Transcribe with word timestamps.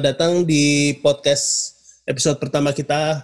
selamat 0.00 0.16
datang 0.16 0.48
di 0.48 0.96
podcast 1.04 1.76
episode 2.08 2.40
pertama 2.40 2.72
kita. 2.72 3.20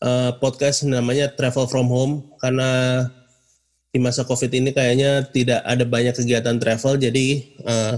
Uh, 0.00 0.32
podcast 0.40 0.88
namanya 0.88 1.28
Travel 1.36 1.68
from 1.68 1.84
Home 1.92 2.32
karena 2.40 3.04
di 3.92 4.00
masa 4.00 4.24
COVID 4.24 4.48
ini 4.56 4.72
kayaknya 4.72 5.28
tidak 5.28 5.60
ada 5.60 5.84
banyak 5.84 6.16
kegiatan 6.16 6.56
travel, 6.56 6.96
jadi 6.96 7.44
uh, 7.68 7.92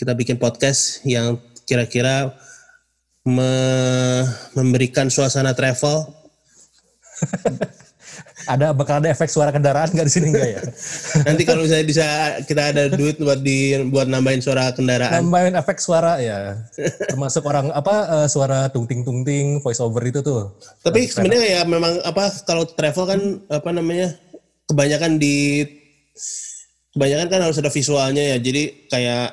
kita 0.00 0.16
bikin 0.16 0.40
podcast 0.40 1.04
yang 1.04 1.36
kira-kira 1.68 2.32
me 3.28 3.52
memberikan 4.56 5.12
suasana 5.12 5.52
travel 5.52 6.08
ada 8.46 8.70
bakal 8.70 9.02
ada 9.02 9.10
efek 9.10 9.26
suara 9.26 9.50
kendaraan 9.50 9.90
nggak 9.90 10.06
di 10.06 10.12
sini 10.14 10.26
enggak 10.30 10.48
ya? 10.54 10.60
Nanti 11.26 11.42
kalau 11.42 11.66
misalnya 11.66 11.86
bisa 11.86 12.06
kita 12.46 12.62
ada 12.70 12.86
duit 12.88 13.18
buat 13.18 13.42
di 13.42 13.74
buat 13.90 14.06
nambahin 14.06 14.38
suara 14.38 14.70
kendaraan. 14.70 15.26
Nambahin 15.26 15.58
efek 15.58 15.82
suara 15.82 16.22
ya. 16.22 16.62
Termasuk 17.10 17.42
orang 17.42 17.74
apa 17.74 17.94
uh, 18.06 18.28
suara 18.30 18.70
tungting 18.70 19.02
tungting 19.02 19.58
voice 19.58 19.82
over 19.82 20.00
itu 20.06 20.22
tuh. 20.22 20.54
Tapi 20.86 21.10
sebenarnya 21.10 21.60
ya 21.60 21.60
memang 21.66 21.98
apa 22.06 22.30
kalau 22.46 22.62
travel 22.64 23.04
kan 23.10 23.20
apa 23.50 23.70
namanya 23.74 24.14
kebanyakan 24.70 25.18
di 25.18 25.66
kebanyakan 26.94 27.26
kan 27.26 27.40
harus 27.50 27.58
ada 27.58 27.74
visualnya 27.74 28.22
ya. 28.22 28.36
Jadi 28.38 28.86
kayak 28.86 29.28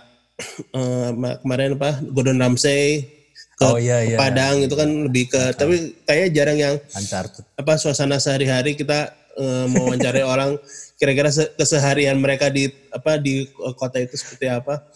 uh, 0.74 1.38
kemarin 1.46 1.78
apa 1.78 2.02
Gordon 2.10 2.42
Ramsay 2.42 3.13
ke, 3.64 3.72
oh, 3.72 3.80
iya, 3.80 3.98
iya. 4.04 4.18
Padang 4.20 4.60
itu 4.60 4.76
kan 4.76 4.90
lebih 5.08 5.32
ke 5.32 5.40
nah. 5.40 5.56
tapi 5.56 5.96
kayak 6.04 6.36
jarang 6.36 6.58
yang 6.60 6.76
Uncharted. 6.92 7.48
apa 7.56 7.72
suasana 7.80 8.20
sehari-hari 8.20 8.76
kita 8.76 9.16
uh, 9.40 9.66
mau 9.72 9.88
mencari 9.88 10.22
orang 10.34 10.60
kira-kira 11.00 11.30
keseharian 11.58 12.16
mereka 12.20 12.48
di 12.48 12.70
apa 12.94 13.20
di 13.20 13.50
kota 13.76 14.00
itu 14.00 14.16
seperti 14.16 14.48
apa. 14.48 14.88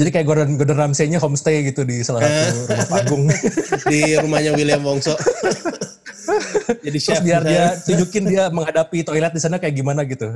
Jadi 0.00 0.08
kayak 0.08 0.26
Gordon 0.26 0.50
Gordon 0.56 0.78
Ramsay-nya 0.80 1.20
homestay 1.20 1.62
gitu 1.68 1.84
di 1.84 2.00
salah 2.00 2.24
satu 2.24 2.34
eh. 2.34 2.50
rumah 2.66 2.88
panggung 2.88 3.24
di 3.92 4.00
rumahnya 4.18 4.50
William 4.56 4.82
Wongso. 4.82 5.14
Jadi 6.86 6.98
chef 7.02 7.18
Terus 7.18 7.26
biar 7.26 7.42
dia 7.42 7.64
tunjukin 7.82 8.24
dia 8.30 8.46
menghadapi 8.50 9.02
toilet 9.02 9.34
di 9.34 9.42
sana 9.42 9.58
kayak 9.58 9.74
gimana 9.74 10.06
gitu. 10.06 10.30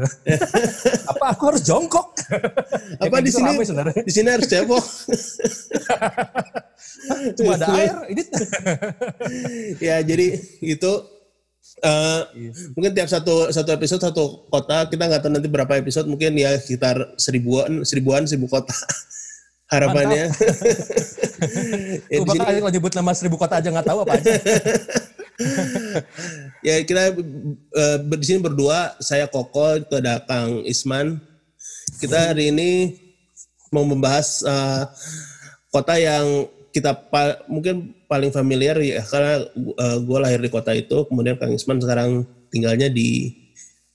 Apa 1.06 1.34
aku 1.34 1.42
harus 1.54 1.62
jongkok? 1.62 2.10
Apa 2.98 3.22
di 3.22 3.30
gitu 3.30 3.38
sini? 3.38 3.54
Di 4.02 4.12
sini 4.12 4.28
harus 4.34 4.46
cebok. 4.50 4.82
Cuma 7.34 7.58
ada 7.58 7.66
air. 7.74 7.94
Ini. 8.12 8.22
ya 9.90 9.96
jadi 10.06 10.26
itu 10.62 10.92
uh, 11.82 12.20
mungkin 12.78 12.92
tiap 12.94 13.08
satu 13.10 13.50
satu 13.50 13.70
episode 13.74 14.02
satu 14.04 14.46
kota 14.52 14.86
kita 14.86 15.02
nggak 15.08 15.22
tahu 15.26 15.32
nanti 15.34 15.48
berapa 15.50 15.72
episode 15.80 16.06
mungkin 16.06 16.38
ya 16.38 16.54
sekitar 16.60 17.16
seribuan 17.18 17.82
seribuan 17.82 18.22
seribu 18.28 18.46
kota 18.46 18.72
harapannya. 19.72 20.30
ya, 22.12 22.16
Gue 22.22 22.26
bakal 22.26 22.62
kalau 22.62 22.70
nyebut 22.70 22.92
nama 22.94 23.10
seribu 23.14 23.36
kota 23.38 23.58
aja 23.58 23.68
nggak 23.70 23.86
tahu 23.86 23.98
apa 24.06 24.14
aja. 24.14 24.32
ya 26.64 26.76
kita 26.86 27.12
uh, 27.12 27.98
di 28.14 28.24
sini 28.24 28.40
berdua, 28.40 28.94
saya 29.02 29.26
Koko, 29.28 29.76
itu 29.82 29.94
ada 29.98 30.22
Kang 30.24 30.62
Isman. 30.64 31.18
Kita 31.98 32.32
hari 32.32 32.54
ini 32.54 32.94
mau 33.74 33.82
membahas 33.82 34.46
uh, 34.46 34.86
kota 35.74 35.98
yang 35.98 36.46
kita 36.76 36.92
pa 37.08 37.40
mungkin 37.48 37.96
paling 38.04 38.28
familiar 38.28 38.76
ya 38.84 39.00
karena 39.08 39.48
uh, 39.80 39.96
gue 39.96 40.18
lahir 40.20 40.36
di 40.44 40.52
kota 40.52 40.76
itu, 40.76 41.08
kemudian 41.08 41.40
Kang 41.40 41.56
Isman 41.56 41.80
sekarang 41.80 42.28
tinggalnya 42.52 42.92
di 42.92 43.32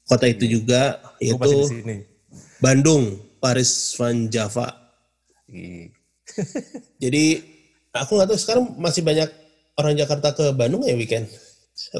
kota 0.10 0.26
itu 0.26 0.50
iya. 0.50 0.54
juga, 0.58 0.82
yaitu 1.22 1.86
Bandung, 2.58 3.22
Paris 3.38 3.94
Van 4.02 4.26
Java. 4.34 4.74
Jadi 6.98 7.26
aku 7.94 8.18
nggak 8.18 8.30
tahu 8.34 8.40
sekarang 8.42 8.66
masih 8.82 9.06
banyak 9.06 9.30
orang 9.78 9.94
Jakarta 9.94 10.34
ke 10.34 10.50
Bandung 10.58 10.82
ya 10.82 10.98
weekend? 10.98 11.30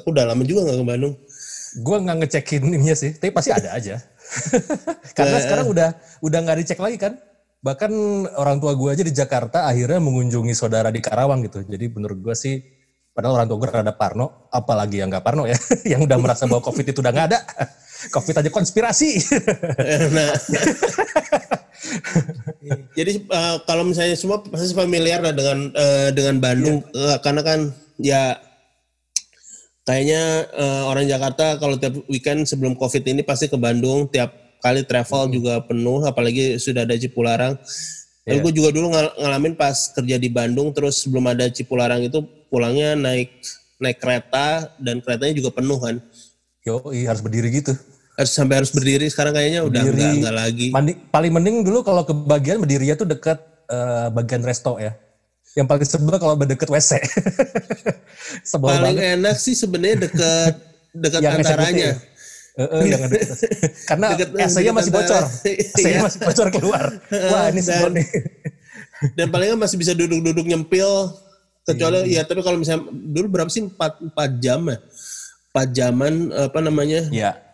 Aku 0.02 0.10
udah 0.10 0.26
lama 0.26 0.42
juga 0.42 0.66
nggak 0.66 0.80
ke 0.82 0.88
Bandung. 0.98 1.14
Gue 1.86 1.98
nggak 2.02 2.18
ngecekin 2.26 2.62
ininya 2.66 2.98
sih, 2.98 3.14
tapi 3.16 3.30
pasti 3.30 3.54
ada 3.54 3.78
aja. 3.78 4.02
Karena 5.18 5.38
sekarang 5.38 5.70
udah 5.70 5.90
udah 6.26 6.40
nggak 6.42 6.58
dicek 6.66 6.82
lagi 6.82 6.98
kan. 6.98 7.22
Bahkan 7.62 7.92
orang 8.42 8.58
tua 8.58 8.74
gue 8.74 8.90
aja 8.90 9.06
di 9.06 9.14
Jakarta 9.14 9.70
akhirnya 9.70 10.02
mengunjungi 10.02 10.54
saudara 10.58 10.90
di 10.90 10.98
Karawang 10.98 11.46
gitu. 11.46 11.62
Jadi 11.62 11.94
menurut 11.94 12.18
gue 12.18 12.34
sih, 12.34 12.58
padahal 13.14 13.42
orang 13.42 13.48
tua 13.48 13.58
gue 13.62 13.70
rada 13.70 13.94
parno, 13.94 14.50
apalagi 14.50 14.98
yang 14.98 15.14
nggak 15.14 15.22
parno 15.22 15.46
ya, 15.46 15.58
yang 15.94 16.02
udah 16.02 16.18
merasa 16.18 16.50
bahwa 16.50 16.66
COVID 16.66 16.86
itu 16.90 17.06
udah 17.06 17.14
nggak 17.14 17.28
ada. 17.30 17.40
COVID 18.10 18.36
aja 18.42 18.50
konspirasi. 18.50 19.22
nah, 20.18 20.34
jadi 22.98 23.22
uh, 23.30 23.58
kalau 23.66 23.86
misalnya 23.86 24.18
semua 24.18 24.42
pasti 24.42 24.74
familiar 24.74 25.22
lah 25.22 25.34
dengan 25.34 25.70
uh, 25.74 26.10
dengan 26.14 26.36
Bandung 26.42 26.86
yeah. 26.94 27.14
uh, 27.14 27.18
karena 27.22 27.42
kan 27.42 27.60
ya 28.02 28.24
kayaknya 29.86 30.46
uh, 30.54 30.84
orang 30.90 31.10
Jakarta 31.10 31.58
kalau 31.58 31.78
tiap 31.78 31.98
weekend 32.06 32.46
sebelum 32.46 32.78
Covid 32.78 33.02
ini 33.06 33.22
pasti 33.26 33.50
ke 33.50 33.58
Bandung 33.58 34.10
tiap 34.10 34.34
kali 34.62 34.86
travel 34.86 35.28
hmm. 35.28 35.34
juga 35.34 35.54
penuh 35.66 36.06
apalagi 36.06 36.62
sudah 36.62 36.86
ada 36.86 36.96
Cipularang. 36.96 37.58
Yeah. 38.22 38.38
gue 38.38 38.54
juga 38.54 38.70
dulu 38.70 38.94
ngal 38.94 39.18
ngalamin 39.18 39.58
pas 39.58 39.74
kerja 39.98 40.22
di 40.22 40.30
Bandung 40.30 40.70
terus 40.72 41.02
sebelum 41.02 41.26
ada 41.34 41.50
Cipularang 41.50 42.06
itu 42.06 42.22
pulangnya 42.54 42.94
naik 42.94 43.34
naik 43.82 43.98
kereta 43.98 44.70
dan 44.78 45.02
keretanya 45.02 45.34
juga 45.34 45.50
penuh 45.58 45.82
kan. 45.82 45.98
Yo, 46.62 46.78
harus 46.94 47.26
berdiri 47.26 47.50
gitu 47.50 47.74
harus 48.22 48.32
sampai 48.32 48.56
harus 48.62 48.70
berdiri 48.70 49.08
sekarang 49.08 49.34
kayaknya 49.34 49.66
udah 49.66 49.82
berdiri, 49.82 49.98
enggak, 49.98 50.14
enggak 50.20 50.36
lagi. 50.36 50.68
Mandi, 50.70 50.94
paling 51.10 51.32
mending 51.32 51.56
dulu 51.66 51.80
kalau 51.82 52.06
ke 52.06 52.14
bagian 52.14 52.62
berdirinya 52.62 52.96
tuh 53.00 53.08
dekat 53.10 53.42
uh, 53.72 54.14
bagian 54.14 54.46
resto 54.46 54.78
ya. 54.78 54.94
Yang 55.58 55.68
paling 55.68 55.88
sebel 55.88 56.16
kalau 56.22 56.36
deket 56.40 56.70
WC. 56.70 56.92
paling 58.62 58.96
banget. 58.96 59.20
enak 59.20 59.36
sih 59.42 59.56
sebenarnya 59.58 60.08
dekat 60.08 60.54
dekat 61.04 61.22
antaranya. 61.24 61.90
Uh, 62.60 62.84
yang 62.84 63.08
Karena 63.90 64.12
AC-nya 64.16 64.74
masih 64.76 64.92
bocor. 64.92 65.24
AC-nya 65.72 66.04
masih 66.04 66.20
bocor 66.20 66.48
keluar. 66.52 66.84
Wah, 67.08 67.48
ini 67.48 67.62
sebel 67.64 67.96
nih. 67.96 68.08
dan 69.18 69.32
paling 69.32 69.56
masih 69.56 69.80
bisa 69.80 69.96
duduk-duduk 69.96 70.44
nyempil. 70.44 71.16
Kecuali 71.62 72.10
iya. 72.10 72.26
ya 72.26 72.28
tapi 72.28 72.42
kalau 72.42 72.58
misalnya 72.58 72.90
dulu 72.90 73.38
berapa 73.38 73.50
sih 73.50 73.62
4, 73.70 73.78
4 74.18 74.44
jam 74.44 74.66
ya? 74.66 74.78
4 75.54 75.78
jaman 75.78 76.14
apa 76.34 76.60
namanya? 76.60 77.06
Iya 77.14 77.52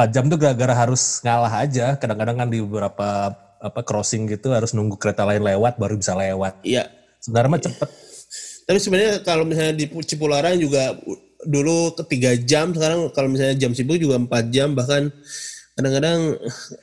4 0.00 0.14
jam 0.16 0.24
tuh 0.32 0.40
gara-gara 0.40 0.72
harus 0.72 1.20
ngalah 1.20 1.52
aja. 1.60 1.92
Kadang-kadang 2.00 2.36
kan 2.40 2.48
di 2.48 2.64
beberapa 2.64 3.36
apa 3.60 3.80
crossing 3.84 4.24
gitu 4.32 4.56
harus 4.56 4.72
nunggu 4.72 4.96
kereta 4.96 5.28
lain 5.28 5.44
lewat 5.44 5.76
baru 5.76 6.00
bisa 6.00 6.16
lewat. 6.16 6.64
Iya. 6.64 6.88
Sebenarnya 7.20 7.50
mah 7.52 7.60
cepet. 7.60 7.88
Tapi 8.64 8.78
sebenarnya 8.80 9.12
kalau 9.20 9.44
misalnya 9.44 9.76
di 9.76 9.84
Cipularang 9.90 10.56
juga 10.56 10.96
dulu 11.46 11.96
ketiga 12.04 12.36
jam, 12.36 12.72
sekarang 12.76 13.08
kalau 13.12 13.28
misalnya 13.32 13.56
jam 13.56 13.72
sibuk 13.72 13.96
juga 13.96 14.20
empat 14.20 14.52
jam 14.52 14.76
bahkan 14.76 15.08
kadang-kadang 15.78 16.36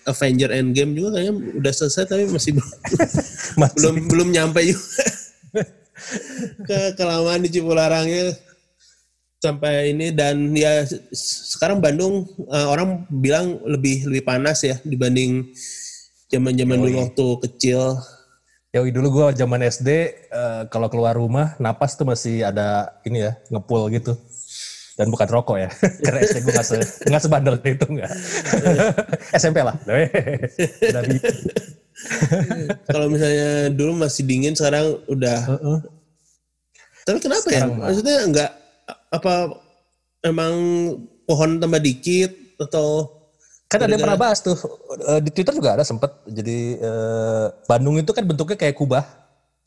Avenger 0.09 0.49
Endgame 0.49 0.97
juga 0.97 1.19
kayaknya 1.19 1.33
udah 1.61 1.73
selesai 1.75 2.09
tapi 2.09 2.25
masih 2.33 2.57
belum 2.57 2.71
masih. 3.61 3.75
belum 3.77 3.95
belum 4.09 4.27
nyampe 4.33 4.59
juga 4.65 5.03
ke 6.65 6.79
kelamaan 6.97 7.45
di 7.45 7.49
Cipularangnya 7.53 8.33
sampai 9.37 9.93
ini 9.93 10.09
dan 10.09 10.49
ya 10.57 10.81
sekarang 11.53 11.77
Bandung 11.77 12.25
uh, 12.49 12.67
orang 12.73 13.05
bilang 13.13 13.61
lebih 13.69 14.09
lebih 14.09 14.25
panas 14.25 14.65
ya 14.65 14.81
dibanding 14.81 15.45
zaman-zaman 16.33 16.77
dulu 16.81 16.97
waktu 17.05 17.25
kecil. 17.47 17.97
Ya 18.75 18.83
dulu 18.83 19.07
gua 19.23 19.27
zaman 19.31 19.63
SD 19.63 19.89
uh, 19.89 19.97
eh, 20.37 20.61
kalau 20.67 20.91
keluar 20.91 21.15
rumah 21.15 21.55
napas 21.57 21.95
tuh 21.95 22.03
masih 22.03 22.43
ada 22.43 22.99
ini 23.07 23.23
ya 23.25 23.39
ngepul 23.49 23.87
gitu. 23.95 24.17
Dan 24.97 25.13
bukan 25.13 25.29
rokok 25.29 25.57
ya. 25.61 25.69
Karena 26.05 26.19
SD 26.25 26.37
gue 26.41 26.53
nggak 26.57 26.65
se, 26.65 26.75
gak 27.05 27.21
sebandel 27.21 27.55
itu 27.61 27.85
nggak. 27.85 28.11
SMP 29.39 29.61
lah. 29.61 29.77
kalau 32.89 33.07
misalnya 33.09 33.69
dulu 33.73 34.01
masih 34.01 34.25
dingin 34.25 34.57
sekarang 34.57 34.97
udah. 35.05 35.39
Uh 35.45 35.53
-uh. 35.55 35.79
Tapi 37.05 37.17
kenapa 37.21 37.45
ya? 37.45 37.45
sekarang 37.45 37.71
ya? 37.77 37.85
Maksudnya 37.87 38.17
enggak 38.25 38.51
apa 39.13 39.33
emang 40.25 40.53
pohon 41.23 41.61
tambah 41.61 41.79
dikit 41.79 42.31
atau 42.57 43.17
kan 43.67 43.83
ada 43.83 43.91
yang 43.93 44.03
pernah 44.03 44.19
bahas 44.19 44.39
tuh 44.39 44.55
eh, 45.11 45.19
di 45.19 45.29
Twitter 45.31 45.53
juga 45.55 45.75
ada 45.75 45.83
sempet 45.83 46.07
jadi 46.23 46.79
eh, 46.79 47.45
Bandung 47.67 47.99
itu 47.99 48.11
kan 48.15 48.23
bentuknya 48.23 48.55
kayak 48.55 48.75
kubah 48.79 49.03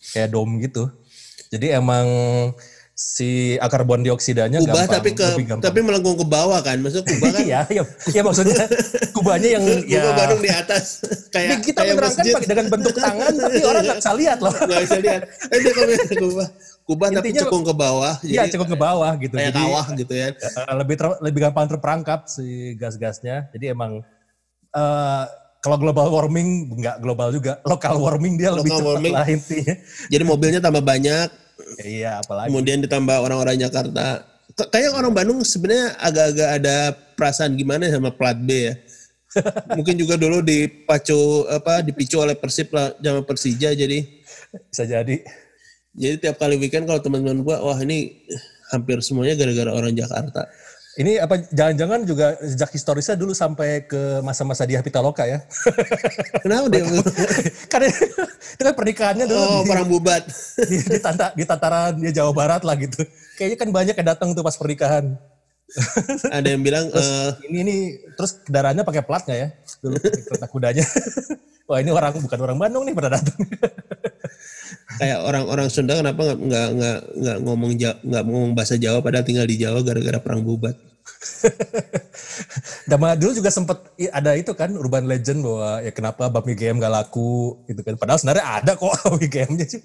kayak 0.01 0.33
dom 0.33 0.57
gitu 0.61 0.89
jadi 1.53 1.77
emang 1.77 2.09
si 3.01 3.57
karbon 3.57 4.05
dioksidanya 4.05 4.61
kubah 4.61 4.85
gampang, 4.85 4.93
tapi 5.01 5.11
ke 5.17 5.27
tapi 5.57 5.81
melengkung 5.81 6.21
ke 6.21 6.27
bawah 6.29 6.61
kan? 6.61 6.77
Maksudnya 6.85 7.09
kubah 7.09 7.31
kan? 7.37 7.41
Iya 7.49 7.61
ya, 7.73 7.83
ya 8.13 8.21
maksudnya 8.21 8.61
kubahnya 9.17 9.49
yang 9.57 9.65
ya 9.89 10.05
kubah 10.05 10.15
Bandung 10.21 10.43
di 10.45 10.53
atas. 10.53 11.01
Kayak 11.35 11.65
kita 11.65 11.81
kayak 11.81 11.97
menerangkan 11.97 12.25
masjid. 12.29 12.45
dengan 12.45 12.67
bentuk 12.69 12.95
tangan 13.01 13.33
tapi 13.33 13.59
orang 13.65 13.83
nggak 13.89 13.99
bisa 14.05 14.13
lihat 14.13 14.39
loh. 14.45 14.53
Nggak 14.53 14.83
bisa 14.85 14.99
lihat. 15.01 15.21
Eh 15.49 15.59
kalau 15.73 15.89
kubah? 16.29 16.49
Kubah 16.85 17.09
Intinya, 17.09 17.23
tapi 17.23 17.39
cekung 17.39 17.63
ke 17.63 17.75
bawah 17.77 18.15
iya 18.27 18.43
cekung 18.51 18.67
ke 18.67 18.75
bawah 18.75 19.13
gitu 19.15 19.39
kayak 19.39 19.55
jadi, 19.55 19.63
kawah 19.63 19.87
gitu 19.95 20.11
ya. 20.11 20.27
lebih 20.75 20.97
ter, 20.99 21.07
lebih 21.23 21.41
gampang 21.47 21.67
terperangkap 21.71 22.27
si 22.27 22.75
gas-gasnya. 22.75 23.47
Jadi 23.55 23.71
emang 23.71 24.03
uh, 24.75 25.25
kalau 25.61 25.77
global 25.77 26.09
warming 26.09 26.73
nggak 26.73 26.99
global 27.05 27.29
juga, 27.31 27.61
lokal 27.69 28.01
warming 28.01 28.41
dia 28.41 28.51
lebih 28.51 28.75
Local 28.75 28.81
cepat 28.81 28.91
warming. 28.97 29.13
lah 29.15 29.27
intinya. 29.29 29.75
Jadi 30.09 30.25
mobilnya 30.25 30.61
tambah 30.65 30.83
banyak, 30.83 31.29
Iya, 31.83 32.21
apalagi. 32.21 32.49
kemudian 32.53 32.79
ditambah 32.85 33.17
orang-orang 33.21 33.57
Jakarta. 33.61 34.25
Kayak 34.69 34.93
orang 34.99 35.15
Bandung 35.15 35.41
sebenarnya 35.47 35.97
agak-agak 36.03 36.49
ada 36.61 36.77
perasaan 37.17 37.57
gimana 37.57 37.89
sama 37.89 38.13
plat 38.13 38.37
B 38.37 38.51
ya. 38.71 38.75
Mungkin 39.79 39.95
juga 39.95 40.19
dulu 40.19 40.43
dipacu 40.43 41.47
apa 41.47 41.87
dipicu 41.87 42.19
oleh 42.19 42.35
Persib 42.35 42.75
lah 42.75 42.91
sama 42.99 43.23
Persija 43.23 43.71
jadi 43.79 44.03
Bisa 44.51 44.83
jadi. 44.83 45.23
jadi 45.95 46.15
tiap 46.19 46.43
kali 46.43 46.59
weekend 46.59 46.91
kalau 46.91 46.99
teman-teman 46.99 47.47
gua 47.47 47.63
wah 47.63 47.79
ini 47.79 48.27
hampir 48.75 48.99
semuanya 49.07 49.39
gara-gara 49.39 49.71
orang 49.71 49.95
Jakarta. 49.95 50.51
Ini 51.01 51.17
apa 51.17 51.41
jangan-jangan 51.49 52.05
juga 52.05 52.37
sejak 52.45 52.77
historisnya 52.77 53.17
dulu 53.17 53.33
sampai 53.33 53.89
ke 53.89 54.21
masa-masa 54.21 54.69
dia 54.69 54.85
Pitaloka 54.85 55.25
ya. 55.25 55.41
Kenapa 56.45 56.69
dia? 56.69 56.85
kan 57.73 57.81
itu 57.89 58.61
kan 58.61 58.75
pernikahannya 58.77 59.25
dulu 59.25 59.41
Oh, 59.41 59.65
di, 59.65 59.69
perang 59.73 59.89
bubat. 59.89 60.29
di, 60.61 60.77
di, 60.77 60.99
tanta- 61.01 61.33
di 61.33 61.45
tataran 61.49 61.97
dia 61.97 62.13
Jawa 62.21 62.37
Barat 62.37 62.69
lah 62.69 62.77
gitu. 62.77 63.01
Kayaknya 63.41 63.57
kan 63.57 63.69
banyak 63.73 63.95
yang 63.97 64.09
datang 64.13 64.29
tuh 64.37 64.45
pas 64.45 64.53
pernikahan. 64.61 65.17
Ada 66.37 66.53
yang 66.53 66.61
bilang 66.61 66.93
eh, 66.93 67.29
Ini 67.49 67.59
nih 67.65 67.81
terus 68.21 68.37
kendaraannya 68.45 68.85
pakai 68.85 69.01
plat 69.01 69.25
nggak 69.25 69.39
ya? 69.41 69.49
Dulu 69.81 69.97
kereta 70.05 70.47
kudanya. 70.53 70.85
Wah 71.65 71.81
ini 71.81 71.95
orang 71.97 72.13
bukan 72.21 72.41
orang 72.45 72.59
Bandung 72.61 72.85
nih 72.85 72.93
pada 72.93 73.17
datang. 73.17 73.41
kayak 75.01 75.23
orang-orang 75.25 75.73
Sunda 75.73 75.97
kenapa 75.97 76.37
nggak 76.37 76.69
nggak 76.77 76.99
nggak 77.25 77.37
ngomong 77.41 77.73
nggak 77.79 78.23
ngomong 78.27 78.53
bahasa 78.53 78.77
Jawa 78.77 79.01
padahal 79.01 79.25
tinggal 79.25 79.49
di 79.49 79.57
Jawa 79.57 79.81
gara-gara 79.81 80.21
perang 80.21 80.45
bubat. 80.45 80.90
Dama 82.91 83.13
dulu 83.13 83.37
juga 83.37 83.53
sempet 83.53 83.77
i- 84.01 84.09
ada 84.09 84.33
itu 84.37 84.57
kan 84.57 84.73
urban 84.73 85.05
legend 85.05 85.45
bahwa 85.45 85.85
ya 85.85 85.93
kenapa 85.93 86.33
Bami 86.33 86.57
GM 86.57 86.81
gak 86.81 86.93
laku 86.93 87.61
gitu 87.69 87.81
kan. 87.85 87.95
Padahal 88.01 88.19
sebenarnya 88.19 88.45
ada 88.61 88.73
kok 88.77 88.93
Bami 89.05 89.27
GM-nya 89.29 89.67
sih. 89.69 89.83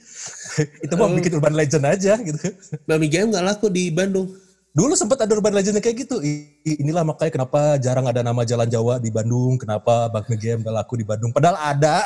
itu 0.79 0.93
mau 0.95 1.11
bikin 1.11 1.35
urban 1.35 1.55
legend 1.55 1.83
aja 1.85 2.15
gitu. 2.19 2.39
Bami 2.87 3.07
Game 3.11 3.29
nggak 3.35 3.45
laku 3.45 3.67
di 3.67 3.91
Bandung. 3.91 4.31
Dulu 4.75 4.91
sempat 4.91 5.23
ada 5.23 5.31
urban 5.31 5.55
legend 5.55 5.79
kayak 5.79 6.03
gitu. 6.03 6.19
Inilah 6.67 7.07
makanya 7.07 7.31
kenapa 7.31 7.79
jarang 7.79 8.11
ada 8.11 8.19
nama 8.19 8.43
jalan 8.43 8.67
Jawa 8.67 8.99
di 8.99 9.07
Bandung. 9.07 9.55
Kenapa 9.55 10.11
Bami 10.11 10.35
GM 10.35 10.59
gak 10.61 10.75
laku 10.75 10.99
di 10.99 11.07
Bandung. 11.07 11.31
Padahal 11.31 11.55
ada. 11.55 12.03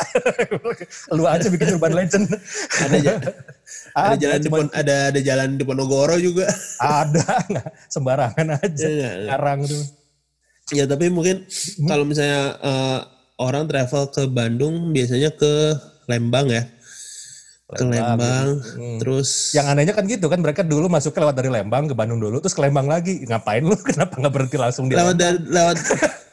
Lu 1.18 1.26
aja 1.26 1.50
bikin 1.50 1.74
urban 1.74 1.98
legend. 1.98 2.30
Ada 2.78 2.98
ja- 3.02 3.18
ada 3.98 4.14
Ada, 4.14 4.16
jalan 4.22 4.40
cuman- 4.46 4.70
ada 4.72 4.96
ada 5.10 5.20
jalan 5.20 5.58
di 5.58 5.64
Ponorogo 5.66 6.14
juga. 6.22 6.46
ada. 6.78 7.26
sembarangan 7.90 8.62
aja. 8.62 8.86
Iya, 8.86 9.10
iya. 9.18 9.34
Sekarang 9.34 9.60
tuh. 9.66 9.84
ya 10.70 10.86
tapi 10.86 11.10
mungkin 11.10 11.50
kalau 11.90 12.06
misalnya 12.06 12.54
eh, 12.62 13.00
orang 13.42 13.66
travel 13.66 14.14
ke 14.14 14.30
Bandung 14.30 14.94
biasanya 14.94 15.34
ke 15.34 15.74
Lembang 16.06 16.54
ya. 16.54 16.70
Ke 17.70 17.86
Lembang, 17.86 18.58
terus 18.98 19.54
Yang 19.54 19.66
anehnya 19.70 19.94
kan 19.94 20.10
gitu 20.10 20.26
kan 20.26 20.42
mereka 20.42 20.66
dulu 20.66 20.90
masuknya 20.90 21.30
lewat 21.30 21.38
dari 21.38 21.54
Lembang 21.54 21.86
ke 21.86 21.94
Bandung 21.94 22.18
dulu 22.18 22.42
terus 22.42 22.58
ke 22.58 22.62
Lembang 22.62 22.90
lagi. 22.90 23.22
Ngapain 23.22 23.62
lu? 23.62 23.78
Kenapa 23.90 24.18
nggak 24.18 24.34
berhenti 24.34 24.58
langsung 24.58 24.90
di 24.90 24.98
lewat 24.98 25.14
dari 25.14 25.38
lewat 25.38 25.78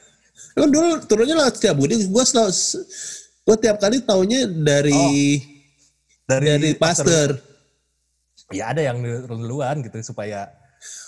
kan 0.56 0.68
dulu 0.72 0.88
turunnya 1.04 1.36
lewat 1.36 1.60
Setiabudi 1.60 2.00
gue 2.00 2.24
selalu 2.24 2.52
gue 3.44 3.56
tiap 3.60 3.76
kali 3.76 4.00
taunya 4.00 4.48
dari 4.48 5.36
dari 6.24 6.72
Pasteur 6.72 7.36
Ya 8.48 8.70
ada 8.70 8.80
yang 8.80 8.96
duluan 9.26 9.82
gitu 9.82 10.00
supaya 10.02 10.48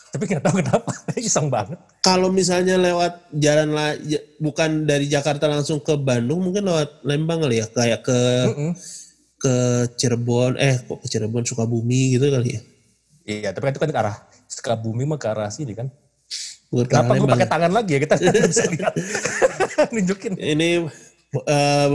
tapi 0.08 0.24
nggak 0.24 0.40
tahu 0.42 0.54
kenapa 0.58 0.90
iseng 1.20 1.48
banget. 1.48 1.76
kalau 2.00 2.28
misalnya 2.28 2.76
lewat 2.76 3.28
jalan 3.30 3.68
la, 3.70 3.92
ja- 4.00 4.24
bukan 4.36 4.84
dari 4.84 5.04
Jakarta 5.04 5.44
langsung 5.46 5.80
ke 5.80 5.96
Bandung 5.96 6.40
mungkin 6.40 6.64
lewat 6.64 7.04
Lembang 7.04 7.44
kali 7.44 7.60
ya 7.60 7.66
kayak 7.68 8.00
ke 8.02 8.20
Mm-mm. 8.48 8.72
Ke 9.38 9.54
Cirebon 9.94 10.58
eh 10.58 10.82
kok 10.82 10.98
ke 11.02 11.06
Cirebon 11.06 11.46
Sukabumi 11.46 12.18
gitu 12.18 12.26
kali 12.28 12.58
ya 12.58 12.60
Iya 13.28 13.48
tapi 13.52 13.68
kan 13.68 13.72
itu 13.76 13.82
kan 13.82 13.90
ke 13.92 13.98
arah 13.98 14.16
Sukabumi 14.50 15.04
mah 15.06 15.20
ke 15.20 15.28
arah 15.30 15.48
sini 15.52 15.72
kan. 15.78 15.88
bukan 16.68 16.84
ke 16.84 16.92
Kenapa 16.92 17.16
gue 17.16 17.28
pakai 17.28 17.48
tangan 17.48 17.72
lagi 17.72 17.90
ya 17.96 18.00
kita 18.04 18.14
bisa 18.20 18.64
lihat 18.68 18.92
nunjukin. 19.94 20.36
ini 20.36 20.84
eh, 21.48 21.88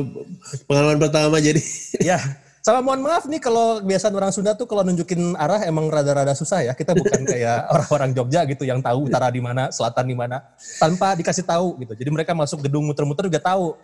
pengalaman 0.66 0.98
pertama 0.98 1.38
jadi 1.38 1.62
Ya 2.01 2.18
sama 2.63 2.80
mohon 2.80 3.04
maaf 3.04 3.28
nih 3.28 3.44
kalau 3.44 3.84
kebiasaan 3.84 4.16
orang 4.16 4.31
Sunda 4.31 4.56
tuh 4.56 4.63
kalau 4.63 4.88
nunjukin 4.88 5.36
arah 5.36 5.68
emang 5.68 5.92
rada-rada 5.92 6.31
susah 6.31 6.63
ya. 6.63 6.72
Kita 6.72 6.95
bukan 6.95 7.28
kayak 7.28 7.68
orang-orang 7.75 8.16
Jogja 8.16 8.48
gitu 8.48 8.63
yang 8.63 8.80
tahu 8.80 9.12
utara 9.12 9.28
di 9.28 9.44
mana, 9.44 9.68
selatan 9.68 10.07
di 10.07 10.16
mana 10.16 10.40
tanpa 10.80 11.12
dikasih 11.12 11.44
tahu 11.44 11.75
gitu. 11.84 11.92
Jadi 11.92 12.10
mereka 12.16 12.31
masuk 12.31 12.63
gedung 12.63 12.88
muter-muter 12.88 13.28
juga 13.28 13.44
tahu 13.44 13.75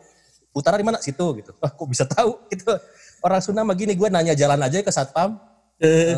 utara 0.55 0.79
di 0.79 0.87
mana 0.87 0.95
situ 1.03 1.43
gitu. 1.43 1.51
Wah 1.59 1.67
kok 1.75 1.87
bisa 1.91 2.07
tahu 2.07 2.39
gitu. 2.47 2.71
Orang 3.19 3.41
Sunda 3.43 3.63
mah 3.63 3.75
gini 3.75 3.95
gue 3.95 4.07
nanya 4.07 4.33
jalan 4.33 4.59
aja 4.59 4.79
ke 4.79 4.91
satpam. 4.91 5.39
Eh, 5.79 6.11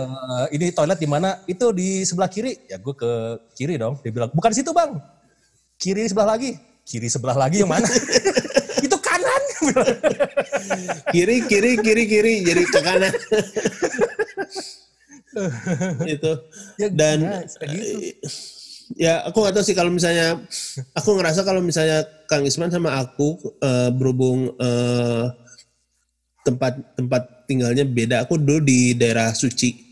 ini 0.53 0.73
toilet 0.73 0.97
di 0.97 1.05
mana? 1.05 1.37
Itu 1.45 1.69
di 1.69 2.01
sebelah 2.01 2.29
kiri. 2.29 2.65
Ya 2.65 2.81
gue 2.81 2.93
ke 2.97 3.11
kiri 3.53 3.77
dong. 3.77 4.01
Dia 4.01 4.09
bilang 4.09 4.33
bukan 4.33 4.49
situ 4.53 4.73
bang. 4.73 4.97
Kiri 5.77 6.09
sebelah 6.09 6.33
lagi. 6.33 6.57
Kiri 6.81 7.07
sebelah 7.09 7.37
lagi 7.37 7.61
yang 7.61 7.69
mana? 7.69 7.85
itu 8.85 8.97
kanan. 8.97 9.43
kiri 11.13 11.45
kiri 11.45 11.77
kiri 11.77 12.03
kiri 12.09 12.33
jadi 12.41 12.63
ke 12.65 12.79
kanan 12.81 13.13
itu 16.09 16.31
Ya, 16.81 16.87
dan 16.91 17.17
nah, 17.23 17.41
kayak 17.45 17.69
gitu. 17.71 17.95
eh, 18.01 18.13
ya 18.97 19.13
aku 19.23 19.45
nggak 19.45 19.53
tahu 19.55 19.63
sih 19.63 19.77
kalau 19.77 19.93
misalnya 19.93 20.41
aku 20.91 21.15
ngerasa 21.15 21.47
kalau 21.47 21.61
misalnya 21.63 22.03
Kang 22.27 22.43
Isman 22.43 22.73
sama 22.73 22.99
aku 22.99 23.37
eh, 23.61 23.89
berhubung 23.95 24.51
eh, 24.57 25.25
tempat 26.41 26.73
tempat 26.95 27.21
tinggalnya 27.45 27.83
beda 27.83 28.23
aku 28.23 28.35
dulu 28.35 28.61
di 28.61 28.93
daerah 28.93 29.31
suci 29.31 29.89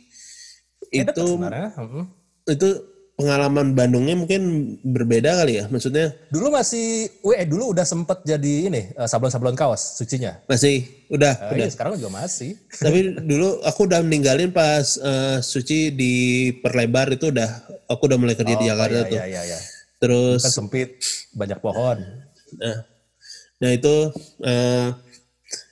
Ya, 0.90 1.06
itu. 1.06 1.38
Mm-mm. 1.38 2.02
itu 2.50 2.70
pengalaman 3.14 3.78
Bandungnya 3.78 4.18
mungkin 4.18 4.42
berbeda 4.82 5.38
kali 5.38 5.62
ya 5.62 5.70
maksudnya 5.70 6.18
Dulu 6.34 6.50
masih, 6.50 7.06
eh 7.30 7.46
dulu 7.46 7.78
udah 7.78 7.86
sempet 7.86 8.26
jadi 8.26 8.74
ini 8.74 8.90
eh, 8.90 9.06
sablon-sablon 9.06 9.54
kaos 9.54 10.00
sucinya. 10.02 10.42
masih 10.50 10.88
udah 11.14 11.36
Eh, 11.46 11.62
udah 11.62 11.66
iya, 11.68 11.70
sekarang 11.70 11.94
juga 11.94 12.10
masih. 12.16 12.58
Tapi 12.82 13.22
dulu 13.22 13.62
aku 13.62 13.86
udah 13.86 14.02
meninggalin 14.02 14.50
pas 14.50 14.98
eh, 14.98 15.38
Suci 15.44 15.94
di 15.94 16.14
perlebar 16.58 17.14
itu 17.14 17.30
udah 17.30 17.50
aku 17.86 18.10
udah 18.10 18.18
mulai 18.18 18.34
kerja 18.34 18.56
di 18.56 18.66
Jakarta 18.66 18.98
iya, 18.98 19.06
tuh. 19.06 19.18
iya, 19.22 19.26
iya, 19.30 19.42
iya. 19.46 19.60
Terus 20.00 20.42
Kan 20.42 20.54
sempit, 20.56 20.90
banyak 21.36 21.60
pohon. 21.62 22.02
nah, 22.58 22.78
nah 23.60 23.70
itu 23.70 23.96
eh, 24.42 24.88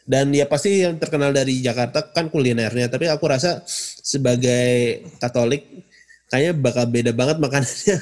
dan 0.07 0.31
ya 0.31 0.47
pasti 0.47 0.87
yang 0.87 0.95
terkenal 0.95 1.35
dari 1.35 1.59
Jakarta 1.59 2.15
kan 2.15 2.31
kulinernya, 2.31 2.87
tapi 2.87 3.11
aku 3.11 3.27
rasa 3.27 3.59
sebagai 4.01 5.03
Katolik 5.19 5.87
kayaknya 6.31 6.53
bakal 6.55 6.87
beda 6.87 7.11
banget 7.11 7.37
makanannya. 7.43 7.97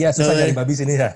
Iya 0.00 0.08
susah 0.16 0.32
nyari 0.36 0.56
babi 0.56 0.72
sini 0.72 0.96
ya. 0.96 1.12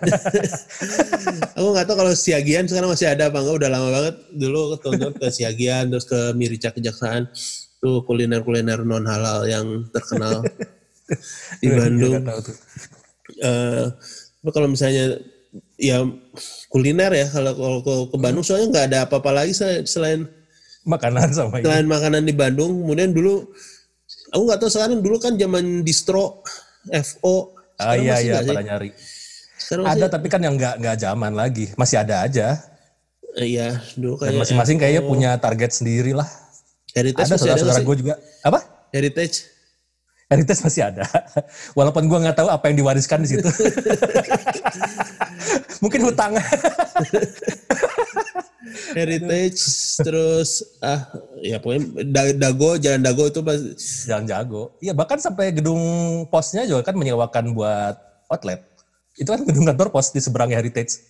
aku 1.56 1.68
nggak 1.72 1.86
tahu 1.88 1.96
kalau 1.96 2.12
Siagian 2.12 2.68
sekarang 2.68 2.92
masih 2.92 3.08
ada 3.08 3.32
apa 3.32 3.40
enggak 3.40 3.56
udah 3.64 3.70
lama 3.72 3.88
banget 3.88 4.16
dulu 4.36 4.76
tonton 4.80 5.12
ke 5.16 5.26
Siagian 5.32 5.88
terus 5.88 6.04
ke 6.04 6.36
Mirica 6.36 6.72
Kejaksaan 6.72 7.28
tuh 7.80 8.04
kuliner-kuliner 8.04 8.84
non 8.84 9.08
halal 9.08 9.48
yang 9.48 9.88
terkenal 9.92 10.44
di 11.64 11.68
Bandung. 11.72 12.20
Nggak 12.20 12.28
tahu 12.28 12.40
tuh. 12.52 12.56
Eh, 13.40 13.84
tapi 14.44 14.50
kalau 14.52 14.68
misalnya 14.68 15.16
ya 15.80 16.04
kuliner 16.68 17.08
ya 17.10 17.26
kalau 17.26 17.52
kalau 17.56 17.78
ke, 17.80 17.94
ke 18.12 18.16
Bandung 18.16 18.44
soalnya 18.44 18.68
nggak 18.68 18.86
ada 18.92 18.98
apa-apa 19.08 19.30
lagi 19.32 19.56
sel- 19.56 19.88
selain 19.88 20.28
Makanan 20.80 21.28
sama 21.30 21.60
ini. 21.60 21.64
selain 21.64 21.84
makanan 21.84 22.22
di 22.22 22.32
Bandung. 22.32 22.72
Kemudian 22.74 23.12
dulu 23.12 23.48
aku 24.28 24.42
nggak 24.44 24.60
tahu 24.60 24.70
sekarang 24.70 25.00
dulu 25.00 25.16
kan 25.16 25.36
zaman 25.36 25.80
distro 25.80 26.40
FO. 26.86 27.52
Ah 27.76 27.96
iya 27.96 28.16
iya 28.16 28.40
sih? 28.40 28.48
pada 28.48 28.60
nyari. 28.60 28.92
Sekarang 29.56 29.84
masih, 29.84 30.00
Ada 30.00 30.06
tapi 30.08 30.26
kan 30.28 30.40
yang 30.40 30.56
nggak 30.56 30.74
nggak 30.80 30.96
zaman 30.98 31.32
lagi, 31.32 31.68
masih 31.76 31.96
ada 31.96 32.24
aja. 32.24 32.56
eh, 33.36 33.46
iya 33.46 33.76
dulu 33.94 34.18
Dan 34.18 34.34
kayak 34.34 34.40
masing-masing 34.42 34.76
kayaknya 34.76 35.02
punya 35.04 35.30
target 35.36 35.70
sendiri 35.70 36.12
lah. 36.12 36.26
Heritage 36.90 37.24
Ada 37.24 37.30
ada 37.30 37.40
saudara-saudara 37.40 37.80
gue 37.80 37.96
juga. 38.00 38.14
Apa? 38.42 38.58
Heritage. 38.90 39.46
Heritage 40.26 40.60
masih 40.60 40.82
ada. 40.82 41.04
Walaupun 41.78 42.08
gue 42.08 42.18
nggak 42.18 42.36
tahu 42.36 42.48
apa 42.48 42.64
yang 42.68 42.76
diwariskan 42.80 43.20
di 43.20 43.36
situ. 43.36 43.46
Mungkin 45.80 46.00
hutang. 46.04 46.32
Heritage 48.92 49.60
terus 50.00 50.62
ah 50.78 51.08
ya 51.40 51.56
pokoknya 51.58 52.04
Da- 52.06 52.36
Dago 52.36 52.76
Jalan 52.76 53.00
Dago 53.00 53.24
itu 53.26 53.40
pas 53.40 53.56
Jalan 54.06 54.24
jago. 54.28 54.76
Iya 54.78 54.92
bahkan 54.92 55.16
sampai 55.16 55.50
gedung 55.50 55.80
posnya 56.28 56.68
juga 56.68 56.84
kan 56.84 56.94
menyewakan 56.94 57.56
buat 57.56 57.96
outlet. 58.28 58.60
Itu 59.16 59.32
kan 59.32 59.42
gedung 59.42 59.64
kantor 59.64 59.88
pos 59.90 60.12
di 60.12 60.20
seberang 60.20 60.52
Heritage. 60.52 61.00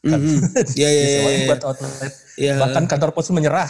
Kan, 0.00 0.16
Mhm. 0.22 0.38
Iya, 0.80 0.88
iya, 0.88 1.04
iya, 1.04 1.20
iya. 1.20 1.46
buat 1.52 1.62
outlet. 1.66 2.12
Iya. 2.40 2.54
Bahkan 2.56 2.84
kantor 2.88 3.10
pos 3.12 3.28
menyerah. 3.28 3.68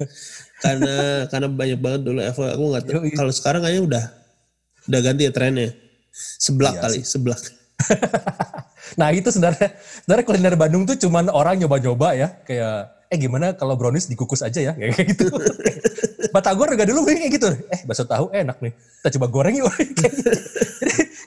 karena 0.64 1.24
karena 1.28 1.48
banyak 1.48 1.78
banget 1.80 2.00
dulu 2.04 2.20
Evo 2.20 2.44
aku 2.44 2.64
nggak 2.68 2.84
tahu 2.84 3.00
kalau 3.16 3.32
sekarang 3.32 3.60
kayaknya 3.64 3.82
udah 3.84 4.04
udah 4.88 5.00
ganti 5.00 5.22
ya 5.24 5.32
trennya 5.32 5.72
seblak 6.12 6.76
Iya 6.76 6.80
kali 6.84 6.98
seblak 7.00 7.40
nah 9.00 9.08
itu 9.14 9.28
sebenarnya 9.30 9.76
sebenarnya 10.04 10.26
kuliner 10.26 10.54
Bandung 10.58 10.84
tuh 10.88 10.96
cuman 10.98 11.30
orang 11.30 11.60
nyoba-nyoba 11.60 12.08
ya 12.16 12.28
kayak 12.44 13.00
eh 13.10 13.18
gimana 13.18 13.58
kalau 13.58 13.74
brownies 13.74 14.06
dikukus 14.06 14.46
aja 14.46 14.70
ya 14.70 14.72
kayak 14.78 15.18
gitu. 15.18 15.26
Batagor 16.30 16.70
juga 16.70 16.86
dulu 16.86 17.02
kayak 17.10 17.30
gitu. 17.34 17.50
Eh 17.74 17.82
bakso 17.82 18.06
tahu 18.06 18.30
enak 18.30 18.62
nih. 18.62 18.70
Kita 18.70 19.18
coba 19.18 19.26
goreng 19.26 19.58
yuk. 19.58 19.66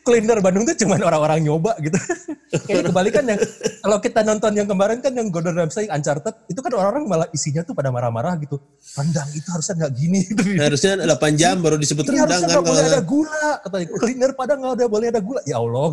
kuliner 0.04 0.38
Bandung 0.44 0.68
tuh 0.68 0.76
cuman 0.76 1.00
orang-orang 1.00 1.40
nyoba 1.48 1.80
gitu. 1.80 1.96
Kayak 2.70 2.92
kebalikan 2.92 3.24
yang 3.26 3.40
kalau 3.82 3.98
kita 3.98 4.22
nonton 4.22 4.52
yang 4.54 4.68
kemarin 4.70 5.02
kan 5.02 5.10
yang 5.16 5.32
Gordon 5.34 5.58
Ramsay 5.58 5.90
Uncharted 5.90 6.36
itu 6.52 6.60
kan 6.60 6.70
orang-orang 6.78 7.10
malah 7.10 7.28
isinya 7.34 7.66
tuh 7.66 7.74
pada 7.74 7.90
marah-marah 7.90 8.38
gitu. 8.38 8.62
Rendang 8.94 9.26
itu 9.34 9.48
harusnya 9.50 9.74
nggak 9.82 9.94
gini 9.98 10.20
gitu. 10.28 10.42
Harusnya 10.60 10.92
8 11.02 11.40
jam 11.40 11.64
baru 11.64 11.80
disebut 11.80 12.04
Ini 12.12 12.22
rendang 12.22 12.46
harusnya 12.46 12.46
kan 12.46 12.54
nggak 12.54 12.66
boleh 12.68 12.84
kalau 12.84 12.94
ada 12.94 13.02
gula. 13.02 13.50
Katanya 13.64 13.88
kuliner 13.90 14.32
Padang 14.38 14.58
nggak 14.62 14.74
ada 14.76 14.86
boleh 14.86 15.08
ada 15.10 15.22
gula. 15.24 15.42
Ya 15.50 15.58
Allah, 15.58 15.88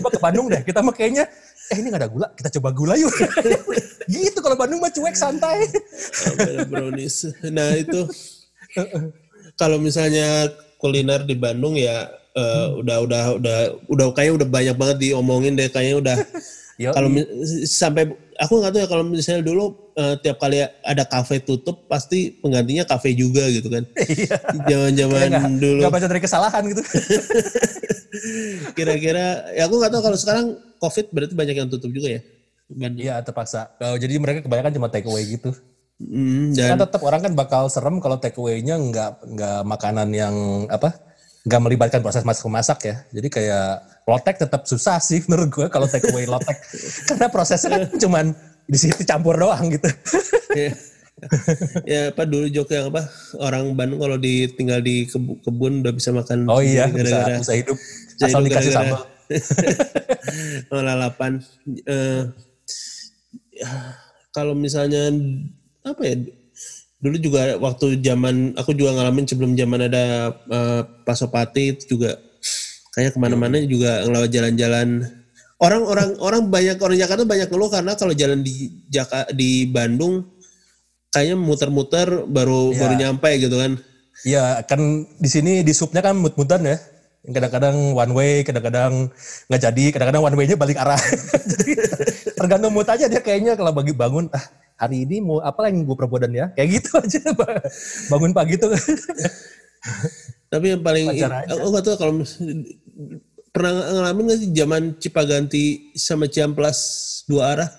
coba 0.00 0.08
ke 0.10 0.20
Bandung 0.20 0.46
deh. 0.50 0.60
Kita 0.66 0.80
mah 0.82 0.94
kayaknya 0.96 1.24
eh 1.66 1.76
ini 1.78 1.86
nggak 1.92 2.02
ada 2.02 2.10
gula, 2.10 2.26
kita 2.34 2.48
coba 2.58 2.68
gula 2.74 2.94
yuk. 2.98 3.12
gitu 4.10 4.38
kalau 4.42 4.56
Bandung 4.58 4.80
mah 4.80 4.90
cuek 4.90 5.14
santai. 5.14 5.70
brownies. 6.66 7.30
Nah 7.46 7.78
itu 7.78 8.06
kalau 9.60 9.78
misalnya 9.78 10.50
kuliner 10.76 11.24
di 11.24 11.34
Bandung 11.34 11.74
ya 11.74 12.10
eh, 12.36 12.66
udah 12.84 12.96
udah 13.08 13.22
udah 13.40 13.58
udah 13.88 14.06
kayaknya 14.12 14.34
udah 14.44 14.48
banyak 14.48 14.76
banget 14.76 14.96
diomongin 15.00 15.56
deh 15.56 15.68
kayaknya 15.72 15.96
udah 16.04 16.16
kalau 16.96 17.08
sampai 17.64 18.12
aku 18.36 18.60
nggak 18.60 18.72
tahu 18.76 18.80
ya 18.84 18.88
kalau 18.88 19.04
misalnya 19.08 19.40
dulu 19.40 19.92
eh, 19.96 20.14
tiap 20.20 20.36
kali 20.36 20.60
ada 20.84 21.04
kafe 21.08 21.40
tutup 21.40 21.88
pasti 21.88 22.36
penggantinya 22.36 22.84
kafe 22.84 23.16
juga 23.16 23.48
gitu 23.48 23.72
kan. 23.72 23.84
Iya. 24.06 24.36
Zaman-zaman 24.68 25.18
nggak 25.32 25.44
dulu 25.60 25.80
nggak 25.80 25.94
baca 25.96 26.08
dari 26.08 26.20
kesalahan 26.20 26.62
gitu. 26.68 26.82
kira-kira 28.76 29.52
ya 29.56 29.68
aku 29.68 29.74
nggak 29.80 29.92
tahu 29.92 30.02
kalau 30.04 30.18
sekarang 30.20 30.46
covid 30.76 31.06
berarti 31.12 31.34
banyak 31.36 31.56
yang 31.56 31.68
tutup 31.72 31.88
juga 31.92 32.20
ya. 32.20 32.20
Iya 32.76 33.22
terpaksa. 33.22 33.72
Oh, 33.78 33.96
jadi 33.96 34.18
mereka 34.18 34.42
kebanyakan 34.44 34.74
cuma 34.74 34.88
take 34.90 35.06
away 35.06 35.24
gitu. 35.24 35.54
Hmm, 35.96 36.52
Kan 36.52 36.76
dan 36.76 36.84
tetap 36.84 37.00
orang 37.08 37.24
kan 37.24 37.32
bakal 37.32 37.72
serem 37.72 38.04
kalau 38.04 38.20
take 38.20 38.36
away-nya 38.36 38.76
nggak 38.76 39.32
nggak 39.32 39.60
makanan 39.64 40.12
yang 40.12 40.34
apa 40.68 41.05
nggak 41.46 41.62
melibatkan 41.62 42.02
proses 42.02 42.26
masak 42.26 42.50
masak 42.50 42.78
ya. 42.82 42.96
Jadi 43.14 43.28
kayak 43.30 43.68
lotek 44.02 44.36
tetap 44.36 44.66
susah 44.66 44.98
sih 44.98 45.22
menurut 45.30 45.48
gue 45.50 45.66
kalau 45.70 45.86
take 45.86 46.06
away 46.10 46.26
lotek 46.26 46.58
karena 47.10 47.26
prosesnya 47.30 47.70
kan 47.70 47.82
cuman 47.94 48.24
di 48.66 48.78
situ 48.78 49.06
campur 49.06 49.38
doang 49.38 49.70
gitu. 49.70 49.86
ya, 50.58 50.70
ya 51.86 52.00
apa 52.10 52.26
dulu 52.26 52.50
joke 52.50 52.74
yang 52.74 52.90
apa 52.90 53.06
orang 53.38 53.70
Bandung 53.72 54.02
kalau 54.02 54.18
ditinggal 54.18 54.82
di 54.82 55.06
kebu- 55.06 55.38
kebun 55.42 55.86
udah 55.86 55.94
bisa 55.94 56.10
makan 56.10 56.50
Oh 56.50 56.58
iya 56.58 56.90
sendiri 56.90 57.06
bisa 57.06 57.14
gara-gara 57.14 57.38
bisa 57.40 57.54
hidup 57.54 57.76
bisa 57.78 58.24
asal 58.26 58.40
hidup 58.42 58.46
dikasih 58.50 58.72
gara-gara- 58.74 58.90
sambal. 58.90 59.02
lalapan. 60.86 61.32
Ya, 63.56 63.70
kalau 64.30 64.52
misalnya 64.52 65.08
apa 65.82 66.02
ya 66.04 66.14
dulu 67.06 67.16
juga 67.22 67.54
waktu 67.62 68.02
zaman 68.02 68.58
aku 68.58 68.74
juga 68.74 68.98
ngalamin 68.98 69.30
sebelum 69.30 69.54
zaman 69.54 69.86
ada 69.86 70.34
eh, 70.34 70.82
Pasopati 71.06 71.78
itu 71.78 71.94
juga 71.94 72.18
kayak 72.98 73.14
ke 73.14 73.18
mana-mana 73.22 73.62
juga 73.62 74.02
ngelawat 74.02 74.30
jalan-jalan 74.34 75.06
orang-orang 75.62 76.18
orang 76.18 76.42
banyak 76.50 76.76
orang 76.82 76.98
Jakarta 76.98 77.22
banyak 77.22 77.46
ngeluh 77.46 77.70
karena 77.70 77.92
kalau 77.94 78.12
jalan 78.12 78.42
di 78.42 78.74
Jaka, 78.90 79.30
di 79.30 79.70
Bandung 79.70 80.26
kayaknya 81.14 81.38
muter-muter 81.38 82.26
baru 82.26 82.74
Iya. 82.74 82.78
baru 82.82 82.94
nyampe 82.98 83.30
gitu 83.38 83.56
kan 83.56 83.78
Iya 84.24 84.64
kan 84.64 84.80
di 85.20 85.28
sini 85.28 85.60
di 85.60 85.76
subnya 85.76 86.00
kan 86.00 86.16
mut-mutan 86.16 86.64
ya. 86.64 86.80
Kadang-kadang 87.26 87.92
one 87.92 88.12
way, 88.14 88.32
kadang-kadang 88.46 89.10
nggak 89.50 89.60
jadi, 89.60 89.84
kadang-kadang 89.92 90.22
one 90.22 90.36
way-nya 90.38 90.56
balik 90.56 90.78
arah. 90.78 90.98
Jadi 91.52 91.74
tergantung 92.38 92.70
mood 92.70 92.86
aja 92.86 93.10
dia 93.10 93.18
kayaknya 93.18 93.58
kalau 93.58 93.74
bagi 93.74 93.90
bangun, 93.90 94.30
ah 94.30 94.46
hari 94.76 95.08
ini 95.08 95.24
mau 95.24 95.40
apa 95.40 95.68
yang 95.72 95.84
gue 95.84 95.96
perbuatan 95.96 96.32
ya? 96.32 96.52
Kayak 96.52 96.68
gitu 96.80 96.90
aja. 97.02 97.20
Bangun 98.12 98.32
pagi 98.36 98.60
tuh. 98.60 98.72
Tapi 100.52 100.76
yang 100.76 100.82
paling 100.84 101.10
aku 101.50 101.66
nggak 101.72 101.84
tahu 101.84 101.96
kalau 101.98 102.14
pernah 103.50 103.72
ngalamin 103.72 104.24
nggak 104.28 104.40
sih 104.44 104.50
zaman 104.52 104.82
Cipaganti 105.00 105.64
sama 105.96 106.28
Ciamplas 106.28 106.78
dua 107.24 107.42
arah? 107.56 107.70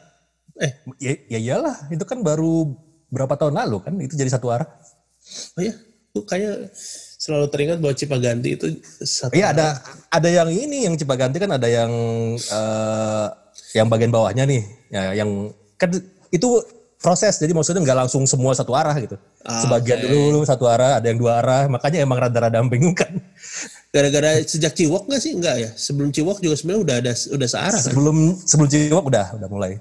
Eh, 0.58 0.74
ya, 0.98 1.13
ya 1.30 1.39
iyalah, 1.39 1.86
itu 1.94 2.01
kan 2.01 2.25
baru 2.25 2.74
berapa 3.13 3.38
tahun 3.38 3.62
lalu 3.62 3.77
kan 3.86 3.94
itu 4.01 4.18
jadi 4.18 4.34
satu 4.34 4.50
arah. 4.50 4.66
oh 5.54 5.62
ya, 5.62 5.75
tuh 6.16 6.24
kayak 6.25 6.74
selalu 7.22 7.46
teringat 7.54 7.77
bahwa 7.77 7.94
Cipaganti 7.94 8.50
itu 8.58 8.66
satu. 9.06 9.38
Iya 9.38 9.54
ada 9.54 9.68
ada 10.10 10.30
yang 10.30 10.50
ini 10.50 10.89
yang 10.89 10.98
Cipaganti 10.98 11.38
kan 11.38 11.54
ada 11.54 11.70
yang 11.70 11.92
eh, 12.42 13.27
yang 13.77 13.86
bagian 13.86 14.10
bawahnya 14.10 14.50
nih, 14.50 14.63
ya, 14.89 15.13
yang 15.13 15.54
kan 15.77 15.94
itu 16.34 16.48
proses 16.98 17.38
jadi 17.38 17.54
maksudnya 17.54 17.82
nggak 17.86 18.06
langsung 18.06 18.25
semua 18.25 18.58
satu 18.58 18.74
arah 18.74 18.98
gitu. 18.98 19.16
Ah, 19.46 19.62
Sebagian 19.62 20.01
dulu 20.01 20.42
satu 20.44 20.66
arah, 20.66 20.98
ada 20.98 21.08
yang 21.08 21.22
dua 21.22 21.39
arah, 21.39 21.70
makanya 21.70 22.01
emang 22.01 22.18
rada-rada 22.18 22.58
membingungkan. 22.60 23.22
Gara-gara 23.94 24.42
sejak 24.44 24.74
Ciwok 24.74 25.08
nggak 25.08 25.22
sih? 25.22 25.32
Enggak 25.38 25.56
ya. 25.62 25.70
Sebelum 25.77 26.10
Ciwok 26.10 26.42
juga 26.42 26.56
sebenarnya 26.58 26.82
udah 26.84 26.96
ada 27.00 27.13
udah 27.13 27.48
searah 27.48 27.80
kan? 27.80 27.94
Sebelum 27.94 28.18
sebelum 28.44 28.70
Ciwok 28.70 29.06
udah 29.08 29.25
udah 29.38 29.50
mulai. 29.50 29.72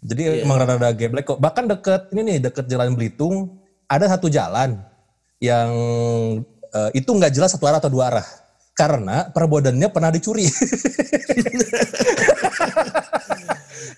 Jadi 0.00 0.44
emang 0.44 0.56
rada-rada 0.60 0.92
geblek 0.96 1.24
kok. 1.28 1.38
Bahkan 1.38 1.64
deket 1.70 2.02
ini 2.16 2.20
nih 2.26 2.36
deket 2.50 2.64
Jalan 2.66 2.96
Belitung 2.96 3.60
ada 3.86 4.06
satu 4.10 4.26
jalan 4.32 4.80
yang 5.40 5.70
eh, 6.74 6.90
itu 6.94 7.10
nggak 7.10 7.32
jelas 7.32 7.54
satu 7.54 7.64
arah 7.64 7.78
atau 7.78 7.92
dua 7.92 8.12
arah 8.12 8.26
karena 8.74 9.28
perbodannya 9.28 9.88
pernah 9.92 10.10
dicuri. 10.14 10.46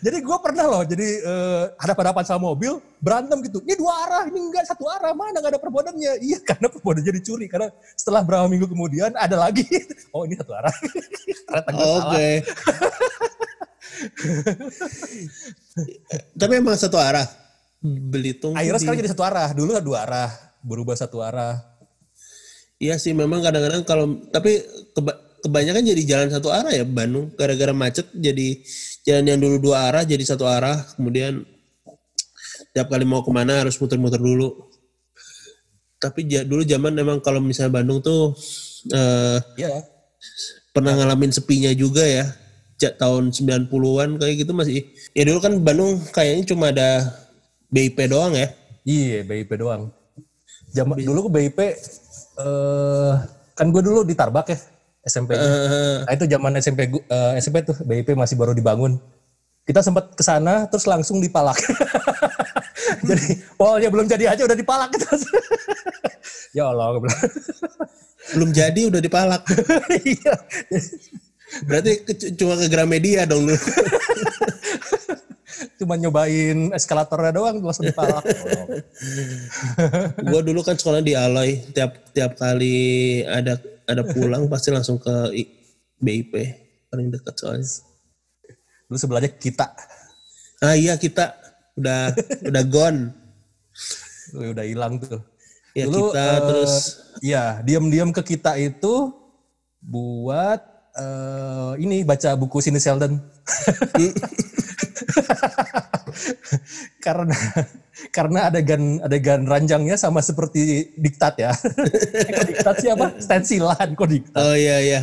jadi 0.05 0.19
gue 0.19 0.39
pernah 0.43 0.65
loh, 0.67 0.83
jadi 0.83 1.09
eh, 1.23 1.65
hadapan-hadapan 1.79 2.25
sama 2.27 2.51
mobil 2.51 2.83
berantem 2.99 3.39
gitu. 3.47 3.63
Ini 3.63 3.79
dua 3.79 3.93
arah, 4.07 4.23
ini 4.27 4.39
enggak 4.43 4.67
satu 4.67 4.91
arah, 4.91 5.15
mana 5.15 5.39
nggak 5.39 5.55
ada 5.55 5.61
perbodannya? 5.63 6.19
Iya 6.19 6.39
karena 6.49 6.67
perbodannya 6.67 7.13
dicuri. 7.15 7.47
Karena 7.47 7.71
setelah 7.95 8.27
berapa 8.27 8.51
minggu 8.51 8.67
kemudian 8.67 9.15
ada 9.15 9.39
lagi. 9.39 9.67
Oh 10.13 10.29
ini 10.29 10.37
satu 10.37 10.53
arah. 10.53 10.75
Oke. 11.73 12.45
Tapi 16.37 16.53
emang 16.53 16.77
satu 16.77 17.01
arah. 17.01 17.25
Belitung. 17.81 18.53
Akhirnya 18.53 18.77
di- 18.77 18.83
sekarang 18.85 19.01
jadi 19.01 19.11
satu 19.17 19.25
arah. 19.25 19.49
Dulu 19.57 19.73
dua 19.81 20.05
arah, 20.05 20.29
berubah 20.61 20.93
satu 20.93 21.25
arah. 21.25 21.72
Iya 22.83 22.99
sih 22.99 23.15
memang 23.15 23.39
kadang-kadang 23.47 23.87
kalau 23.87 24.19
tapi 24.35 24.59
keba- 24.91 25.21
kebanyakan 25.47 25.87
jadi 25.87 26.03
jalan 26.03 26.29
satu 26.35 26.51
arah 26.51 26.75
ya 26.75 26.83
Bandung 26.83 27.31
gara-gara 27.39 27.71
macet 27.71 28.11
jadi 28.11 28.59
jalan 29.07 29.25
yang 29.31 29.39
dulu 29.39 29.71
dua 29.71 29.87
arah 29.87 30.03
jadi 30.03 30.23
satu 30.27 30.51
arah 30.51 30.83
kemudian 30.99 31.47
tiap 32.75 32.91
kali 32.91 33.07
mau 33.07 33.23
ke 33.23 33.31
mana 33.31 33.63
harus 33.63 33.79
muter-muter 33.79 34.19
dulu. 34.19 34.67
Tapi 36.03 36.27
ja- 36.27 36.43
dulu 36.43 36.67
zaman 36.67 36.99
emang 36.99 37.23
kalau 37.23 37.39
misalnya 37.39 37.79
Bandung 37.79 38.03
tuh 38.03 38.35
eh, 38.91 39.39
Iya. 39.63 39.87
pernah 40.75 40.97
ngalamin 40.99 41.31
sepinya 41.31 41.71
juga 41.77 42.03
ya. 42.03 42.27
Tahun 42.83 43.31
90-an 43.31 44.19
kayak 44.19 44.43
gitu 44.43 44.51
masih. 44.51 44.83
Ya 45.15 45.23
dulu 45.23 45.39
kan 45.39 45.55
Bandung 45.63 46.03
kayaknya 46.11 46.45
cuma 46.51 46.75
ada 46.75 47.15
BIP 47.71 48.11
doang 48.11 48.35
ya. 48.35 48.51
Iya, 48.83 49.23
BIP 49.23 49.55
doang. 49.55 49.95
Zaman 50.75 50.99
dulu 50.99 51.31
gue 51.31 51.47
BIP 51.47 51.59
eh 52.35 53.13
kan 53.53 53.67
gue 53.69 53.83
dulu 53.83 54.01
di 54.03 54.15
Tarbak 54.15 54.49
ya 54.49 54.59
SMP. 55.03 55.35
Eh, 55.35 56.07
Nah, 56.07 56.13
itu 56.15 56.25
zaman 56.25 56.53
SMP 56.57 56.87
gu- 56.89 57.05
eh, 57.05 57.33
SMP 57.37 57.61
tuh 57.63 57.77
BIP 57.83 58.15
masih 58.15 58.39
baru 58.39 58.55
dibangun. 58.55 58.97
Kita 59.63 59.79
sempat 59.79 60.15
ke 60.15 60.23
sana 60.23 60.67
terus 60.67 60.87
langsung 60.87 61.19
dipalak. 61.19 61.59
jadi 63.09 63.27
polnya 63.55 63.89
belum 63.89 64.07
jadi 64.07 64.31
aja 64.31 64.43
udah 64.43 64.55
dipalak 64.55 64.91
terus. 65.03 65.23
ya 66.53 66.69
Allah, 66.69 66.99
belum 68.35 68.51
jadi 68.51 68.81
udah 68.89 69.01
dipalak. 69.01 69.43
Iya. 70.03 70.35
Berarti 71.63 71.93
ke- 72.03 72.33
cuma 72.33 72.57
ke 72.57 72.67
Gramedia 72.67 73.29
dong 73.29 73.45
lu. 73.45 73.55
Cuma 75.83 75.99
nyobain 75.99 76.71
eskalatornya 76.71 77.35
doang 77.35 77.59
langsung 77.59 77.85
dipalak. 77.85 78.23
Oh. 78.43 78.71
gua 80.23 80.41
dulu 80.41 80.63
kan 80.63 80.75
sekolah 80.75 81.03
di 81.03 81.13
Aloy 81.13 81.59
tiap 81.73 82.15
tiap 82.15 82.39
kali 82.39 82.79
ada 83.23 83.59
ada 83.85 84.03
pulang 84.05 84.47
pasti 84.47 84.71
langsung 84.71 84.97
ke 84.97 85.11
I- 85.35 85.51
BIP 85.99 86.33
paling 86.87 87.11
dekat 87.11 87.35
soalnya 87.35 87.67
Dulu 88.87 88.97
sebelahnya 88.97 89.31
kita 89.33 89.67
ah 90.61 90.75
iya 90.75 90.95
kita 90.95 91.35
udah 91.75 92.15
udah 92.51 92.63
gone 92.65 93.01
Wih, 94.33 94.55
udah 94.55 94.63
hilang 94.63 94.97
tuh. 94.97 95.19
ya 95.73 95.85
Dulu, 95.85 96.13
kita 96.13 96.23
eh, 96.23 96.39
terus 96.47 96.73
Iya, 97.19 97.45
diam-diam 97.63 98.11
ke 98.11 98.23
kita 98.25 98.55
itu 98.57 99.11
buat 99.79 100.63
eh, 100.97 101.73
ini 101.81 102.05
baca 102.05 102.37
buku 102.37 102.61
Sidney 102.61 102.81
Sheldon. 102.81 103.17
karena 107.05 107.37
karena 108.13 108.53
adegan 108.53 109.01
adegan 109.03 109.43
ranjangnya 109.49 109.97
sama 109.97 110.21
seperti 110.23 110.93
diktat 110.97 111.35
ya. 111.41 111.53
kok 112.37 112.47
diktat 112.49 112.77
siapa? 112.81 113.07
Stensilan 113.19 113.89
kok 113.97 114.09
diktat. 114.09 114.37
Oh 114.39 114.55
iya 114.57 114.79
iya, 114.81 115.01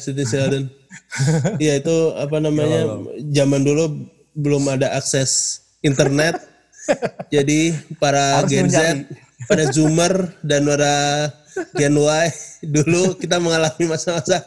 Siti 0.00 0.24
Sheldon. 0.24 0.68
Iya 1.62 1.80
itu 1.84 1.96
apa 2.16 2.40
namanya? 2.40 3.04
Zaman 3.32 3.62
dulu 3.62 4.08
belum 4.32 4.68
ada 4.72 4.96
akses 4.96 5.62
internet. 5.84 6.40
jadi 7.34 7.74
para 7.98 8.46
Harus 8.46 8.50
Gen 8.50 8.70
Z, 8.70 8.78
pada 9.50 9.64
Zoomer 9.74 10.30
dan 10.46 10.62
para 10.70 10.94
Gen 11.74 11.98
Y 11.98 12.26
dulu 12.62 13.18
kita 13.18 13.42
mengalami 13.42 13.84
masa-masa 13.90 14.46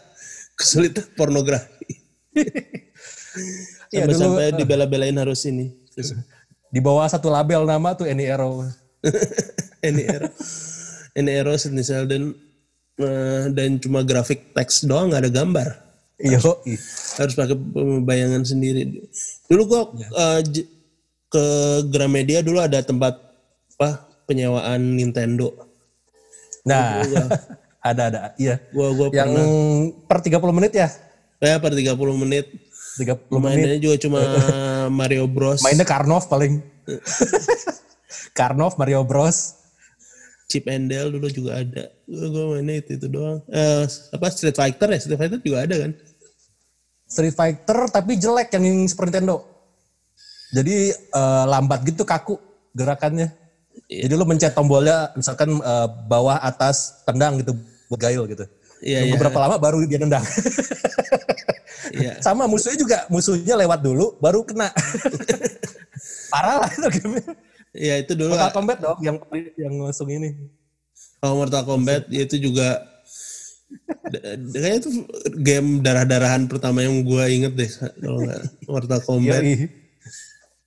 kesulitan 0.59 1.07
pornografi. 1.15 1.87
Iya, 3.89 4.05
dulu, 4.05 4.19
Sampai-sampai 4.19 4.47
dibela-belain 4.53 5.15
harus 5.15 5.45
ini. 5.45 5.73
Di 6.67 6.77
bawah 6.77 7.05
satu 7.05 7.29
label 7.29 7.63
nama 7.63 7.93
tuh 7.93 8.05
Any 8.05 8.25
Arrow. 8.25 8.65
ini 9.79 10.03
era 10.03 10.27
ini 11.15 11.31
era 11.31 11.55
Sidney 11.55 11.81
Sheldon 11.81 12.35
eh, 12.99 13.43
dan 13.49 13.79
cuma 13.79 14.03
grafik 14.03 14.51
teks 14.51 14.83
doang 14.83 15.07
nggak 15.07 15.23
ada 15.23 15.31
gambar 15.31 15.67
Iya. 16.19 16.35
harus 17.15 17.31
pakai 17.31 17.55
bayangan 18.03 18.43
sendiri 18.43 19.07
dulu 19.47 19.61
gua 19.65 19.81
eh, 19.95 20.39
j- 20.43 20.67
ke 21.31 21.43
Gramedia 21.87 22.43
dulu 22.43 22.59
ada 22.59 22.83
tempat 22.83 23.15
apa 23.73 23.89
penyewaan 24.27 24.99
Nintendo 24.99 25.55
Nah, 26.67 26.99
ada 27.79 28.01
ada. 28.11 28.19
Iya. 28.35 28.59
gua 28.75 28.91
gua 28.95 29.07
Yang 29.11 29.31
per 30.05 30.19
30 30.19 30.57
menit 30.57 30.73
ya? 30.75 30.89
ya 31.39 31.55
per 31.55 31.71
30 31.71 31.95
menit 32.19 32.45
30 32.99 33.31
menit. 33.31 33.39
mainnya 33.39 33.79
juga 33.79 33.95
cuma 33.95 34.19
Mario 34.99 35.23
Bros 35.23 35.63
Mainnya 35.63 35.87
Karnov 35.87 36.27
paling. 36.27 36.59
Karnov, 38.37 38.75
Mario 38.75 39.07
Bros. 39.07 39.55
Chip 40.49 40.65
and 40.65 40.89
Dale 40.89 41.13
dulu 41.13 41.29
juga 41.29 41.61
ada 41.61 41.93
gua, 42.09 42.25
gua 42.33 42.45
mainnya 42.57 42.81
itu 42.81 42.97
itu 42.97 43.05
doang 43.05 43.37
eh, 43.53 43.85
apa 43.85 44.25
Street 44.33 44.57
Fighter 44.57 44.89
ya 44.89 44.97
Street 44.97 45.19
Fighter 45.21 45.37
juga 45.45 45.61
ada 45.61 45.75
kan 45.77 45.91
Street 47.09 47.33
Fighter 47.33 47.89
tapi 47.89 48.21
jelek 48.21 48.53
yang 48.53 48.85
Super 48.85 49.09
Nintendo. 49.09 49.41
Jadi 50.53 50.93
eh, 50.93 51.43
lambat 51.49 51.81
gitu 51.85 52.05
kaku 52.05 52.37
gerakannya. 52.77 53.33
Jadi 53.87 54.13
lu 54.13 54.25
mencet 54.27 54.51
tombolnya 54.51 55.13
misalkan 55.15 55.55
eh, 55.61 55.87
bawah 56.09 56.41
atas 56.41 57.05
tendang 57.07 57.39
gitu 57.39 57.55
buat 57.89 58.01
gail 58.01 58.25
gitu. 58.27 58.45
Iya, 58.79 59.03
Tunggu 59.03 59.15
iya. 59.15 59.21
berapa 59.27 59.39
lama 59.43 59.55
baru 59.59 59.83
dia 59.83 59.99
nendang. 59.99 60.23
Iya. 61.91 62.19
Sama 62.25 62.47
musuhnya 62.47 62.77
juga 62.79 62.97
musuhnya 63.11 63.55
lewat 63.59 63.79
dulu 63.83 64.15
baru 64.23 64.45
kena. 64.47 64.71
Parah 66.31 66.63
lah 66.63 66.69
itu 66.71 66.87
game. 67.01 67.19
ya 67.69 68.01
itu 68.01 68.17
dulu 68.17 68.33
Mortal 68.33 68.53
Kombat 68.55 68.77
dong 68.81 68.99
yang 69.03 69.17
yang 69.57 69.73
langsung 69.83 70.09
ini. 70.09 70.33
Kalau 71.19 71.35
Mortal 71.37 71.63
Kombat 71.67 72.07
ya 72.07 72.23
itu 72.23 72.39
juga 72.39 72.81
kayaknya 74.09 74.77
itu 74.81 74.89
game 75.45 75.83
darah-darahan 75.85 76.49
pertama 76.49 76.81
yang 76.81 77.05
gua 77.05 77.29
inget 77.29 77.53
deh 77.53 77.69
kalau 77.99 78.23
nggak 78.23 78.41
Mortal 78.69 79.01
Kombat. 79.09 79.41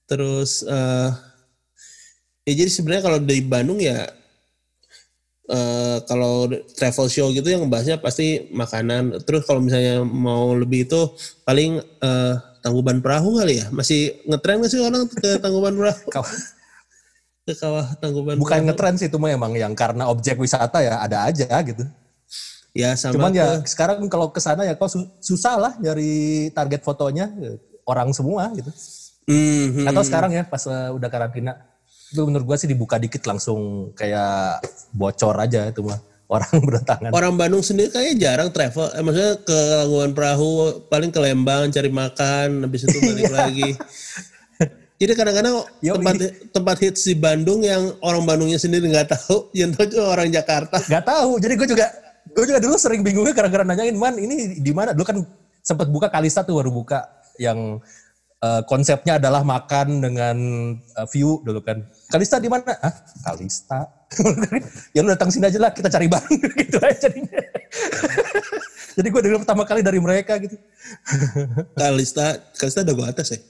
Terus 0.07 0.67
eh 0.69 1.11
ya 2.43 2.53
jadi 2.55 2.71
sebenarnya 2.71 3.03
kalau 3.03 3.19
di 3.19 3.39
Bandung 3.43 3.79
ya 3.79 4.07
eh 5.43 5.99
kalau 6.07 6.47
travel 6.79 7.07
show 7.07 7.29
gitu 7.29 7.45
yang 7.45 7.67
ngebahasnya 7.67 7.99
pasti 7.99 8.47
makanan. 8.55 9.21
Terus 9.27 9.43
kalau 9.45 9.59
misalnya 9.61 10.01
mau 10.01 10.55
lebih 10.55 10.87
itu 10.87 11.01
paling 11.43 11.83
eh 11.83 12.35
Tangkuban 12.63 13.03
Perahu 13.03 13.43
kali 13.43 13.59
ya. 13.59 13.67
Masih 13.75 14.23
ngetren 14.23 14.63
nggak 14.63 14.71
sih 14.71 14.79
orang 14.79 15.03
ke 15.11 15.43
Tangkuban 15.43 15.75
Perahu? 15.75 15.99
Ke 17.43 17.59
kawah 17.59 17.91
Tangkuban 17.99 18.39
Bukan 18.39 18.55
Perahu. 18.63 18.67
ngetren 18.71 18.95
sih 18.95 19.11
itu 19.11 19.19
mah 19.19 19.35
emang 19.35 19.51
yang 19.59 19.75
karena 19.75 20.07
objek 20.07 20.39
wisata 20.39 20.79
ya 20.79 21.03
ada 21.03 21.27
aja 21.27 21.51
gitu. 21.67 21.83
Ya 22.73 22.95
sama 22.95 23.19
Cuman 23.19 23.35
ke- 23.35 23.43
ya 23.43 23.49
sekarang 23.67 23.99
kalau 24.07 24.31
ke 24.31 24.39
sana 24.39 24.63
ya 24.63 24.79
kok 24.79 24.87
su- 24.89 25.11
susah 25.19 25.59
lah 25.59 25.73
nyari 25.77 26.49
target 26.55 26.87
fotonya 26.87 27.27
ya, 27.35 27.59
orang 27.83 28.15
semua 28.15 28.47
gitu. 28.55 28.71
Hmm, 29.27 29.67
hmm. 29.75 29.87
Atau 29.91 30.07
sekarang 30.07 30.31
ya 30.31 30.47
pas 30.47 30.63
eh, 30.71 30.91
udah 30.95 31.11
karantina 31.11 31.59
itu 32.13 32.23
menurut 32.23 32.45
gua 32.45 32.57
sih 32.61 32.69
dibuka 32.69 33.01
dikit 33.01 33.25
langsung 33.25 33.91
kayak 33.97 34.61
bocor 34.93 35.35
aja 35.41 35.73
itu 35.73 35.81
mah 35.83 35.99
orang 36.33 36.53
berdatangan. 36.65 37.11
Orang 37.13 37.35
Bandung 37.37 37.61
sendiri 37.61 37.93
kayaknya 37.93 38.15
jarang 38.17 38.49
travel. 38.49 38.89
Eh, 38.97 39.03
maksudnya 39.05 39.33
ke 39.45 39.59
Labuan 39.85 40.17
Perahu, 40.17 40.81
paling 40.89 41.13
ke 41.13 41.21
Lembang 41.21 41.69
cari 41.69 41.93
makan, 41.93 42.65
habis 42.65 42.89
itu 42.89 42.99
balik 43.05 43.33
lagi. 43.37 43.69
Jadi 45.03 45.19
kadang-kadang 45.19 45.67
tempat 45.83 46.15
tempat 46.55 46.77
hits 46.79 47.11
di 47.11 47.19
Bandung 47.19 47.67
yang 47.67 47.91
orang 48.07 48.23
Bandungnya 48.23 48.55
sendiri 48.55 48.87
nggak 48.87 49.11
tahu, 49.11 49.51
yang 49.61 49.75
tahu 49.75 49.99
cuma 49.99 50.15
orang 50.15 50.31
Jakarta. 50.31 50.79
Gak 50.79 51.05
tahu. 51.05 51.43
Jadi 51.43 51.55
gue 51.59 51.69
juga 51.75 51.87
gue 52.33 52.45
juga 52.47 52.61
dulu 52.63 52.79
sering 52.79 53.03
bingungnya 53.03 53.35
gara-gara 53.35 53.67
nanyain 53.67 53.99
man 53.99 54.15
ini 54.15 54.63
di 54.63 54.73
mana 54.73 54.95
dulu 54.95 55.05
kan 55.05 55.19
sempat 55.61 55.91
buka 55.91 56.07
Kalista 56.07 56.47
tuh 56.47 56.63
baru 56.63 56.71
buka 56.71 57.03
yang 57.37 57.83
eh, 58.41 58.63
konsepnya 58.71 59.19
adalah 59.19 59.43
makan 59.43 60.01
dengan 60.07 60.37
eh, 60.79 61.07
view 61.11 61.43
dulu 61.43 61.61
kan. 61.67 61.83
Kalista 62.13 62.37
di 62.37 62.53
mana? 62.53 62.77
Ah, 62.85 62.93
Kalista. 63.25 63.89
ya 64.95 65.01
lu 65.01 65.09
datang 65.09 65.33
sini 65.33 65.49
aja 65.49 65.57
lah 65.57 65.73
kita 65.73 65.89
cari 65.89 66.13
bareng 66.13 66.37
gitu 66.61 66.77
aja 66.77 67.09
jadinya. 67.09 67.41
Jadi 69.01 69.09
gue 69.09 69.23
dulu 69.25 69.41
pertama 69.41 69.65
kali 69.65 69.81
dari 69.81 69.97
mereka 69.97 70.37
gitu. 70.37 70.61
Kalista, 71.73 72.37
Kalista 72.53 72.85
udah 72.85 72.93
gua 72.93 73.09
atas 73.09 73.33
ya. 73.33 73.41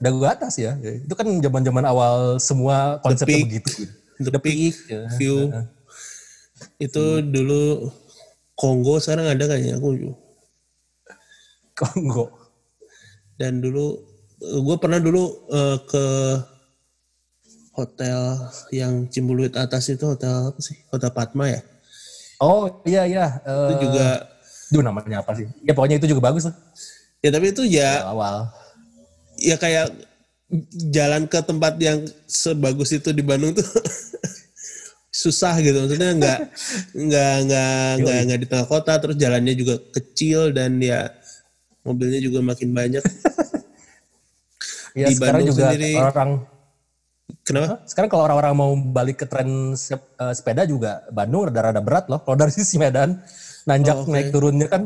Udah 0.00 0.10
gue 0.16 0.28
atas 0.32 0.54
ya. 0.56 0.72
Itu 0.80 1.12
kan 1.12 1.28
zaman-zaman 1.28 1.84
awal 1.84 2.40
semua 2.40 3.04
konsepnya 3.04 3.44
begitu. 3.44 3.84
The 4.16 4.32
The 4.32 4.40
Peak, 4.40 4.56
Peak, 4.56 4.76
ya. 4.88 5.00
View. 5.20 5.52
Itu 6.80 7.20
dulu 7.20 7.92
Kongo 8.56 8.96
sekarang 8.96 9.28
ada 9.28 9.44
kayaknya 9.44 9.76
aku. 9.76 10.16
Kongo. 11.76 12.32
Dan 13.36 13.60
dulu 13.60 14.00
gue 14.40 14.76
pernah 14.80 14.96
dulu 14.96 15.44
eh, 15.52 15.76
ke 15.84 16.04
hotel 17.76 18.40
yang 18.72 19.04
Cimbuluit 19.06 19.52
atas 19.52 19.86
itu 19.86 20.02
hotel 20.02 20.50
apa 20.50 20.58
sih? 20.58 20.80
Hotel 20.88 21.12
Padma 21.12 21.46
ya. 21.46 21.60
Oh 22.38 22.80
iya 22.82 23.04
iya. 23.04 23.26
Itu 23.38 23.72
Eh, 23.72 23.80
juga 23.84 24.06
Duh 24.66 24.82
namanya 24.82 25.20
apa 25.20 25.32
sih? 25.32 25.46
Ya 25.62 25.72
pokoknya 25.72 25.96
itu 25.96 26.08
juga 26.08 26.24
bagus 26.24 26.48
tuh. 26.48 26.56
ya 27.20 27.30
tapi 27.30 27.50
itu 27.50 27.62
ya 27.64 28.06
Awal. 28.06 28.48
ya 29.36 29.56
kayak 29.56 29.88
jalan 30.88 31.26
ke 31.26 31.38
tempat 31.40 31.74
yang 31.76 32.00
sebagus 32.24 32.92
itu 32.92 33.10
di 33.10 33.18
Bandung 33.20 33.50
tuh 33.50 33.66
susah 35.10 35.56
gitu 35.58 35.74
maksudnya 35.80 36.12
nggak 36.12 36.38
nggak 37.08 37.34
nggak 37.46 37.88
nggak 37.98 38.18
nggak 38.26 38.38
di 38.38 38.46
tengah 38.46 38.66
kota 38.66 38.94
terus 38.96 39.16
jalannya 39.16 39.54
juga 39.54 39.74
kecil 39.90 40.52
dan 40.52 40.76
ya 40.78 41.08
mobilnya 41.82 42.20
juga 42.20 42.40
makin 42.40 42.70
banyak 42.70 43.02
Ya 44.96 45.12
Di 45.12 45.16
sekarang 45.16 45.44
Bandung 45.44 45.48
juga 45.52 45.62
sendiri- 45.68 45.96
orang 46.00 46.30
kenapa 47.46 47.78
sekarang 47.86 48.10
kalau 48.10 48.26
orang-orang 48.26 48.52
mau 48.52 48.70
balik 48.74 49.22
ke 49.22 49.26
tren 49.26 49.46
sep- 49.72 50.18
eh, 50.18 50.34
sepeda 50.34 50.66
juga 50.66 51.06
Bandung 51.08 51.46
rada-rada 51.46 51.78
berat 51.78 52.10
loh. 52.10 52.18
Kalau 52.20 52.34
dari 52.34 52.50
sisi 52.58 52.74
Medan 52.76 53.22
nanjak 53.64 53.96
Oh, 53.96 54.02
oke. 54.04 54.10
naik 54.10 54.28
turunnya 54.28 54.66
kan. 54.66 54.82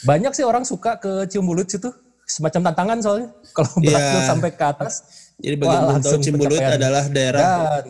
Banyak 0.00 0.32
sih 0.32 0.42
orang 0.42 0.62
suka 0.62 0.96
ke 0.96 1.26
Ciumbulut 1.26 1.68
situ 1.68 1.92
semacam 2.24 2.72
tantangan 2.72 2.98
soalnya. 2.98 3.28
Kalau 3.56 3.70
Iya. 3.78 3.92
berhasil 3.92 4.20
sampai 4.26 4.50
ke 4.50 4.64
atas. 4.64 4.94
jadi 5.38 5.54
bagi 5.54 5.70
wah, 5.70 5.74
yang 5.78 5.86
belum 5.86 6.02
tahu 6.02 6.18
pencapaian. 6.34 6.70
adalah 6.74 7.04
daerah 7.08 7.42
Dan 7.78 7.86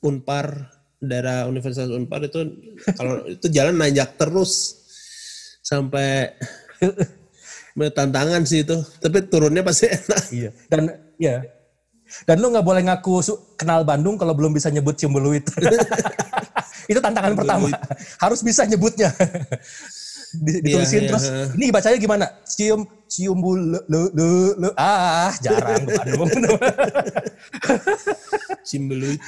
Unpar 0.00 0.46
daerah 0.96 1.44
Universitas 1.44 1.88
Unpar 1.88 2.24
itu 2.24 2.40
kalau 2.94 3.24
itu 3.36 3.46
jalan 3.48 3.76
nanjak 3.76 4.16
terus 4.16 4.80
sampai 5.60 6.32
tantangan 7.92 8.40
sih 8.42 8.64
itu 8.64 8.72
tapi 8.96 9.20
turunnya 9.28 9.60
pasti 9.60 9.88
enak 9.88 10.22
iya. 10.32 10.50
Dan 10.68 10.88
ya. 11.16 11.44
Dan 12.24 12.38
lu 12.38 12.50
nggak 12.50 12.64
boleh 12.64 12.82
ngaku 12.86 13.12
kenal 13.54 13.82
Bandung 13.82 14.16
kalau 14.16 14.34
belum 14.34 14.50
bisa 14.50 14.68
nyebut 14.68 14.96
Ciumbeluit. 14.96 15.46
itu 16.90 16.98
tantangan 16.98 17.34
pertama. 17.38 17.70
Harus 18.18 18.40
bisa 18.42 18.66
nyebutnya. 18.66 19.14
Di- 20.30 20.62
Ditulisin 20.62 20.94
Iya, 20.94 21.02
iya. 21.02 21.08
terus. 21.10 21.24
Ini 21.58 21.64
bacanya 21.74 21.98
gimana? 21.98 22.26
Cium 22.46 22.86
cium 23.10 23.38
bulu 23.42 23.78
lu, 23.90 24.00
lu, 24.14 24.28
lu. 24.58 24.68
Ah, 24.78 25.34
jarang 25.42 25.82
Bandung. 25.86 26.30
Cimbeluit. 28.68 29.22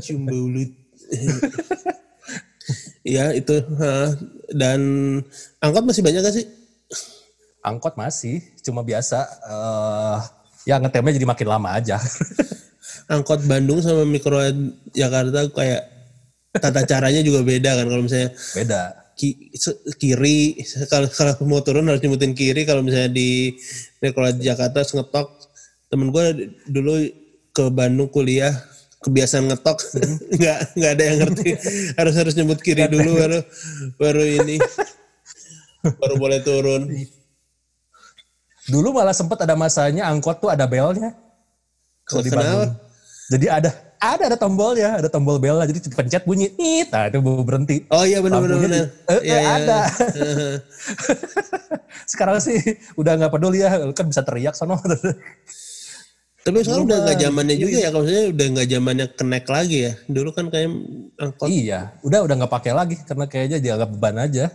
Cimbeluit. 0.00 0.70
Iya 3.02 3.34
itu 3.34 3.50
dan 4.54 4.80
angkot 5.58 5.82
masih 5.82 6.06
banyak 6.06 6.22
gak 6.22 6.36
sih? 6.36 6.46
Angkot 7.66 7.98
masih, 7.98 8.38
cuma 8.62 8.86
biasa. 8.86 9.26
eh 9.26 10.18
ya 10.68 10.76
ngetemnya 10.80 11.16
jadi 11.16 11.26
makin 11.28 11.48
lama 11.48 11.68
aja. 11.76 11.96
Angkot 13.12 13.42
Bandung 13.46 13.82
sama 13.82 14.06
mikro 14.06 14.38
Jakarta 14.94 15.50
kayak 15.50 15.82
tata 16.54 16.82
caranya 16.86 17.22
juga 17.22 17.42
beda 17.46 17.78
kan 17.78 17.86
kalau 17.86 18.02
misalnya 18.06 18.30
Beda. 18.54 18.82
ki- 19.14 19.50
kiri 19.98 20.58
kalau 20.90 21.06
kalau 21.10 21.34
mau 21.46 21.62
turun 21.62 21.86
harus 21.86 22.02
nyebutin 22.02 22.34
kiri 22.34 22.66
kalau 22.66 22.82
misalnya 22.82 23.10
di 23.10 23.54
di 24.02 24.42
Jakarta 24.46 24.82
ngetok. 24.82 25.28
Temen 25.90 26.14
gue 26.14 26.54
dulu 26.70 27.02
ke 27.50 27.64
Bandung 27.74 28.06
kuliah 28.10 28.54
kebiasaan 29.02 29.50
ngetok. 29.50 29.78
Nggak 30.38 30.58
nggak 30.78 30.92
ada 30.94 31.02
yang 31.02 31.18
ngerti. 31.26 31.48
Harus 31.98 32.14
harus 32.14 32.34
nyebut 32.38 32.62
kiri 32.62 32.86
dulu 32.86 33.18
baru 33.18 33.38
baru 33.98 34.22
ini. 34.22 34.58
baru 35.80 36.14
boleh 36.20 36.44
turun 36.44 36.82
Dulu 38.70 38.88
malah 38.94 39.12
sempat 39.12 39.42
ada 39.42 39.58
masanya 39.58 40.06
angkot 40.06 40.38
tuh 40.38 40.48
ada 40.48 40.64
belnya. 40.64 41.12
Kalau 42.06 42.22
di 42.22 42.30
Bandung. 42.30 42.70
Jadi 43.30 43.46
ada 43.46 43.70
ada 44.00 44.22
ada 44.32 44.36
tombolnya, 44.40 44.98
ada 44.98 45.08
tombol 45.12 45.36
belnya. 45.38 45.66
Jadi 45.68 45.92
pencet 45.92 46.24
bunyi, 46.26 46.50
nih, 46.56 46.88
nah 46.90 47.06
itu 47.06 47.20
baru 47.22 47.44
berhenti. 47.46 47.84
oh 47.92 48.02
iya 48.02 48.18
benar 48.24 48.42
benar 48.42 48.56
benar 48.58 48.78
di- 48.80 48.90
eh, 49.06 49.20
Iya, 49.22 49.36
eh, 49.36 49.42
iya. 49.42 49.50
ada. 49.60 49.80
Sekarang 52.10 52.38
sih 52.42 52.58
udah 52.96 53.12
nggak 53.20 53.30
peduli 53.30 53.62
ya, 53.62 53.70
kan 53.94 54.06
bisa 54.08 54.24
teriak 54.24 54.56
sono. 54.56 54.80
tapi 56.40 56.64
sekarang 56.64 56.88
udah 56.88 56.98
nggak 57.04 57.18
zamannya 57.20 57.56
juga 57.60 57.76
ya 57.84 57.88
kalau 57.92 58.08
misalnya 58.08 58.26
udah 58.32 58.46
nggak 58.56 58.68
zamannya 58.72 59.06
connect 59.12 59.48
lagi 59.52 59.78
ya 59.84 59.92
dulu 60.08 60.32
kan 60.32 60.48
kayak 60.48 60.72
angkot 61.20 61.52
iya, 61.52 61.92
udah 62.00 62.24
udah 62.24 62.34
nggak 62.40 62.52
pakai 62.56 62.72
lagi 62.72 62.96
karena 63.04 63.28
kayaknya 63.28 63.58
dianggap 63.60 63.88
beban 63.92 64.16
aja. 64.24 64.48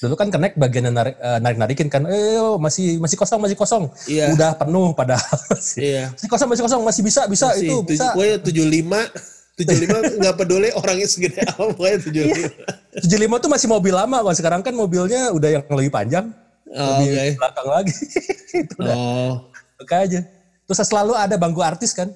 Dulu 0.00 0.16
kan 0.16 0.32
connect 0.32 0.56
bagian 0.56 0.88
yang 0.88 0.96
narik, 0.96 1.12
narik 1.20 1.58
narikin 1.60 1.88
kan, 1.92 2.08
eh 2.08 2.40
masih 2.56 2.96
masih 2.96 3.20
kosong 3.20 3.36
masih 3.36 3.52
kosong, 3.52 3.84
Iya. 4.08 4.32
udah 4.32 4.56
penuh 4.56 4.96
padahal 4.96 5.36
masih, 5.52 5.78
iya. 5.84 6.04
Masih 6.16 6.28
kosong 6.28 6.48
masih 6.48 6.62
kosong 6.64 6.80
masih 6.80 7.02
bisa 7.04 7.22
bisa 7.28 7.52
sih 7.52 7.68
itu 7.68 7.84
bisa. 7.84 8.16
pokoknya 8.16 8.36
tujuh 8.40 8.64
lima 8.64 9.00
tujuh 9.60 9.76
lima 9.76 9.98
nggak 10.00 10.34
peduli 10.40 10.72
orangnya 10.72 11.04
segede 11.04 11.44
apa 11.44 11.68
pokoknya 11.76 11.98
tujuh 12.08 12.22
lima. 12.32 12.48
75 12.90 13.42
tuh 13.44 13.50
masih 13.52 13.68
mobil 13.68 13.94
lama 13.94 14.18
kalau 14.24 14.34
sekarang 14.34 14.60
kan 14.64 14.72
mobilnya 14.72 15.30
udah 15.30 15.48
yang 15.60 15.64
lebih 15.68 15.92
panjang. 15.92 16.26
Oh, 16.70 17.02
lebih 17.02 17.10
oke. 17.12 17.26
belakang 17.36 17.68
lagi. 17.68 17.94
Itu 18.64 18.74
udah. 18.80 18.94
Oh. 18.96 19.32
Oke 19.78 19.94
aja. 19.94 20.20
Terus 20.64 20.78
selalu 20.80 21.12
ada 21.14 21.34
bangku 21.36 21.60
artis 21.60 21.92
kan 21.92 22.08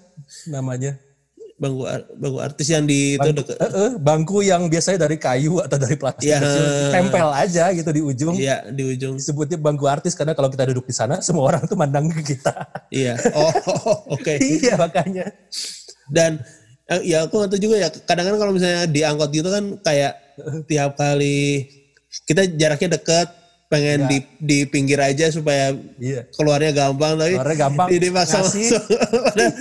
namanya 0.49 0.97
bangku 1.55 1.87
bangku 2.19 2.39
artis 2.43 2.67
yang 2.67 2.83
di 2.83 3.15
itu 3.15 3.23
bangku, 3.23 3.39
deket. 3.47 3.57
eh, 3.63 3.71
eh, 3.71 3.91
bangku 4.03 4.39
yang 4.43 4.67
biasanya 4.67 5.07
dari 5.07 5.17
kayu 5.23 5.63
atau 5.63 5.79
dari 5.79 5.95
plastik 5.95 6.27
Iya. 6.27 6.39
kecil, 6.43 6.65
tempel 6.91 7.29
aja 7.31 7.65
gitu 7.71 7.91
di 7.95 8.03
ujung. 8.03 8.35
Iya 8.35 8.57
di 8.75 8.83
ujung. 8.83 9.15
Disebutnya 9.15 9.59
bangku 9.63 9.87
artis 9.87 10.19
karena 10.19 10.35
kalau 10.35 10.51
kita 10.51 10.67
duduk 10.75 10.83
di 10.91 10.95
sana 10.95 11.23
semua 11.23 11.47
orang 11.47 11.63
tuh 11.71 11.79
mandang 11.79 12.11
ke 12.11 12.35
kita. 12.35 12.55
Iya. 12.91 13.15
Oh 13.39 13.55
oke. 14.19 14.35
Iya 14.35 14.75
makanya. 14.75 15.31
Dan 16.11 16.43
eh, 16.91 17.01
ya 17.07 17.31
aku 17.31 17.47
tahu 17.47 17.61
juga 17.63 17.79
ya 17.79 17.89
kadang-kadang 17.89 18.41
kalau 18.43 18.53
misalnya 18.53 18.91
diangkut 18.91 19.31
gitu 19.31 19.49
kan 19.49 19.65
kayak 19.79 20.13
tiap 20.67 20.99
kali 20.99 21.71
kita 22.27 22.51
jaraknya 22.59 22.99
dekat 22.99 23.31
pengen 23.71 24.07
di 24.07 24.19
di 24.39 24.59
pinggir 24.71 25.01
aja 25.03 25.31
supaya 25.35 25.75
iya. 25.99 26.27
keluarnya 26.37 26.71
gampang 26.71 27.19
tapi 27.19 27.35
Keluarnya 27.35 27.59
gampang, 27.59 27.89
ini 27.91 28.09
masuk. 28.13 28.45
Padahal, 28.47 29.53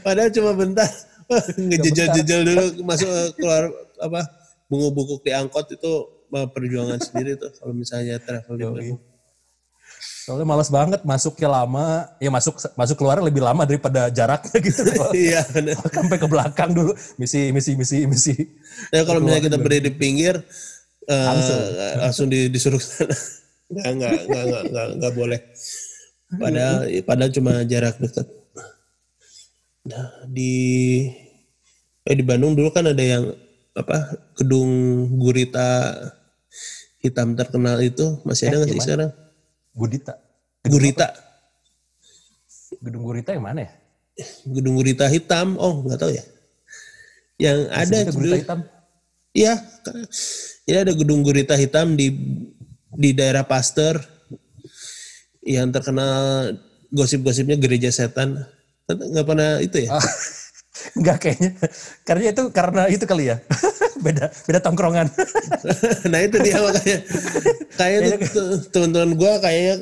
padahal 0.06 0.30
cuma 0.32 0.52
bentar 0.56 0.88
ngejejel-jejel 1.70 2.40
dulu 2.42 2.64
masuk 2.82 3.10
keluar 3.38 3.70
apa 4.02 4.20
bunguk-bunguk 4.66 5.20
di 5.22 5.30
angkot 5.34 5.66
itu 5.70 5.92
perjuangan 6.30 6.98
sendiri 7.06 7.38
tuh 7.38 7.50
kalau 7.58 7.74
misalnya 7.74 8.18
travel 8.22 8.54
di 8.58 8.64
Bandung. 8.66 9.00
soalnya 10.20 10.46
malas 10.46 10.70
banget 10.70 11.00
masuknya 11.02 11.48
lama 11.50 12.06
ya 12.22 12.30
masuk 12.30 12.54
masuk 12.78 12.96
keluar 12.98 13.18
lebih 13.18 13.42
lama 13.42 13.66
daripada 13.66 14.06
jaraknya 14.12 14.58
gitu 14.68 14.82
iya 15.16 15.42
sampai 15.90 16.18
ke 16.20 16.26
belakang 16.30 16.70
dulu 16.70 16.94
misi 17.18 17.50
misi 17.50 17.74
misi 17.74 18.06
misi 18.06 18.34
Ya 18.94 19.02
kalau 19.04 19.20
misalnya 19.20 19.50
kita 19.50 19.58
berdiri 19.58 19.90
di 19.90 19.92
pinggir 19.92 20.40
eh, 21.10 21.26
Langsung. 21.26 21.60
langsung, 22.00 22.26
di, 22.30 22.46
disuruh 22.48 22.78
sana. 22.78 23.12
Nggak, 23.70 23.90
nggak, 24.26 24.44
nggak, 24.70 24.88
nggak 24.98 25.12
boleh. 25.14 25.40
Padahal, 26.38 26.78
padahal 27.02 27.30
cuma 27.34 27.52
jarak 27.66 27.98
dekat. 27.98 28.26
Nah, 29.80 30.06
di 30.28 30.52
eh 32.04 32.16
di 32.16 32.24
Bandung 32.24 32.52
dulu 32.52 32.68
kan 32.72 32.84
ada 32.84 33.00
yang 33.00 33.32
apa 33.72 34.12
gedung 34.36 34.68
gurita 35.16 35.96
hitam 37.00 37.32
terkenal 37.32 37.80
itu 37.80 38.20
masih 38.28 38.50
ada 38.52 38.60
nggak 38.60 38.68
sih 38.76 38.82
sekarang? 38.82 39.10
Gudita 39.72 40.12
Gurita, 40.60 41.08
gedung 42.84 43.06
Gurita 43.08 43.32
yang 43.32 43.46
mana 43.46 43.64
ya 43.64 43.72
gedung 44.44 44.76
gurita 44.76 45.08
hitam. 45.08 45.56
Oh 45.56 45.80
nggak 45.80 45.96
tahu 45.96 46.12
ya. 46.12 46.24
Yang 47.40 47.58
ada 47.72 47.80
Ada 47.80 48.12
Gurita 48.12 48.18
dulu- 48.20 48.40
hitam 48.44 48.60
Iya, 49.30 49.54
ini 50.66 50.74
ada 50.76 50.90
gedung 50.90 51.22
gurita 51.22 51.54
hitam 51.54 51.94
di 51.94 52.10
di 52.90 53.14
daerah 53.14 53.46
Pasteur 53.46 54.02
yang 55.46 55.70
terkenal 55.70 56.50
gosip-gosipnya 56.90 57.54
gereja 57.54 57.94
setan. 57.94 58.42
Nggak 58.96 59.26
pernah 59.26 59.50
itu 59.62 59.76
ya? 59.86 59.90
Ah, 59.94 60.04
Enggak 60.96 61.16
kayaknya 61.20 61.50
karena 62.08 62.22
itu 62.32 62.42
karena 62.54 62.82
itu 62.88 63.04
kali 63.04 63.28
ya 63.28 63.36
beda 64.04 64.32
beda 64.48 64.58
tongkrongan 64.64 65.12
nah 66.12 66.20
itu 66.24 66.36
dia 66.40 66.56
makanya. 66.56 66.98
Kayaknya 67.76 68.16
teman-teman 68.72 69.12
gue 69.18 69.32
kayaknya 69.44 69.74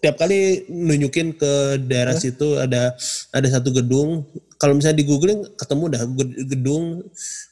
tiap 0.00 0.16
kali 0.16 0.64
nunjukin 0.70 1.36
ke 1.36 1.82
daerah 1.84 2.16
situ 2.16 2.56
ada 2.56 2.94
ada 3.34 3.48
satu 3.50 3.74
gedung. 3.74 4.24
Kalau 4.56 4.78
misalnya 4.78 5.02
di 5.02 5.06
googling 5.10 5.42
ketemu 5.58 5.84
dah 5.90 6.02
ged- 6.06 6.38
gedung 6.54 6.84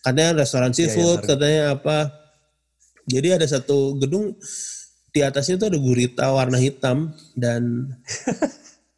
katanya 0.07 0.41
restoran 0.41 0.73
seafood, 0.73 1.27
katanya 1.27 1.75
apa. 1.75 2.09
Jadi 3.11 3.35
ada 3.35 3.47
satu 3.51 3.99
gedung 3.99 4.39
di 5.11 5.21
atasnya 5.27 5.59
tuh 5.59 5.75
ada 5.75 5.79
gurita 5.83 6.31
warna 6.31 6.57
hitam 6.57 7.11
dan 7.35 7.91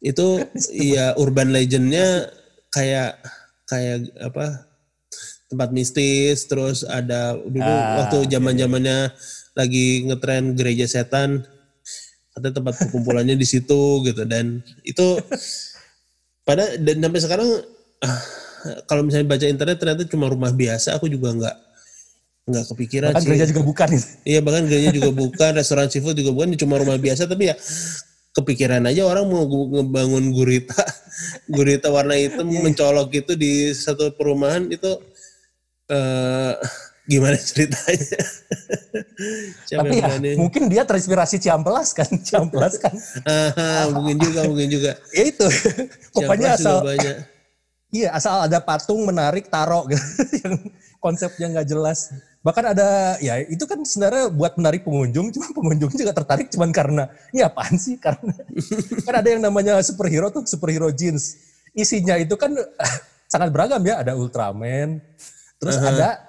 itu 0.03 0.43
ya 0.75 1.15
urban 1.15 1.55
legendnya 1.55 2.27
kayak 2.75 3.23
kayak 3.71 4.11
apa 4.19 4.67
tempat 5.47 5.69
mistis 5.71 6.43
terus 6.49 6.83
ada 6.83 7.39
dulu 7.39 7.63
Ah, 7.63 8.03
waktu 8.03 8.27
zaman 8.27 8.59
zamannya 8.59 9.13
lagi 9.55 10.03
ngetren 10.09 10.57
gereja 10.59 10.89
setan 10.89 11.45
ada 12.33 12.49
tempat 12.49 12.73
perkumpulannya 12.81 13.37
di 13.37 13.45
situ 13.45 14.01
gitu. 14.03 14.25
Dan 14.25 14.65
itu 14.81 15.21
pada 16.43 16.75
dan 16.81 16.97
sampai 16.99 17.21
sekarang 17.21 17.49
kalau 18.89 19.05
misalnya 19.05 19.29
baca 19.29 19.45
internet 19.45 19.77
ternyata 19.79 20.03
cuma 20.09 20.27
rumah 20.27 20.51
biasa 20.51 20.97
aku 20.97 21.07
juga 21.07 21.31
nggak 21.37 21.57
nggak 22.43 22.65
kepikiran 22.75 23.11
kan 23.15 23.21
sih. 23.21 23.27
gereja 23.31 23.45
juga 23.47 23.63
bukan. 23.63 23.87
Iya 24.27 24.39
bahkan 24.43 24.67
gereja 24.67 24.89
juga 24.91 25.11
bukan, 25.15 25.51
restoran 25.55 25.87
seafood 25.87 26.17
juga 26.19 26.35
bukan, 26.35 26.57
cuma 26.59 26.75
rumah 26.81 26.99
biasa. 26.99 27.29
Tapi 27.29 27.53
ya 27.53 27.55
kepikiran 28.33 28.81
aja 28.83 29.05
orang 29.05 29.25
mau 29.25 29.45
gu- 29.45 29.69
ngebangun 29.71 30.33
gurita, 30.33 30.81
gurita 31.55 31.87
warna 31.87 32.17
hitam 32.17 32.49
Iya, 32.49 32.61
mencolok 32.61 33.13
gitu 33.13 33.33
di 33.33 33.69
satu 33.71 34.09
perumahan 34.11 34.67
itu 34.67 34.89
eh 35.87 36.53
gimana 37.11 37.35
ceritanya? 37.35 37.99
Tapi 39.69 39.95
ya 39.99 40.07
berani? 40.07 40.39
mungkin 40.39 40.71
dia 40.71 40.81
terinspirasi 40.81 41.35
Ciamplas 41.37 41.91
kan 41.91 42.07
Ciamplas 42.07 42.79
kan 42.79 42.95
mungkin 43.91 44.17
juga, 44.17 44.41
mungkin 44.47 44.67
juga. 44.71 44.91
ya 45.11 45.23
itu 45.27 45.43
pokoknya 46.11 46.55
asal 46.55 46.79
banyak. 46.81 47.27
iya 47.91 48.09
asal 48.11 48.47
ada 48.47 48.63
patung 48.63 49.03
menarik 49.03 49.51
taro 49.51 49.83
gitu 49.85 49.99
yang 50.41 50.55
konsepnya 50.97 51.51
nggak 51.51 51.67
jelas 51.67 52.15
bahkan 52.43 52.75
ada 52.75 53.15
ya 53.23 53.39
itu 53.47 53.63
kan 53.63 53.79
sebenarnya 53.87 54.27
buat 54.27 54.59
menarik 54.59 54.83
pengunjung 54.83 55.31
cuma 55.31 55.47
pengunjung 55.55 55.95
juga 55.95 56.11
tertarik 56.11 56.51
cuman 56.51 56.75
karena 56.75 57.07
ini 57.31 57.39
apaan 57.39 57.79
sih 57.79 57.95
karena 57.95 58.35
kan 59.07 59.15
ada 59.23 59.29
yang 59.31 59.39
namanya 59.39 59.79
superhero 59.79 60.27
tuh 60.27 60.43
superhero 60.43 60.91
jeans 60.91 61.39
isinya 61.71 62.19
itu 62.19 62.35
kan 62.35 62.51
sangat 63.31 63.47
beragam 63.47 63.79
ya 63.87 64.03
ada 64.03 64.19
Ultraman 64.19 64.99
terus 65.55 65.79
ada 65.79 66.19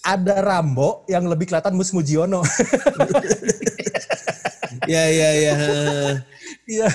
ada 0.00 0.40
Rambo 0.40 1.04
yang 1.04 1.28
lebih 1.28 1.52
kelihatan 1.52 1.76
Mus 1.76 1.92
Mujiono 1.92 2.40
Ya, 4.88 5.04
ya, 5.04 5.30
ya. 5.36 5.54
iya 6.64 6.88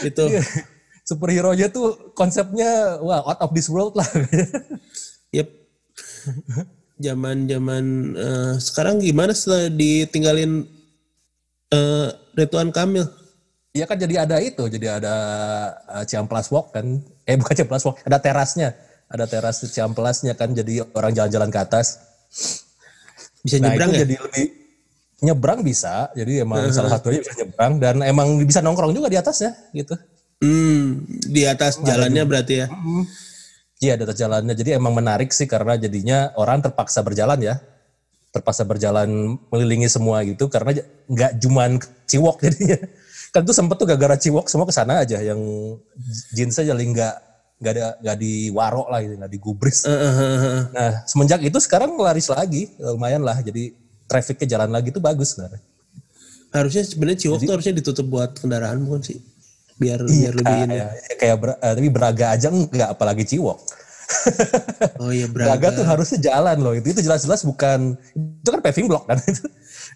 Itu. 0.00 0.24
Iya. 0.24 0.40
superhero-nya 1.04 1.68
tuh 1.68 2.16
konsepnya 2.16 2.96
wah 3.04 3.20
out 3.28 3.44
of 3.44 3.52
this 3.52 3.68
world 3.68 3.92
lah 3.92 4.08
Yep. 5.28 5.48
Zaman-zaman 7.00 7.84
eh, 8.12 8.54
sekarang 8.60 9.00
gimana 9.00 9.32
setelah 9.32 9.72
ditinggalin 9.72 10.68
eh, 11.72 12.08
Rituan 12.36 12.68
Kamil? 12.70 13.08
Iya 13.70 13.86
kan 13.86 13.94
jadi 13.94 14.26
ada 14.26 14.42
itu, 14.42 14.66
jadi 14.66 14.98
ada 14.98 15.14
uh, 15.86 16.02
Ciamplas 16.02 16.50
Walk 16.50 16.74
kan. 16.74 16.98
Eh 17.22 17.38
bukan 17.38 17.54
Ciamplas 17.54 17.86
Walk, 17.86 18.02
ada 18.02 18.18
terasnya. 18.18 18.74
Ada 19.06 19.30
teras 19.30 19.62
Ciamplasnya 19.62 20.34
kan 20.34 20.50
jadi 20.50 20.82
orang 20.90 21.14
jalan-jalan 21.14 21.54
ke 21.54 21.60
atas. 21.62 22.02
Bisa 23.46 23.62
Nah 23.62 23.70
nyebrang 23.70 23.94
ya? 23.94 23.98
jadi 24.02 24.14
lebih 24.18 24.46
nyebrang 25.22 25.60
bisa. 25.62 26.10
Jadi 26.18 26.42
emang 26.42 26.66
salah 26.74 26.98
satunya 26.98 27.22
bisa 27.22 27.38
nyebrang 27.38 27.78
dan 27.78 28.02
emang 28.02 28.42
bisa 28.42 28.58
nongkrong 28.58 28.90
juga 28.90 29.06
di 29.06 29.18
atasnya 29.22 29.54
gitu. 29.70 29.94
Hmm, 30.42 31.06
di 31.30 31.46
atas 31.46 31.78
jalannya 31.78 32.26
berarti 32.26 32.54
ya. 32.64 32.66
Iya 33.80 33.96
di 33.96 34.02
atas 34.04 34.18
jalannya. 34.20 34.54
Jadi 34.54 34.76
emang 34.76 34.92
menarik 34.92 35.32
sih 35.32 35.48
karena 35.48 35.74
jadinya 35.80 36.30
orang 36.36 36.60
terpaksa 36.60 37.00
berjalan 37.00 37.40
ya. 37.40 37.56
terpaksa 38.30 38.62
berjalan 38.62 39.34
melilingi 39.50 39.90
semua 39.90 40.22
gitu 40.22 40.46
karena 40.46 40.70
nggak 41.10 41.42
cuman 41.42 41.82
ciwok 42.06 42.38
jadinya 42.46 42.78
kan 43.34 43.42
tuh 43.42 43.50
sempet 43.50 43.74
tuh 43.74 43.90
gara-gara 43.90 44.14
ciwok 44.14 44.46
semua 44.46 44.70
ke 44.70 44.74
sana 44.74 45.02
aja 45.02 45.18
yang 45.18 45.42
jeans 46.30 46.54
aja 46.62 46.70
jadi 46.70 46.86
nggak 46.94 47.14
nggak 47.58 47.72
ada 47.74 47.86
nggak 47.98 48.16
diwarok 48.22 48.86
lah 48.86 49.02
gitu 49.02 49.18
nggak 49.18 49.32
digubris 49.34 49.82
nah 50.70 51.02
semenjak 51.10 51.42
itu 51.42 51.58
sekarang 51.58 51.90
laris 51.98 52.30
lagi 52.30 52.70
lumayan 52.78 53.26
lah 53.26 53.34
jadi 53.42 53.74
trafficnya 54.06 54.46
jalan 54.54 54.78
lagi 54.78 54.94
tuh 54.94 55.02
bagus 55.02 55.34
sebenarnya 55.34 55.66
Harusnya 56.50 56.82
sebenarnya 56.82 57.18
Ciwok 57.22 57.46
tuh 57.46 57.54
harusnya 57.54 57.74
ditutup 57.78 58.06
buat 58.10 58.34
kendaraan 58.34 58.82
bukan 58.82 59.06
sih? 59.06 59.22
Biar 59.80 60.00
biar 60.04 60.32
lebih 60.36 60.56
ini. 60.68 60.76
kayak, 60.76 61.16
kayak 61.16 61.36
ber- 61.40 61.56
eh, 61.58 61.72
tapi 61.72 61.88
beraga 61.88 62.26
aja 62.36 62.48
enggak 62.52 62.88
apalagi 62.92 63.24
ciwok 63.26 63.58
Oh 65.00 65.08
iya 65.08 65.24
Braga 65.24 65.56
Braga. 65.56 65.76
tuh 65.80 65.84
harusnya 65.86 66.18
jalan 66.20 66.56
loh. 66.58 66.74
Itu 66.74 66.90
itu 66.90 67.00
jelas-jelas 67.00 67.46
bukan 67.46 67.94
itu 68.42 68.48
kan 68.50 68.60
paving 68.60 68.90
block 68.90 69.06
kan 69.06 69.16
itu. 69.30 69.46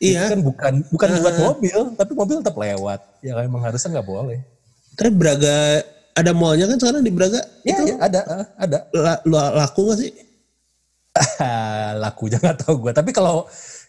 Iya. 0.01 0.27
Itu 0.27 0.31
kan 0.33 0.41
bukan 0.41 0.73
bukan 0.89 1.09
buat 1.21 1.37
mobil, 1.37 1.79
tapi 1.99 2.13
mobil 2.15 2.37
tetap 2.41 2.55
lewat. 2.55 3.01
Ya 3.21 3.35
emang 3.43 3.61
harusnya 3.61 3.99
nggak 3.99 4.07
boleh. 4.07 4.39
Tapi 4.95 5.11
Braga 5.11 5.83
ada 6.15 6.31
mallnya 6.31 6.71
kan 6.71 6.79
sekarang 6.79 7.03
di 7.03 7.11
Braga. 7.11 7.43
Ya, 7.67 7.77
ya 7.83 7.97
ada 7.99 8.21
eh, 8.23 8.47
ada. 8.55 8.79
La- 8.95 9.23
la- 9.27 9.53
laku 9.67 9.91
gak 9.91 9.99
sih? 9.99 10.11
Lakunya 12.03 12.39
nggak 12.39 12.59
tahu 12.65 12.75
gue. 12.87 12.93
Tapi 12.95 13.11
kalau 13.11 13.47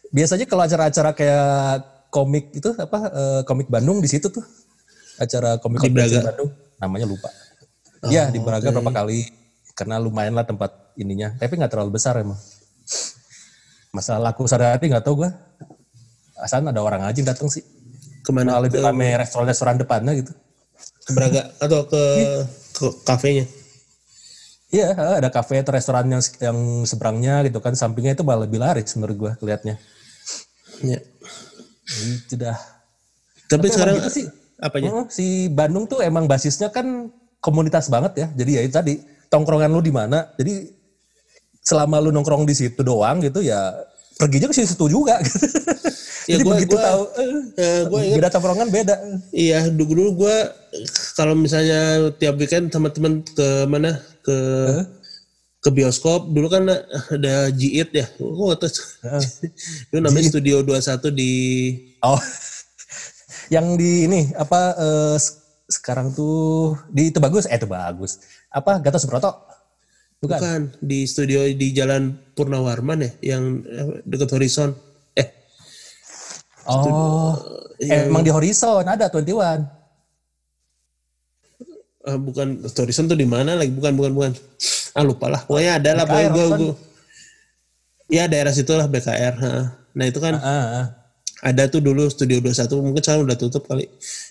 biasanya 0.09 0.45
kalau 0.45 0.65
acara-acara 0.65 1.13
kayak 1.13 1.49
komik 2.09 2.49
itu 2.49 2.69
apa 2.73 2.99
eh, 3.11 3.41
komik 3.45 3.67
Bandung 3.67 3.99
di 3.99 4.09
situ 4.09 4.29
tuh 4.29 4.41
acara 5.19 5.57
komik 5.59 5.83
Di 5.83 5.91
Braga? 5.91 6.19
Bandung 6.31 6.51
namanya 6.79 7.05
lupa. 7.07 7.29
Iya 8.05 8.29
di 8.29 8.39
Braga 8.39 8.69
berapa 8.69 8.91
kali 8.91 9.31
karena 9.75 9.99
lumayan 9.99 10.35
lah 10.35 10.45
tempat 10.47 10.93
ininya. 10.95 11.35
Tapi 11.35 11.57
nggak 11.57 11.71
terlalu 11.71 11.97
besar 11.97 12.19
emang. 12.19 12.37
Masalah 13.95 14.31
laku 14.31 14.47
sehari 14.47 14.91
nggak 14.91 15.03
tahu 15.03 15.25
gue. 15.25 15.29
Asal 16.39 16.67
ada 16.67 16.81
orang 16.83 17.07
aja 17.07 17.15
yang 17.15 17.31
datang 17.31 17.47
sih. 17.47 17.63
Ke 18.21 18.35
mana? 18.35 18.55
Malah 18.55 18.67
lebih 18.67 18.83
rame 18.83 19.07
restoran-restoran 19.15 19.79
depannya 19.79 20.13
gitu. 20.19 20.31
Ke 21.07 21.11
Braga 21.15 21.41
atau 21.63 21.87
ke 21.87 22.01
ke 22.75 22.85
kafenya? 23.07 23.47
Iya, 24.73 24.91
ada 24.91 25.31
kafe 25.31 25.63
atau 25.63 25.71
restoran 25.71 26.03
yang, 26.11 26.19
yang 26.43 26.83
seberangnya 26.83 27.47
gitu 27.47 27.63
kan, 27.63 27.71
sampingnya 27.79 28.11
itu 28.17 28.27
malah 28.27 28.43
lebih 28.43 28.59
laris 28.59 28.91
menurut 28.99 29.15
gua 29.15 29.31
kelihatnya. 29.39 29.79
Ya. 30.83 30.99
Itu 32.27 32.35
dah. 32.35 32.59
Tapi, 33.47 33.71
sekarang 33.71 34.03
gitu 34.03 34.11
sih. 34.11 34.25
Apanya? 34.57 34.89
Oh, 34.91 35.05
si 35.07 35.47
Bandung 35.47 35.85
tuh 35.85 35.99
emang 35.99 36.25
basisnya 36.25 36.69
kan 36.69 37.11
komunitas 37.39 37.87
banget 37.87 38.13
ya. 38.15 38.27
Jadi 38.33 38.51
ya 38.51 38.61
itu 38.61 38.73
tadi 38.73 38.93
tongkrongan 39.27 39.69
lu 39.69 39.79
di 39.79 39.91
mana. 39.91 40.31
Jadi 40.35 40.71
selama 41.59 41.97
lu 41.97 42.09
nongkrong 42.09 42.45
di 42.45 42.53
situ 42.53 42.81
doang 42.81 43.17
gitu 43.19 43.41
ya 43.41 43.73
perginya 44.15 44.47
ke 44.47 44.55
situ 44.55 44.85
juga. 44.87 45.17
Gitu. 46.25 46.41
Ya, 46.41 46.41
Jadi 46.41 46.43
gua- 46.49 46.53
begitu 46.57 46.73
gua- 46.73 46.85
tahu 46.89 47.01
eh, 47.13 47.29
Eh, 47.53 47.81
gue 47.85 47.99
ingat 48.01 48.17
beda 48.17 48.29
tongkrongan 48.33 48.67
beda. 48.73 48.95
Iya, 49.29 49.59
dulu 49.69 49.93
dulu 49.93 50.25
gue 50.25 50.35
kalau 51.13 51.37
misalnya 51.37 52.09
tiap 52.17 52.33
weekend 52.35 52.73
sama 52.73 52.89
temen 52.89 53.21
ke 53.21 53.69
mana 53.69 54.01
ke 54.25 54.37
ke 55.61 55.69
bioskop 55.69 56.33
dulu 56.33 56.49
kan 56.49 56.65
ada 56.65 57.33
Jiit 57.53 57.93
ya, 57.93 58.09
gue 58.17 58.25
nggak 58.41 58.57
tahu. 58.57 58.73
Itu 59.85 59.97
namanya 60.01 60.25
Studio 60.33 60.65
21 60.65 61.13
di 61.13 61.31
Oh. 62.01 62.17
Yang 63.47 63.75
di 63.75 64.05
ini 64.05 64.33
apa 64.33 64.61
eh, 64.75 65.15
s- 65.15 65.41
sekarang 65.67 66.11
tuh 66.11 66.73
di 66.87 67.09
itu 67.09 67.17
bagus 67.17 67.45
eh 67.45 67.55
itu 67.55 67.65
bagus. 67.65 68.21
Apa 68.47 68.79
Gatot 68.79 69.01
Subroto? 69.01 69.31
Bukan. 70.15 70.39
bukan 70.39 70.59
di 70.79 71.05
studio 71.05 71.43
di 71.45 71.69
Jalan 71.69 72.15
Purnawarman 72.33 72.97
ya, 72.99 73.11
yang 73.35 73.61
eh, 73.61 74.01
dekat 74.03 74.31
Horizon. 74.31 74.73
Eh, 75.13 75.27
Oh. 76.65 77.37
Emang 77.77 78.21
di 78.21 78.31
Horizon 78.31 78.81
ada 78.83 79.05
21. 79.05 79.61
eh, 82.01 82.17
bukan 82.17 82.47
Horizon 82.65 83.05
tuh 83.05 83.13
di 83.13 83.25
mana 83.25 83.53
lagi? 83.53 83.69
Bukan, 83.69 83.93
bukan, 83.93 84.11
bukan. 84.13 84.31
Ah 84.91 85.03
lupa 85.03 85.27
lah. 85.27 85.41
Pokoknya 85.43 85.77
ada 85.77 85.89
lah. 85.93 86.05
Pokoknya 86.05 86.29
gue, 86.31 86.45
gue, 86.55 86.73
ya 88.07 88.25
daerah 88.25 88.49
situ 88.49 88.71
lah 88.71 88.87
BKR. 88.87 89.35
ha. 89.35 89.53
Nah 89.91 90.05
itu 90.05 90.17
kan 90.17 90.33
Ah, 90.35 90.47
ah. 90.79 90.85
Ada 91.41 91.67
tuh 91.67 91.83
dulu 91.83 92.07
Studio 92.07 92.39
21 92.39 92.85
mungkin 92.85 93.01
sekarang 93.03 93.23
udah 93.27 93.37
tutup 93.37 93.63
kali. 93.65 93.89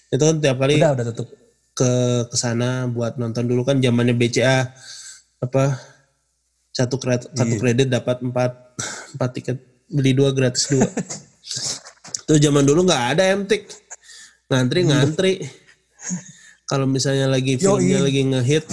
Itu 0.09 0.23
kan 0.23 0.41
tiap 0.41 0.57
kali 0.57 0.81
Udah 0.81 0.93
udah 0.97 1.07
tutup. 1.13 1.29
ke 1.75 1.91
ke 2.31 2.37
sana 2.39 2.87
buat 2.87 3.19
nonton 3.19 3.45
dulu 3.45 3.67
kan 3.67 3.83
zamannya 3.83 4.15
BCA 4.15 4.71
apa 5.43 5.75
satu 6.71 7.03
kredit 7.03 7.29
Iya. 7.31 7.39
satu 7.43 7.55
kredit 7.59 7.87
dapat 7.91 8.23
empat 8.23 8.53
empat 9.19 9.31
tiket 9.35 9.59
beli 9.91 10.15
dua 10.15 10.31
gratis 10.31 10.71
dua 10.71 10.87
tuh 12.27 12.39
zaman 12.39 12.63
dulu 12.63 12.87
nggak 12.87 13.19
ada 13.19 13.35
emtik 13.35 13.67
ngantri 14.47 14.81
ngantri 14.87 15.33
kalau 16.65 16.87
misalnya 16.87 17.27
lagi 17.27 17.59
filmnya 17.59 18.01
lagi 18.01 18.23
ngehit 18.23 18.65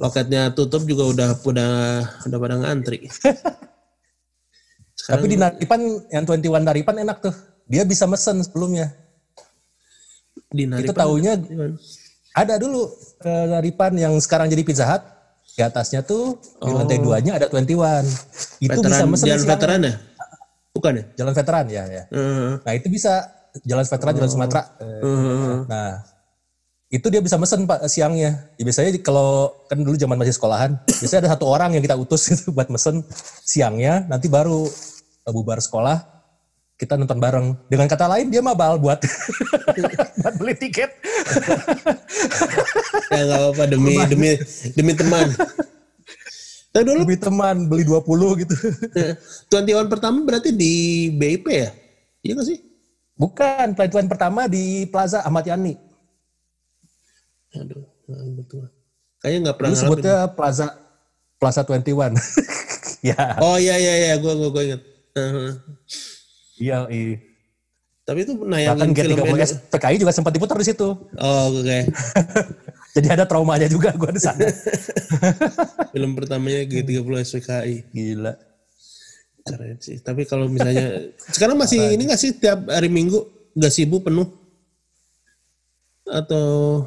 loketnya 0.00 0.56
tutup 0.56 0.88
juga 0.88 1.04
udah 1.04 1.28
udah 1.36 1.70
udah 2.26 2.38
pada 2.40 2.56
ngantri 2.58 3.06
Tapi 5.10 5.26
di 5.26 5.36
Naripan 5.36 5.80
yang 6.14 6.24
21 6.24 6.62
Naripan 6.62 6.94
enak 7.02 7.18
tuh. 7.18 7.34
Dia 7.66 7.82
bisa 7.86 8.06
mesen 8.06 8.42
sebelumnya. 8.42 8.94
di 10.50 10.66
Itu 10.66 10.70
Naripan 10.70 10.96
taunya 10.98 11.32
gimana? 11.38 11.74
ada 12.30 12.54
dulu 12.58 12.90
eh, 13.22 13.46
Naripan 13.50 13.92
yang 13.98 14.14
sekarang 14.22 14.46
jadi 14.50 14.62
Pizza 14.62 14.86
Hut. 14.86 15.02
Di 15.50 15.66
atasnya 15.66 16.06
tuh 16.06 16.38
di 16.62 16.70
lantai 16.70 17.02
duanya 17.02 17.36
ada 17.36 17.50
21. 17.50 18.06
Itu 18.62 18.80
bisa 18.80 19.02
veteran 19.02 19.10
mesen 19.10 19.26
jalan 19.26 19.40
siang. 19.42 19.50
veteran 19.50 19.80
ya 19.82 19.94
bukan 20.80 20.92
ya 20.96 21.04
Jalan 21.20 21.32
veteran 21.36 21.64
ya 21.68 21.82
ya. 21.84 22.04
Heeh. 22.08 22.50
Nah 22.62 22.72
itu 22.72 22.86
bisa 22.88 23.12
jalan 23.66 23.84
veteran, 23.84 24.12
jalan 24.16 24.30
Sumatera. 24.30 24.62
Eh, 24.78 25.02
Heeh. 25.02 25.56
Nah, 25.66 25.90
itu 26.90 27.06
dia 27.10 27.20
bisa 27.22 27.36
mesen 27.36 27.66
pak 27.66 27.86
siangnya. 27.90 28.50
Ya, 28.56 28.62
biasanya 28.62 28.90
kalau 29.02 29.52
kan 29.66 29.78
dulu 29.82 29.94
zaman 29.98 30.16
masih 30.16 30.34
sekolahan, 30.34 30.78
biasanya 30.86 31.26
ada 31.26 31.30
satu 31.36 31.46
orang 31.50 31.74
yang 31.74 31.82
kita 31.82 31.98
utus 31.98 32.22
gitu 32.30 32.54
buat 32.54 32.70
mesen 32.70 33.02
siangnya. 33.42 34.06
Nanti 34.06 34.30
baru 34.30 34.66
bubar 35.28 35.60
sekolah 35.60 36.20
kita 36.80 36.96
nonton 36.96 37.20
bareng. 37.20 37.52
Dengan 37.68 37.84
kata 37.84 38.08
lain 38.08 38.32
dia 38.32 38.40
mabal 38.40 38.80
buat 38.80 39.04
buat 40.24 40.34
beli 40.40 40.56
tiket. 40.56 40.88
ya 43.12 43.20
nggak 43.28 43.40
apa-apa 43.44 43.64
demi 43.68 43.94
demi 44.08 44.30
demi 44.72 44.92
teman 44.96 45.28
Tapi 46.70 46.86
dulu 46.86 47.02
Lebih 47.02 47.18
teman 47.18 47.66
beli 47.66 47.82
20 47.82 48.40
gitu. 48.46 48.54
Twenty 49.50 49.74
One 49.74 49.90
pertama 49.90 50.22
berarti 50.22 50.54
di 50.54 51.10
BIP 51.12 51.44
ya? 51.50 51.68
Iya 52.22 52.32
gak 52.38 52.46
sih? 52.46 52.58
Bukan, 53.18 53.76
pelatihan 53.76 54.08
pertama 54.08 54.46
di 54.46 54.86
Plaza 54.88 55.20
Ahmad 55.26 55.44
Yani. 55.44 55.76
Aduh, 57.58 57.84
nah, 58.06 58.22
betul. 58.38 58.70
Kayaknya 59.20 59.38
nggak 59.44 59.56
pernah 59.58 59.72
Dulu 59.74 59.82
sebutnya 59.82 60.14
Plaza 60.32 60.66
Plaza 61.36 61.60
21. 61.66 62.14
ya. 63.10 63.36
Oh 63.42 63.58
iya 63.58 63.76
iya 63.76 63.94
iya, 64.08 64.14
gue 64.16 64.30
gue 64.30 64.48
gue 64.54 64.62
inget. 64.70 64.82
Heeh. 65.16 65.50
Iya, 66.60 66.78
iya. 66.92 67.16
Tapi 68.04 68.26
itu 68.26 68.34
Bahkan 68.34 68.50
nayangin 68.50 68.90
film 68.90 69.16
G30S 69.22 69.70
PKI 69.70 69.96
juga 70.02 70.10
sempat 70.10 70.34
diputar 70.34 70.58
di 70.58 70.66
situ. 70.66 70.88
Oh 70.98 71.44
oke. 71.54 71.78
Jadi 72.98 73.06
ada 73.06 73.22
traumanya 73.22 73.70
juga 73.70 73.94
gua 73.94 74.10
di 74.10 74.18
sana. 74.18 74.50
film 75.94 76.18
pertamanya 76.18 76.66
G30 76.66 77.06
SPKI. 77.22 77.76
Gila. 77.94 78.34
Keren 79.46 79.78
sih. 79.78 80.02
Tapi 80.02 80.26
kalau 80.26 80.50
misalnya 80.50 81.14
sekarang 81.30 81.54
masih 81.54 81.94
ini 81.94 82.02
nggak 82.10 82.18
sih 82.20 82.34
tiap 82.34 82.66
hari 82.66 82.90
Minggu 82.90 83.22
nggak 83.54 83.72
sibuk 83.72 84.02
penuh? 84.02 84.26
Atau 86.10 86.82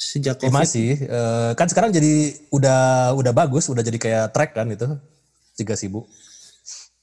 sejak 0.00 0.40
Ya, 0.40 0.48
COVID? 0.48 0.54
masih. 0.54 0.90
Eh, 0.96 1.50
kan 1.60 1.68
sekarang 1.68 1.92
jadi 1.92 2.32
udah 2.48 3.12
udah 3.20 3.32
bagus, 3.36 3.68
udah 3.68 3.84
jadi 3.84 3.98
kayak 4.00 4.26
track 4.32 4.56
kan 4.56 4.64
itu. 4.72 4.88
Jika 5.60 5.76
sibuk. 5.76 6.08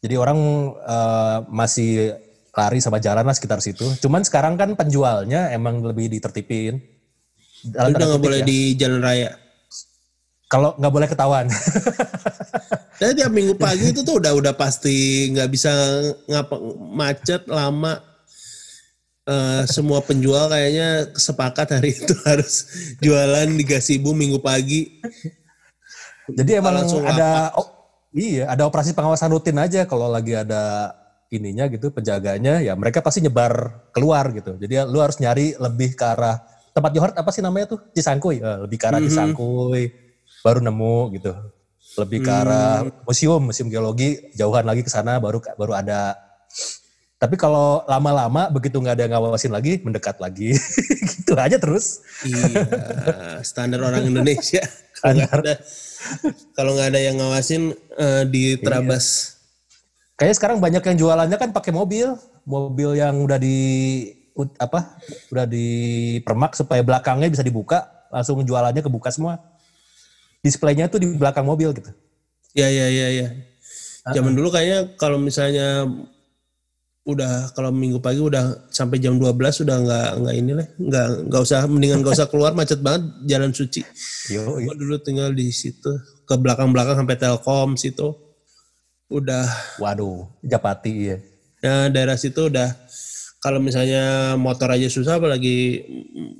Jadi 0.05 0.21
orang 0.21 0.37
eh, 0.85 1.37
masih 1.49 2.13
lari 2.53 2.77
sama 2.77 3.01
jalan 3.01 3.25
lah 3.25 3.33
sekitar 3.33 3.57
situ. 3.57 3.83
Cuman 4.05 4.21
sekarang 4.21 4.53
kan 4.53 4.77
penjualnya 4.77 5.49
emang 5.49 5.81
lebih 5.81 6.13
ditertipin. 6.13 6.77
Dalam 7.65 7.97
Udah 7.97 8.05
nggak 8.13 8.21
boleh 8.21 8.41
ya. 8.41 8.47
di 8.47 8.59
jalan 8.77 9.01
raya. 9.01 9.33
Kalau 10.45 10.77
nggak 10.77 10.93
boleh 10.93 11.07
ketahuan. 11.09 11.49
Tapi 13.01 13.11
tiap 13.17 13.33
minggu 13.33 13.57
pagi 13.57 13.91
itu 13.91 14.05
tuh 14.05 14.21
udah 14.21 14.31
udah 14.37 14.53
pasti 14.53 15.27
nggak 15.33 15.49
bisa 15.49 15.73
ngapa 16.29 16.55
macet 16.93 17.43
lama. 17.49 17.97
Eh, 19.25 19.63
semua 19.65 20.05
penjual 20.05 20.45
kayaknya 20.53 21.09
sepakat 21.17 21.81
hari 21.81 21.97
itu 21.97 22.13
harus 22.29 22.69
jualan 23.01 23.49
di 23.57 23.65
gasibu 23.65 24.13
minggu 24.13 24.37
pagi. 24.37 25.01
Jadi 26.29 26.51
emang 26.61 26.77
Langsung 26.77 27.01
ada 27.01 27.49
oh, 27.57 27.74
iya 28.15 28.47
ada 28.47 28.63
operasi 28.63 28.95
pengawasan 28.95 29.29
rutin 29.29 29.59
aja 29.59 29.83
kalau 29.83 30.07
lagi 30.07 30.31
ada 30.33 30.95
ininya 31.33 31.67
gitu 31.67 31.91
penjaganya 31.91 32.63
ya 32.63 32.73
mereka 32.79 33.03
pasti 33.03 33.19
nyebar 33.19 33.85
keluar 33.91 34.31
gitu. 34.31 34.55
Jadi 34.55 34.73
ya, 34.73 34.83
lu 34.87 35.03
harus 35.03 35.19
nyari 35.19 35.57
lebih 35.59 35.97
ke 35.97 36.05
arah 36.05 36.39
tempat 36.75 36.91
Johor 36.91 37.11
apa 37.15 37.29
sih 37.31 37.43
namanya 37.43 37.75
tuh 37.75 37.79
Cisangkuy 37.95 38.39
Eh, 38.39 38.57
lebih 38.63 38.77
ke 38.79 38.85
arah 38.87 38.99
Cisangkuy 39.03 39.83
baru 40.45 40.59
nemu 40.63 40.97
gitu. 41.19 41.33
lebih 41.95 42.27
ke 42.27 42.31
arah 42.31 42.83
museum, 43.07 43.39
museum 43.39 43.71
geologi, 43.71 44.19
jauhan 44.35 44.67
lagi 44.67 44.83
ke 44.83 44.91
sana 44.91 45.15
baru 45.15 45.39
baru 45.55 45.79
ada. 45.79 46.11
Tapi 47.15 47.39
kalau 47.39 47.87
lama-lama 47.87 48.51
begitu 48.51 48.83
nggak 48.83 48.99
ada 48.99 49.03
yang 49.07 49.13
ngawasin 49.15 49.55
lagi, 49.55 49.79
mendekat 49.79 50.19
lagi, 50.19 50.59
gitu 51.15 51.39
aja 51.39 51.55
terus. 51.55 52.03
Iya, 52.27 53.39
standar 53.47 53.79
orang 53.79 54.11
Indonesia. 54.11 54.59
Kalau 54.99 55.23
nggak 55.23 55.31
ada, 55.39 55.53
kalau 56.57 56.75
nggak 56.75 56.89
ada 56.95 56.99
yang 57.01 57.15
ngawasin 57.19 57.73
eh, 57.97 58.23
di 58.29 58.59
terabas. 58.59 59.35
Kayaknya 60.15 60.35
sekarang 60.39 60.57
banyak 60.63 60.83
yang 60.83 60.97
jualannya 60.97 61.37
kan 61.37 61.51
pakai 61.51 61.75
mobil, 61.75 62.15
mobil 62.47 62.95
yang 62.95 63.19
udah 63.19 63.35
di 63.35 63.57
apa, 64.59 64.99
udah 65.31 65.45
di 65.47 65.67
permak 66.23 66.55
supaya 66.55 66.83
belakangnya 66.83 67.27
bisa 67.27 67.43
dibuka, 67.43 68.07
langsung 68.11 68.39
jualannya 68.43 68.79
kebuka 68.79 69.11
semua. 69.11 69.39
Displaynya 70.39 70.87
tuh 70.87 71.03
di 71.03 71.07
belakang 71.11 71.43
mobil 71.43 71.73
gitu. 71.75 71.91
Ya 72.55 72.71
ya 72.71 72.87
ya 72.87 73.07
ya. 73.11 73.27
Zaman 74.13 74.37
dulu 74.37 74.53
kayaknya 74.53 74.93
kalau 74.95 75.17
misalnya 75.17 75.89
udah 77.05 77.53
kalau 77.53 77.69
minggu 77.69 78.01
pagi 78.01 78.17
udah 78.17 78.65
sampai 78.73 78.97
jam 78.97 79.21
12 79.21 79.37
udah 79.61 79.77
nggak 79.77 80.09
nggak 80.25 80.35
ini 80.41 80.51
lah 80.57 80.67
nggak 80.73 81.07
nggak 81.29 81.41
usah 81.45 81.61
mendingan 81.69 82.01
nggak 82.01 82.17
usah 82.17 82.25
keluar 82.25 82.57
macet 82.57 82.81
banget 82.81 83.05
jalan 83.29 83.53
suci 83.53 83.85
Yo, 84.33 84.57
Gua 84.57 84.73
dulu 84.73 84.97
tinggal 84.97 85.29
di 85.29 85.53
situ 85.53 85.93
ke 86.25 86.33
belakang 86.33 86.73
belakang 86.73 86.97
sampai 86.97 87.13
telkom 87.13 87.77
situ 87.77 88.09
udah 89.05 89.45
waduh, 89.77 90.25
Japati 90.41 91.13
ya. 91.13 91.17
ya 91.61 91.93
daerah 91.93 92.17
situ 92.17 92.49
udah 92.49 92.73
kalau 93.37 93.61
misalnya 93.61 94.33
motor 94.33 94.73
aja 94.73 94.89
susah 94.89 95.21
apalagi 95.21 95.85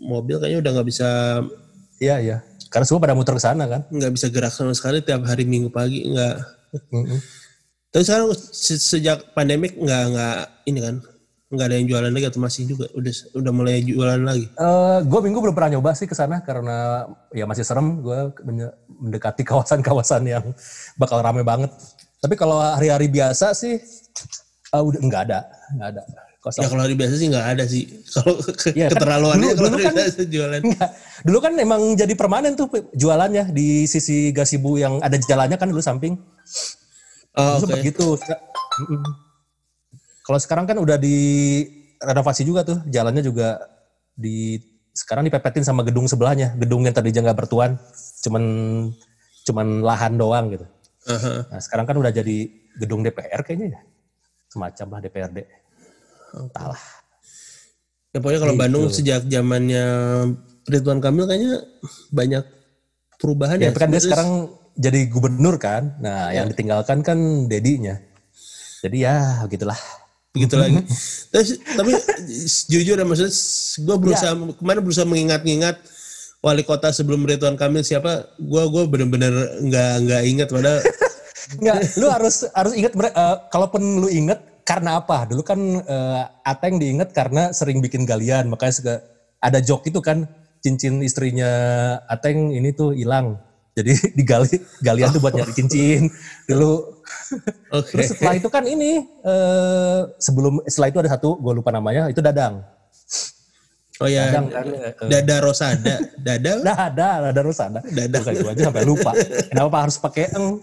mobil 0.02 0.42
kayaknya 0.42 0.66
udah 0.66 0.72
nggak 0.82 0.90
bisa 0.90 1.10
Iya, 1.96 2.20
iya. 2.20 2.38
Karena 2.68 2.84
semua 2.84 3.00
pada 3.00 3.16
muter 3.16 3.32
ke 3.32 3.40
sana 3.40 3.64
kan. 3.72 3.88
nggak 3.88 4.12
bisa 4.12 4.28
gerak 4.28 4.52
sama 4.52 4.76
sekali 4.76 5.00
tiap 5.00 5.24
hari 5.24 5.48
minggu 5.48 5.72
pagi 5.72 6.04
nggak 6.12 6.36
Mm-mm. 6.92 7.20
Tapi 7.96 8.04
sekarang 8.04 8.28
se- 8.36 8.76
sejak 8.78 9.32
pandemik 9.32 9.72
nggak 9.74 10.04
nggak 10.12 10.36
ini 10.66 10.80
kan 10.82 10.96
nggak 11.46 11.66
ada 11.66 11.76
yang 11.78 11.88
jualan 11.88 12.12
lagi 12.12 12.26
atau 12.26 12.42
masih 12.42 12.68
juga 12.68 12.92
udah 12.92 13.14
udah 13.34 13.52
mulai 13.52 13.80
jualan 13.80 14.20
lagi. 14.20 14.46
Eh, 14.50 14.98
gue 15.02 15.20
minggu 15.22 15.40
belum 15.40 15.56
pernah 15.56 15.72
nyoba 15.72 15.96
sih 15.96 16.04
ke 16.04 16.12
sana 16.12 16.42
karena 16.42 17.08
ya 17.32 17.46
masih 17.46 17.64
serem 17.64 18.04
gue 18.04 18.36
mendekati 18.98 19.46
kawasan-kawasan 19.48 20.28
yang 20.28 20.44
bakal 20.96 21.18
rame 21.18 21.42
banget. 21.42 21.72
Tapi 22.20 22.36
kalau 22.36 22.60
hari-hari 22.60 23.08
biasa 23.08 23.54
sih 23.54 23.80
eh, 24.68 24.84
udah 24.84 25.00
nggak 25.00 25.22
ada, 25.24 25.40
nggak 25.72 25.90
ada. 25.90 26.04
Ya 26.04 26.22
Kosong. 26.44 26.68
kalau 26.68 26.84
hari 26.84 26.94
biasa 26.94 27.14
sih 27.16 27.28
nggak 27.28 27.48
ada 27.48 27.64
sih. 27.66 27.84
Kalau 28.14 28.38
ke- 28.38 28.70
Iya, 28.70 28.86
kan 28.86 28.92
keterlaluannya 28.94 29.48
dulu- 29.48 29.56
kalau 29.56 29.66
dulu 29.66 29.78
hari 29.78 29.86
kan- 29.88 29.96
biasa 29.98 30.22
jualan. 30.28 30.62
Dulu 31.26 31.38
kan 31.40 31.54
emang 31.56 31.82
jadi 31.96 32.14
permanen 32.14 32.54
tuh 32.54 32.68
jualannya 32.94 33.50
di 33.50 33.68
sisi 33.86 34.30
gasibu 34.30 34.78
yang 34.78 35.02
ada 35.02 35.18
jalannya 35.18 35.58
kan 35.58 35.66
dulu 35.66 35.82
samping. 35.82 36.22
Oh, 37.36 37.44
Dulu 37.44 37.56
oke. 37.56 37.62
sempet 37.68 37.80
gitu. 37.84 38.08
Mm-mm. 38.16 39.04
Kalau 40.26 40.40
sekarang 40.42 40.66
kan 40.66 40.78
udah 40.80 40.98
di 40.98 41.18
renovasi 42.02 42.48
juga 42.48 42.66
tuh, 42.66 42.80
jalannya 42.90 43.22
juga 43.22 43.60
di 44.16 44.58
sekarang 44.96 45.28
dipepetin 45.28 45.68
sama 45.68 45.84
gedung 45.84 46.08
sebelahnya, 46.08 46.56
gedung 46.56 46.88
yang 46.88 46.96
tadinya 46.96 47.30
nggak 47.30 47.40
bertuan, 47.46 47.76
cuman 48.24 48.44
cuman 49.46 49.68
lahan 49.84 50.16
doang 50.16 50.56
gitu. 50.56 50.66
Aha. 51.12 51.46
Nah 51.52 51.60
sekarang 51.62 51.86
kan 51.86 52.00
udah 52.00 52.10
jadi 52.10 52.48
gedung 52.80 53.04
DPR 53.04 53.44
kayaknya 53.44 53.78
ya, 53.78 53.82
semacam 54.50 54.88
lah 54.96 55.00
DPRD. 55.04 55.38
Entahlah. 56.36 56.84
Ya 58.16 58.24
pokoknya 58.24 58.40
kalau 58.40 58.54
Gitu. 58.56 58.64
Bandung 58.64 58.86
sejak 58.88 59.22
zamannya 59.28 59.86
Ridwan 60.72 61.04
Kamil 61.04 61.28
kayaknya 61.28 61.54
banyak 62.16 62.44
perubahan 63.20 63.60
ya. 63.60 63.70
Ya, 63.70 63.76
kan 63.76 63.92
dia 63.92 64.02
sekarang 64.02 64.56
jadi 64.76 65.08
gubernur 65.08 65.56
kan. 65.58 65.96
Nah, 66.04 66.32
yang 66.36 66.52
ditinggalkan 66.52 67.00
kan 67.02 67.48
dedinya. 67.48 68.00
Jadi 68.84 68.98
ya 69.02 69.42
begitulah. 69.48 69.78
begitu 70.36 70.60
lagi. 70.60 70.84
Terus 71.32 71.64
tapi 71.64 71.96
jujur 72.68 73.00
ya 73.00 73.08
maksudnya 73.08 73.32
gue 73.88 73.96
berusaha 74.04 74.34
Ya. 74.36 74.52
kemarin 74.60 74.82
berusaha 74.84 75.08
mengingat-ingat 75.08 75.80
wali 76.44 76.68
kota 76.68 76.92
sebelum 76.92 77.24
Ridwan 77.24 77.56
Kamil 77.56 77.88
siapa? 77.88 78.36
Gue 78.36 78.68
gue 78.68 78.84
bener-bener 78.84 79.32
nggak 79.64 79.92
nggak 80.04 80.22
ingat 80.28 80.48
padahal 80.52 80.84
Enggak, 81.62 81.76
lu 82.02 82.10
harus 82.12 82.44
harus 82.52 82.74
ingat 82.76 82.94
eh, 83.00 83.38
kalaupun 83.48 84.04
lu 84.04 84.12
inget 84.12 84.44
karena 84.68 85.00
apa? 85.00 85.24
Dulu 85.30 85.40
kan 85.46 85.60
eh, 85.80 86.24
Ateng 86.44 86.84
diinget 86.84 87.16
karena 87.16 87.54
sering 87.56 87.80
bikin 87.80 88.04
galian, 88.04 88.50
makanya 88.52 89.00
ada 89.40 89.62
joke 89.62 89.86
itu 89.88 90.02
kan 90.02 90.26
cincin 90.60 91.00
istrinya 91.06 91.48
Ateng 92.10 92.52
ini 92.52 92.74
tuh 92.74 92.92
hilang. 92.92 93.40
Jadi 93.76 93.92
digali 94.18 94.56
galian 94.80 95.12
tuh 95.12 95.20
buat 95.20 95.36
nyari 95.36 95.52
cincin 95.52 96.08
dulu. 96.48 97.04
oke. 97.76 97.92
Terus 97.92 98.16
setelah 98.16 98.36
itu 98.40 98.48
kan 98.48 98.64
ini 98.64 99.04
eh, 99.04 100.00
sebelum 100.18 100.64
setelah 100.64 100.90
itu 100.96 101.00
ada 101.04 101.12
satu 101.12 101.36
gue 101.36 101.54
lupa 101.60 101.76
namanya 101.76 102.08
itu 102.08 102.24
Dadang. 102.24 102.64
Oh 104.04 104.12
ya, 104.12 104.28
Dadang 104.28 104.52
eh, 104.52 104.92
eh, 104.92 105.08
Dada 105.08 105.36
Rosada, 105.40 105.96
Dada 106.20 106.52
Dada, 106.68 107.08
ada 107.32 107.42
Rusana. 107.44 107.80
Dadang. 107.80 108.24
Bukan 108.28 108.34
itu 108.36 108.48
aja 108.52 108.62
sampai 108.68 108.84
lupa. 108.84 109.12
Kenapa 109.48 109.76
harus 109.88 109.96
pakai 110.00 110.36
eng? 110.36 110.60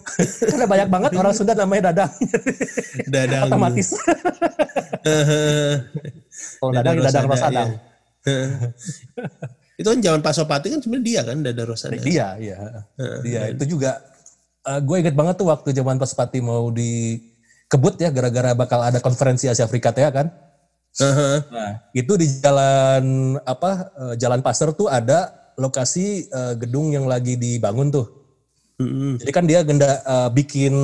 Karena 0.52 0.66
banyak 0.68 0.88
banget 0.92 1.10
orang 1.16 1.32
Sunda 1.32 1.56
namanya 1.56 1.92
Dadang. 1.92 2.12
Dadang. 3.08 3.48
Otomatis. 3.48 3.96
Kalau 6.60 6.72
Dadang, 6.76 6.96
Dadang 7.00 7.24
Rosadang. 7.28 7.70
Itu 9.82 9.88
kan 9.90 10.00
zaman 10.00 10.20
Pasopati 10.22 10.66
kan 10.70 10.80
sebenarnya 10.80 11.04
dia 11.04 11.20
kan 11.26 11.36
Dada 11.42 11.62
Rosada. 11.66 11.98
Dia, 11.98 12.38
iya. 12.38 12.58
Dia 13.26 13.42
itu 13.50 13.74
juga 13.74 13.98
gue 14.62 14.96
inget 15.02 15.18
banget 15.18 15.42
tuh 15.42 15.50
waktu 15.50 15.74
zaman 15.74 15.98
pas 15.98 16.14
Pati 16.14 16.38
mau 16.38 16.70
dikebut 16.70 17.98
ya 17.98 18.14
gara-gara 18.14 18.54
bakal 18.54 18.78
ada 18.78 19.02
konferensi 19.02 19.50
Asia 19.50 19.66
Afrika 19.66 19.90
ya 19.90 20.14
kan. 20.14 20.30
Heeh. 20.92 21.36
Nah, 21.48 21.72
itu 21.96 22.12
di 22.20 22.28
jalan 22.28 23.36
apa 23.48 23.88
eh, 23.96 24.14
Jalan 24.20 24.44
Pasar 24.44 24.76
tuh 24.76 24.92
ada 24.92 25.32
lokasi 25.56 26.28
eh, 26.28 26.54
gedung 26.60 26.92
yang 26.92 27.08
lagi 27.08 27.40
dibangun 27.40 27.88
tuh. 27.88 28.06
Mm-mm. 28.76 29.16
Jadi 29.24 29.32
kan 29.32 29.44
dia 29.48 29.64
genda 29.64 30.04
eh, 30.04 30.28
bikin 30.36 30.74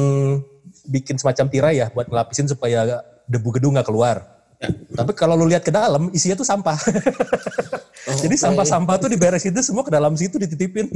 bikin 0.88 1.20
semacam 1.20 1.46
tirai 1.52 1.76
ya 1.76 1.92
buat 1.92 2.08
ngelapisin 2.08 2.48
supaya 2.48 3.04
debu 3.28 3.60
gedung 3.60 3.76
nggak 3.76 3.84
keluar. 3.84 4.24
Ya. 4.58 4.72
Tapi 5.04 5.12
kalau 5.12 5.36
lu 5.36 5.46
lihat 5.46 5.62
ke 5.62 5.70
dalam 5.70 6.08
isinya 6.16 6.40
tuh 6.40 6.48
sampah. 6.48 6.78
Jadi 8.06 8.36
sampah-sampah 8.38 8.94
tuh 9.00 9.10
diberes 9.10 9.44
itu 9.44 9.60
semua 9.60 9.82
ke 9.82 9.92
dalam 9.92 10.14
situ 10.14 10.38
dititipin. 10.38 10.88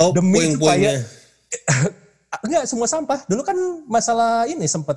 Oh, 0.00 0.10
Demi 0.16 0.40
puing-puingnya. 0.40 1.04
Enggak 2.48 2.64
semua 2.64 2.88
sampah. 2.88 3.22
Dulu 3.28 3.42
kan 3.44 3.56
masalah 3.84 4.48
ini 4.48 4.64
sempet 4.64 4.96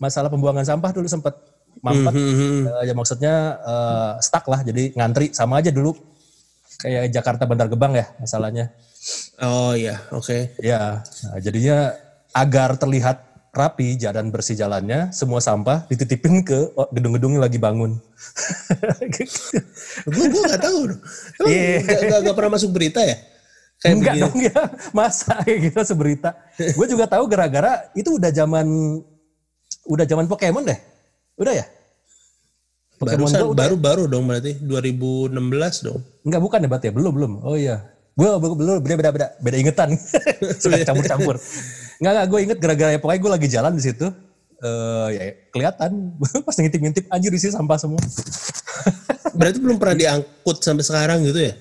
masalah 0.00 0.32
pembuangan 0.32 0.64
sampah 0.64 0.90
dulu 0.94 1.10
sempet 1.10 1.34
mampet. 1.82 2.14
Mhm. 2.14 2.58
Eh, 2.66 2.82
ya 2.88 2.94
maksudnya 2.94 3.34
eh, 3.58 4.12
stuck 4.22 4.46
lah. 4.46 4.62
Jadi 4.62 4.94
ngantri 4.94 5.34
sama 5.34 5.58
aja 5.58 5.74
dulu 5.74 5.92
kayak 6.80 7.12
Jakarta 7.12 7.44
Bantar 7.44 7.68
Gebang 7.68 7.98
ya 7.98 8.06
masalahnya. 8.22 8.72
Oh 9.40 9.72
iya, 9.72 9.96
oke. 10.12 10.60
Ya, 10.60 11.00
nah, 11.00 11.38
jadinya 11.40 11.96
agar 12.36 12.76
terlihat 12.76 13.29
rapi 13.50 13.94
jalan 13.94 14.30
bersih 14.30 14.54
jalannya, 14.54 15.10
semua 15.10 15.38
sampah 15.38 15.86
dititipin 15.86 16.42
ke 16.42 16.70
gedung-gedung 16.90 17.34
yang 17.34 17.42
lagi 17.42 17.58
bangun. 17.58 17.98
Gue 20.06 20.26
gue 20.28 20.42
nggak 20.46 20.62
tahu. 20.62 20.78
Emang 20.86 21.00
nggak- 21.84 22.02
nggak 22.06 22.20
nggak 22.24 22.36
pernah 22.36 22.52
masuk 22.54 22.70
berita 22.70 23.00
ya? 23.02 23.16
Kayak 23.80 23.94
Enggak 23.96 24.12
begini. 24.12 24.24
dong 24.28 24.36
ya, 24.44 24.60
masa 24.98 25.32
kayak 25.40 25.58
gitu 25.72 25.78
seberita. 25.82 26.30
Gue 26.76 26.84
juga 26.84 27.08
tahu 27.08 27.24
gara-gara 27.26 27.88
itu 27.96 28.12
udah 28.12 28.28
zaman 28.28 28.66
udah 29.88 30.04
zaman 30.04 30.28
Pokemon 30.28 30.68
deh. 30.68 30.78
Udah 31.40 31.56
ya? 31.56 31.64
Pokemon 33.00 33.24
Barusan 33.24 33.40
Go 33.40 33.46
udah. 33.50 33.58
baru 33.64 33.74
baru 33.80 34.02
dong 34.04 34.28
berarti 34.28 34.60
2016 34.60 35.32
dong. 35.88 36.00
Enggak 36.20 36.40
bukan 36.44 36.58
ya 36.60 36.68
berarti 36.68 36.86
ya? 36.86 36.92
Belum, 36.92 37.12
belum. 37.16 37.32
Oh 37.40 37.56
iya. 37.56 37.80
Gue 38.20 38.28
belum 38.36 38.84
beda 38.84 38.96
beda 39.00 39.10
beda 39.16 39.26
beda 39.40 39.56
ingetan. 39.56 39.96
Sudah 40.62 40.76
campur-campur. 40.84 41.40
Enggak 42.04 42.12
enggak 42.12 42.26
gue 42.28 42.40
inget 42.44 42.58
gara-gara 42.60 42.90
ya 42.92 43.00
pokoknya 43.00 43.20
gue 43.24 43.32
lagi 43.32 43.48
jalan 43.48 43.72
di 43.72 43.82
situ. 43.82 44.06
Eh 44.60 45.08
ya 45.16 45.22
kelihatan 45.48 46.20
pas 46.46 46.52
ngintip-ngintip 46.52 47.08
anjir 47.08 47.32
isi 47.32 47.48
sampah 47.48 47.80
semua. 47.80 48.00
Berarti 49.40 49.56
belum 49.56 49.80
pernah 49.80 49.96
diangkut 49.96 50.60
sampai 50.60 50.84
sekarang 50.84 51.24
gitu 51.24 51.48
ya? 51.48 51.56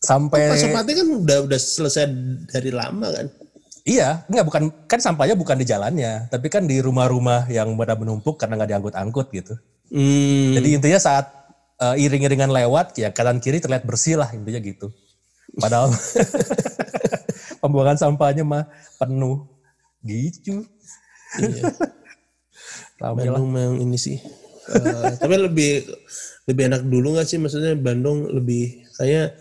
Sampai 0.00 0.48
Pasopati 0.48 0.92
kan 0.96 1.08
udah 1.12 1.38
udah 1.44 1.60
selesai 1.60 2.08
dari 2.48 2.72
lama 2.72 3.12
kan. 3.12 3.28
Iya, 3.86 4.26
enggak 4.32 4.44
bukan 4.48 4.62
kan 4.88 4.98
sampahnya 4.98 5.38
bukan 5.38 5.62
di 5.62 5.66
jalannya, 5.68 6.26
tapi 6.26 6.50
kan 6.50 6.66
di 6.66 6.82
rumah-rumah 6.82 7.46
yang 7.52 7.70
pada 7.78 7.94
menumpuk 7.94 8.34
karena 8.34 8.58
nggak 8.58 8.70
diangkut-angkut 8.74 9.26
gitu. 9.30 9.54
Hmm. 9.92 10.58
Jadi 10.58 10.68
intinya 10.74 10.98
saat 10.98 11.30
eh, 11.78 12.02
iring-iringan 12.02 12.50
lewat 12.50 12.98
ya 12.98 13.14
kanan 13.14 13.38
kiri 13.38 13.62
terlihat 13.62 13.86
bersih 13.86 14.18
lah 14.18 14.32
intinya 14.34 14.58
gitu. 14.58 14.90
Padahal 15.56 15.90
pembuangan 17.64 17.96
sampahnya 17.96 18.44
mah 18.44 18.68
penuh 19.00 19.48
gitu. 20.04 20.62
Iya. 21.40 21.72
Bandung 23.00 23.52
memang 23.52 23.76
ini 23.80 23.96
sih. 23.96 24.20
Eh, 24.66 25.12
tapi 25.20 25.34
lebih 25.36 25.84
lebih 26.46 26.62
enak 26.72 26.82
dulu 26.86 27.16
nggak 27.16 27.28
sih? 27.28 27.38
Maksudnya 27.40 27.76
Bandung 27.76 28.28
lebih 28.30 28.86
kayak 28.96 29.36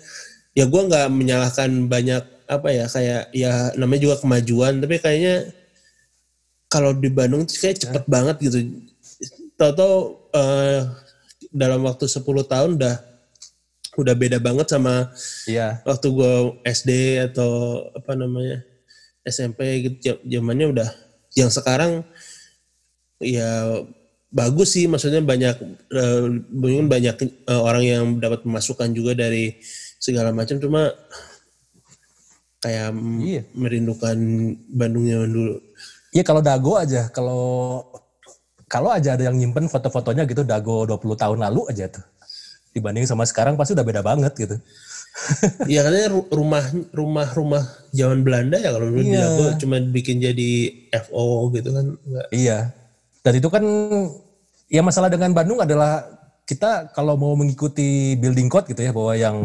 ya 0.56 0.66
gue 0.66 0.82
nggak 0.88 1.08
menyalahkan 1.12 1.70
banyak 1.92 2.24
apa 2.46 2.70
ya 2.70 2.86
kayak 2.86 3.34
ya 3.34 3.74
namanya 3.74 4.02
juga 4.06 4.16
kemajuan 4.22 4.78
tapi 4.78 5.02
kayaknya 5.02 5.50
kalau 6.70 6.94
di 6.94 7.10
Bandung 7.10 7.46
tuh 7.48 7.58
kayak 7.58 7.82
cepet 7.86 8.04
banget 8.08 8.36
gitu. 8.44 8.58
Tahu-tahu 9.56 9.96
eh, 10.36 10.82
dalam 11.56 11.88
waktu 11.88 12.06
10 12.12 12.26
tahun 12.52 12.72
udah 12.76 12.96
udah 13.98 14.16
beda 14.16 14.38
banget 14.40 14.68
sama 14.70 15.10
Iya. 15.48 15.80
waktu 15.84 16.08
gue 16.12 16.34
SD 16.68 16.92
atau 17.32 17.52
apa 17.96 18.12
namanya 18.14 18.62
SMP 19.24 19.60
gitu 19.88 20.20
zamannya 20.24 20.68
udah 20.72 20.90
yang 21.34 21.50
sekarang 21.50 22.04
ya 23.20 23.82
bagus 24.30 24.76
sih 24.76 24.86
maksudnya 24.86 25.24
banyak 25.24 25.56
eh, 25.92 26.22
mungkin 26.52 26.92
banyak 26.92 27.16
eh, 27.24 27.62
orang 27.62 27.84
yang 27.84 28.04
dapat 28.20 28.44
pemasukan 28.44 28.92
juga 28.92 29.16
dari 29.16 29.56
segala 29.98 30.36
macam 30.36 30.60
cuma 30.60 30.92
kayak 32.60 32.92
Iya. 33.22 33.42
merindukan 33.54 34.18
Bandung 34.70 35.06
zaman 35.06 35.30
dulu 35.32 35.56
Iya 36.16 36.24
kalau 36.24 36.40
Dago 36.40 36.80
aja, 36.80 37.12
kalau 37.12 37.44
kalau 38.72 38.88
aja 38.88 39.20
ada 39.20 39.28
yang 39.28 39.36
nyimpen 39.36 39.68
foto-fotonya 39.68 40.24
gitu 40.24 40.48
Dago 40.48 40.88
20 40.88 41.12
tahun 41.20 41.44
lalu 41.44 41.68
aja 41.68 41.92
tuh. 41.92 42.04
Dibanding 42.76 43.08
sama 43.08 43.24
sekarang 43.24 43.56
pasti 43.56 43.72
udah 43.72 43.88
beda 43.88 44.04
banget 44.04 44.36
gitu. 44.36 44.56
ya 45.72 45.80
katanya 45.80 46.12
ru- 46.12 46.28
rumah 46.28 46.60
rumah 46.92 47.28
rumah 47.32 47.64
zaman 47.90 48.20
Belanda 48.20 48.60
ya 48.60 48.76
kalau 48.76 48.92
dulu 48.92 49.00
Iya. 49.00 49.24
Dago 49.24 49.46
cuma 49.64 49.80
bikin 49.80 50.20
jadi 50.20 50.52
FO 51.02 51.48
gitu 51.56 51.72
kan 51.72 51.86
Nggak- 51.96 52.30
Iya. 52.30 52.60
Dan 53.24 53.34
itu 53.34 53.48
kan 53.48 53.64
ya 54.68 54.84
masalah 54.84 55.08
dengan 55.08 55.32
Bandung 55.32 55.64
adalah 55.64 56.04
kita 56.44 56.92
kalau 56.92 57.16
mau 57.16 57.32
mengikuti 57.34 58.14
building 58.16 58.52
code 58.52 58.68
gitu 58.68 58.84
ya 58.84 58.92
bahwa 58.92 59.14
yang 59.16 59.38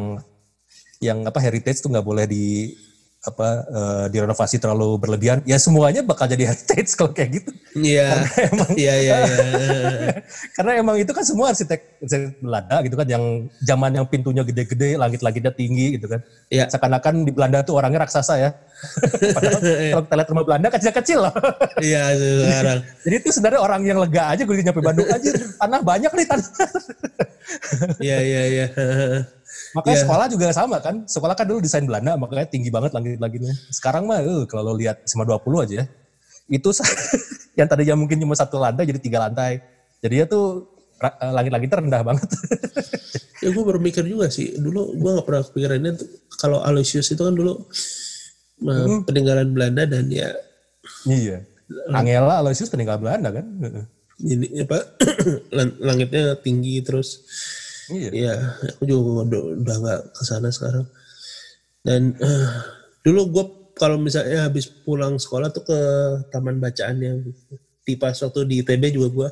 yang 0.99 1.23
apa 1.23 1.39
heritage 1.39 1.81
tuh 1.81 1.89
nggak 1.89 2.05
boleh 2.05 2.27
di 2.27 2.75
apa 3.21 3.49
eh, 3.69 4.07
direnovasi 4.17 4.57
terlalu 4.57 4.97
berlebihan. 4.97 5.45
Ya 5.45 5.61
semuanya 5.61 6.01
bakal 6.01 6.25
jadi 6.25 6.47
heritage 6.53 6.97
kalau 6.97 7.13
kayak 7.13 7.41
gitu. 7.41 7.51
Iya, 7.77 8.25
iya, 8.81 8.95
iya, 8.97 9.17
iya. 9.21 9.39
Karena 10.57 10.81
emang 10.81 10.97
itu 10.97 11.13
kan 11.13 11.21
semua 11.21 11.53
arsitek, 11.53 12.01
arsitek 12.01 12.41
Belanda 12.41 12.77
gitu 12.81 12.97
kan 12.97 13.07
yang 13.07 13.25
zaman 13.61 13.93
yang 13.93 14.07
pintunya 14.09 14.41
gede-gede, 14.41 14.97
langit-langitnya 14.97 15.53
tinggi 15.53 16.01
gitu 16.01 16.09
kan. 16.09 16.25
Iya. 16.49 16.73
Seakan-akan 16.73 17.29
di 17.29 17.33
Belanda 17.37 17.61
tuh 17.61 17.77
orangnya 17.77 18.09
raksasa 18.09 18.41
ya. 18.41 18.51
Padahal 19.37 19.61
kalau 19.61 20.03
kita 20.09 20.15
lihat 20.17 20.29
rumah 20.33 20.45
Belanda 20.49 20.69
kecil-kecil 20.73 21.19
loh. 21.21 21.35
Iya, 21.85 22.03
sekarang. 22.17 22.81
Jadi 23.05 23.15
itu 23.21 23.29
sebenarnya 23.37 23.61
orang 23.61 23.81
yang 23.85 23.99
lega 24.01 24.33
aja 24.33 24.43
gue 24.49 24.57
nyampe 24.57 24.81
Bandung 24.81 25.09
aja 25.13 25.31
tanah 25.61 25.81
banyak 25.85 26.13
nih 26.17 26.27
tanah. 26.27 26.49
Iya, 28.01 28.19
iya, 28.25 28.43
iya. 28.49 28.67
Makanya 29.71 29.97
Iya. 29.97 30.03
sekolah 30.03 30.27
juga 30.27 30.47
sama 30.51 30.77
kan. 30.83 31.07
Sekolah 31.07 31.35
kan 31.39 31.47
dulu 31.47 31.63
desain 31.63 31.87
Belanda 31.87 32.19
makanya 32.19 32.47
tinggi 32.51 32.71
banget 32.71 32.91
langit-langitnya. 32.91 33.55
Sekarang 33.71 34.07
mah 34.07 34.19
eh, 34.19 34.43
kalau 34.51 34.71
lo 34.71 34.75
lihat 34.75 35.03
SMA 35.07 35.23
20 35.23 35.65
aja 35.65 35.75
ya. 35.81 35.87
Itu 36.51 36.75
yang 37.59 37.71
tadinya 37.71 37.95
mungkin 37.95 38.19
cuma 38.19 38.35
satu 38.35 38.59
lantai 38.59 38.85
jadi 38.85 38.99
tiga 38.99 39.19
lantai. 39.23 39.63
Jadi 40.03 40.15
ya 40.17 40.25
tuh 40.27 40.67
eh, 40.99 41.33
langit-langitnya 41.33 41.79
rendah 41.81 42.03
banget. 42.03 42.29
Ya 43.41 43.49
gue 43.49 43.65
baru 43.65 43.81
mikir 43.81 44.05
juga 44.05 44.29
sih. 44.29 44.53
Dulu 44.53 45.01
gue 45.01 45.11
gak 45.17 45.25
pernah 45.25 45.41
kepikiran 45.41 45.81
itu. 45.81 46.05
Kalau 46.37 46.61
Aloysius 46.61 47.09
itu 47.09 47.25
kan 47.25 47.33
dulu 47.33 47.57
eh, 48.69 49.01
peninggalan 49.09 49.49
Belanda 49.49 49.89
dan 49.89 50.13
ya 50.13 50.29
iya. 51.09 51.41
Angela 51.89 52.45
Aloysius 52.45 52.69
peninggalan 52.69 53.01
Belanda 53.01 53.33
kan. 53.33 53.47
Ini 54.21 54.69
apa 54.69 54.85
lang- 55.57 55.79
langitnya 55.81 56.37
tinggi 56.37 56.85
terus. 56.85 57.25
Iya. 57.91 58.11
Iya, 58.15 58.35
aku 58.75 58.83
juga 58.87 59.27
udah, 59.27 59.41
udah 59.61 59.77
gak 59.83 60.01
ke 60.15 60.23
sana 60.23 60.49
sekarang. 60.49 60.87
Dan 61.83 62.15
eh, 62.17 62.49
dulu 63.03 63.21
gue 63.35 63.45
kalau 63.75 63.97
misalnya 63.97 64.47
habis 64.47 64.69
pulang 64.69 65.17
sekolah 65.17 65.49
tuh 65.51 65.65
ke 65.65 65.79
taman 66.31 66.61
bacaan 66.61 66.97
yang 67.01 67.19
di 67.83 67.95
pas 67.97 68.15
waktu 68.15 68.41
di 68.47 68.55
ITB 68.63 68.95
juga 68.95 69.09
gue 69.11 69.29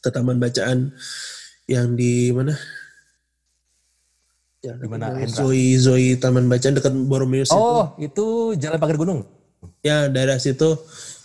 ke 0.00 0.08
taman 0.08 0.40
bacaan 0.40 0.90
yang 1.68 1.94
di 1.94 2.32
mana? 2.32 2.54
Ya, 4.64 4.74
Di 4.74 4.88
mana? 4.90 5.14
Zoe 5.30 5.78
Zoe 5.78 6.18
Taman 6.18 6.50
Bacaan 6.50 6.74
dekat 6.74 6.90
Boromeus 7.06 7.54
itu. 7.54 7.58
Oh, 7.58 7.94
itu 8.02 8.56
Jalan 8.58 8.82
Pagar 8.82 8.98
Gunung. 8.98 9.22
Ya 9.78 10.10
daerah 10.10 10.42
situ. 10.42 10.74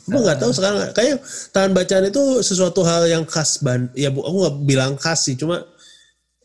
Gue 0.06 0.20
nggak 0.22 0.42
tahu 0.42 0.52
sekarang 0.54 0.94
kayak 0.94 1.22
taman 1.54 1.74
bacaan 1.78 2.10
itu 2.10 2.42
sesuatu 2.42 2.86
hal 2.86 3.06
yang 3.10 3.26
khas 3.26 3.62
ban. 3.62 3.90
Ya 3.98 4.14
bu, 4.14 4.22
aku 4.26 4.38
nggak 4.46 4.58
bilang 4.66 4.94
khas 4.98 5.26
sih, 5.30 5.38
cuma 5.38 5.66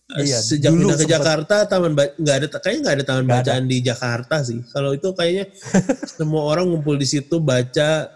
Iya, 0.06 0.38
sejak 0.38 0.70
dulu 0.70 0.86
pindah 0.86 0.94
ke 0.94 1.02
sempet. 1.02 1.14
Jakarta 1.18 1.54
taman 1.66 1.92
nggak 1.98 2.36
ada 2.38 2.46
kayaknya 2.62 2.80
nggak 2.86 2.94
ada 2.94 3.04
taman 3.04 3.24
ada. 3.26 3.32
bacaan 3.42 3.64
di 3.66 3.76
Jakarta 3.82 4.36
sih. 4.46 4.62
Kalau 4.70 4.94
itu 4.94 5.08
kayaknya 5.10 5.50
semua 6.18 6.46
orang 6.46 6.70
ngumpul 6.70 6.94
di 6.94 7.06
situ 7.10 7.42
baca 7.42 8.06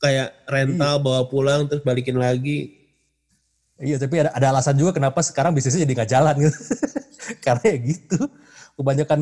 kayak 0.00 0.28
rental 0.48 1.04
bawa 1.04 1.28
pulang 1.28 1.68
terus 1.68 1.84
balikin 1.84 2.16
lagi. 2.16 2.80
Iya, 3.76 4.00
tapi 4.00 4.24
ada, 4.24 4.32
ada 4.32 4.56
alasan 4.56 4.80
juga 4.80 4.96
kenapa 4.96 5.20
sekarang 5.20 5.52
bisnisnya 5.52 5.84
jadi 5.84 5.94
nggak 6.00 6.10
jalan 6.10 6.34
gitu. 6.48 6.58
Karena 7.44 7.64
ya 7.68 7.76
gitu. 7.76 8.18
Kebanyakan 8.80 9.20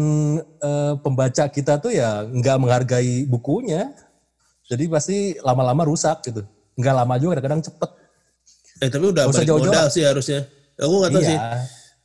eh, 0.62 0.94
pembaca 1.02 1.44
kita 1.50 1.82
tuh 1.82 1.90
ya 1.90 2.22
nggak 2.22 2.56
menghargai 2.62 3.26
bukunya. 3.26 3.90
Jadi 4.70 4.86
pasti 4.86 5.34
lama-lama 5.42 5.82
rusak 5.82 6.22
gitu. 6.22 6.46
Nggak 6.78 6.94
lama 7.02 7.14
juga 7.18 7.42
kadang-kadang 7.42 7.66
cepet. 7.66 7.90
Eh 8.78 8.88
tapi 8.94 9.04
udah 9.10 9.26
balik 9.26 9.42
jauh-jauh 9.42 9.74
modal 9.74 9.90
sih 9.90 10.06
harusnya. 10.06 10.46
Aku 10.78 11.02
nggak 11.02 11.12
tahu 11.18 11.24
iya, 11.26 11.30
sih. 11.34 11.38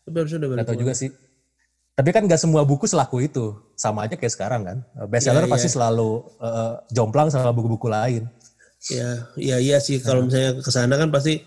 Tapi 0.05 0.15
harusnya 0.17 0.39
udah 0.41 0.49
balik 0.49 0.65
tahu 0.67 0.77
juga 0.81 0.93
sih. 0.97 1.09
Tapi 1.91 2.09
kan 2.15 2.23
nggak 2.25 2.41
semua 2.41 2.65
buku 2.65 2.89
selaku 2.89 3.21
itu. 3.25 3.53
Sama 3.77 4.07
aja 4.09 4.17
kayak 4.17 4.33
sekarang 4.33 4.61
kan. 4.65 4.77
Bestseller 5.11 5.45
Iya, 5.45 5.51
pasti 5.51 5.67
iya. 5.69 5.75
selalu 5.77 6.09
eh, 6.41 6.73
jomplang 6.95 7.29
sama 7.29 7.53
buku-buku 7.53 7.87
lain. 7.91 8.25
Ya, 8.89 9.29
ya 9.37 9.57
iya 9.61 9.77
sih 9.77 10.01
kalau 10.01 10.25
misalnya 10.25 10.57
ke 10.57 10.71
sana 10.73 10.97
kan 10.97 11.13
pasti 11.13 11.37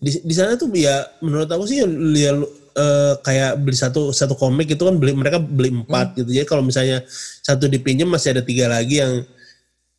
di 0.00 0.10
di 0.24 0.32
sana 0.32 0.56
tuh 0.56 0.72
ya 0.72 1.04
menurut 1.20 1.44
aku 1.52 1.68
sih 1.68 1.84
ya 2.16 2.32
eh, 2.72 3.14
kayak 3.20 3.60
beli 3.60 3.76
satu 3.76 4.16
satu 4.16 4.32
komik 4.32 4.72
itu 4.72 4.80
kan 4.80 4.96
beli 4.96 5.12
mereka 5.12 5.36
beli 5.36 5.68
empat 5.84 6.16
gitu. 6.16 6.32
Jadi 6.32 6.46
kalau 6.48 6.64
misalnya 6.64 7.04
satu 7.44 7.68
dipinjam 7.68 8.08
masih 8.08 8.32
ada 8.32 8.40
tiga 8.40 8.64
lagi 8.72 9.04
yang 9.04 9.20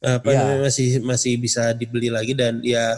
apa 0.05 0.29
Iya. 0.29 0.37
namanya 0.41 0.61
masih 0.69 0.87
masih 1.01 1.33
bisa 1.37 1.73
dibeli 1.73 2.09
lagi 2.13 2.33
dan 2.37 2.61
ya 2.61 2.97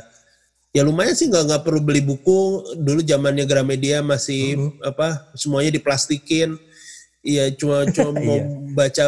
ya 0.77 0.85
lumayan 0.85 1.17
sih 1.17 1.25
nggak 1.25 1.43
nggak 1.49 1.61
perlu 1.65 1.81
beli 1.81 2.05
buku 2.05 2.39
dulu 2.77 3.01
zamannya 3.01 3.49
Gramedia 3.49 4.05
masih 4.05 4.61
apa 4.85 5.33
semuanya 5.33 5.73
diplastikin 5.73 6.53
Iya 7.25 7.49
cuma 7.57 7.83
cuma 7.95 8.13
mau 8.13 8.37
Iya. 8.37 8.45
baca 8.71 9.05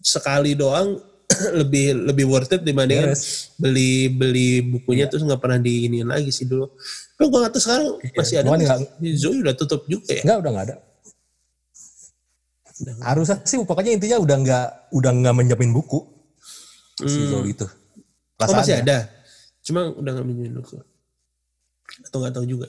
sekali 0.00 0.56
doang 0.56 0.98
lebih 1.60 1.94
lebih 2.08 2.24
worth 2.28 2.52
it 2.52 2.62
dibandingkan 2.64 3.14
Beres. 3.14 3.54
beli 3.56 4.08
beli 4.10 4.60
bukunya 4.60 5.06
terus 5.06 5.22
nggak 5.22 5.40
pernah 5.40 5.60
diinin 5.60 6.04
lagi 6.04 6.28
sih 6.28 6.44
dulu. 6.44 6.68
Tapi 7.14 7.26
gue 7.30 7.38
nggak 7.40 7.52
tahu 7.54 7.62
sekarang 7.62 7.88
masih 8.12 8.34
ada. 8.42 8.46
Cuman 8.50 8.58
nggak 8.60 8.78
nggak-? 8.80 9.16
Zoe 9.16 9.38
udah 9.40 9.54
tutup 9.56 9.82
juga 9.86 10.12
ya. 10.12 10.22
Enggak, 10.26 10.38
udah 10.44 10.50
nggak 10.50 10.66
ada. 10.68 10.76
Harusnya 13.06 13.36
sih 13.46 13.56
pokoknya 13.62 13.94
intinya 13.96 14.18
udah 14.20 14.36
nggak 14.42 14.66
udah 14.92 15.10
nggak 15.14 15.34
menjamin 15.34 15.70
buku 15.72 15.98
si 17.00 17.18
Zoe 17.30 17.54
itu. 17.54 17.64
Hmm. 17.64 18.50
Oh 18.50 18.54
masih 18.54 18.82
ada. 18.82 19.08
Cuma 19.64 19.94
udah 19.94 20.10
nggak 20.20 20.26
minjemin 20.26 20.54
buku. 20.60 20.76
Atau 22.04 22.18
nggak 22.24 22.34
tahu 22.34 22.46
juga. 22.48 22.68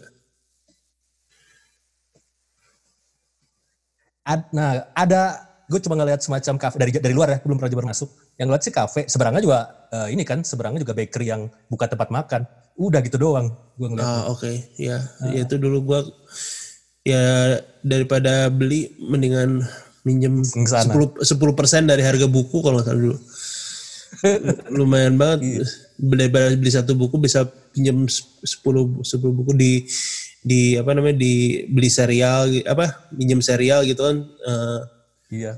Ad- 4.25 4.49
nah, 4.49 4.89
ada 4.97 5.37
gue 5.69 5.79
cuma 5.81 5.97
ngeliat 5.97 6.21
semacam 6.21 6.53
kafe 6.57 6.75
dari 6.77 6.91
dari 6.93 7.13
luar 7.13 7.29
ya, 7.29 7.39
belum 7.41 7.57
pernah 7.57 7.73
baru 7.77 7.89
masuk. 7.93 8.09
Yang 8.37 8.47
ngeliat 8.49 8.63
sih 8.65 8.73
kafe, 8.73 9.01
seberangnya 9.05 9.41
juga 9.41 9.59
eh, 9.93 10.07
ini 10.13 10.23
kan, 10.25 10.41
seberangnya 10.41 10.81
juga 10.81 10.93
bakery 10.97 11.29
yang 11.29 11.41
buka 11.69 11.85
tempat 11.89 12.09
makan. 12.09 12.41
Udah 12.75 12.99
gitu 13.05 13.15
doang 13.15 13.53
gue 13.79 13.87
ngeliat. 13.87 14.05
Ah 14.05 14.23
oke 14.27 14.51
ya. 14.75 14.99
Ya 15.31 15.47
itu 15.47 15.55
dulu 15.55 15.79
gue 15.93 15.99
ya 17.05 17.55
daripada 17.85 18.49
beli 18.51 18.91
mendingan 18.99 19.63
minjem. 20.03 20.43
10 20.43 21.21
10% 21.23 21.87
dari 21.87 22.03
harga 22.03 22.27
buku 22.27 22.59
kalau 22.59 22.81
nggak 22.81 22.87
salah 22.91 22.99
dulu. 22.99 23.17
Lumayan 24.77 25.15
banget. 25.15 25.63
Beli, 25.95 26.27
beli 26.27 26.71
satu 26.71 26.91
buku 26.97 27.15
bisa 27.21 27.47
pinjam 27.75 28.07
10 28.07 29.03
10 29.03 29.03
buku 29.19 29.51
di 29.51 29.83
di 30.39 30.79
apa 30.79 30.95
namanya 30.95 31.19
di 31.19 31.67
beli 31.67 31.91
serial 31.91 32.47
apa 32.63 33.11
minjem 33.11 33.43
serial 33.43 33.83
gitu 33.83 33.99
kan 33.99 34.23
eh, 34.23 34.81
Iya. 35.35 35.53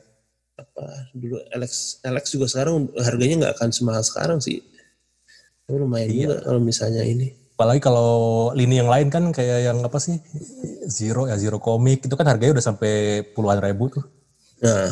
apa 0.58 1.14
dulu 1.14 1.38
Alex 1.54 2.02
Alex 2.02 2.34
juga 2.34 2.50
sekarang 2.50 2.90
harganya 2.98 3.46
nggak 3.46 3.54
akan 3.62 3.70
semahal 3.70 4.02
sekarang 4.02 4.42
sih. 4.42 4.64
Tapi 5.68 5.78
lumayan 5.78 6.10
juga 6.10 6.42
kalau 6.42 6.58
misalnya 6.64 7.06
ini. 7.06 7.30
Apalagi 7.54 7.82
kalau 7.84 8.50
lini 8.58 8.82
yang 8.82 8.90
lain 8.90 9.14
kan 9.14 9.30
kayak 9.30 9.70
yang 9.70 9.78
apa 9.86 10.02
sih 10.02 10.18
Zero 10.90 11.30
ya 11.30 11.38
Zero 11.38 11.62
Comic 11.62 12.10
itu 12.10 12.16
kan 12.18 12.26
harganya 12.26 12.58
udah 12.58 12.66
sampai 12.74 13.22
puluhan 13.38 13.62
ribu 13.62 13.92
tuh. 13.94 14.06
nah 14.58 14.90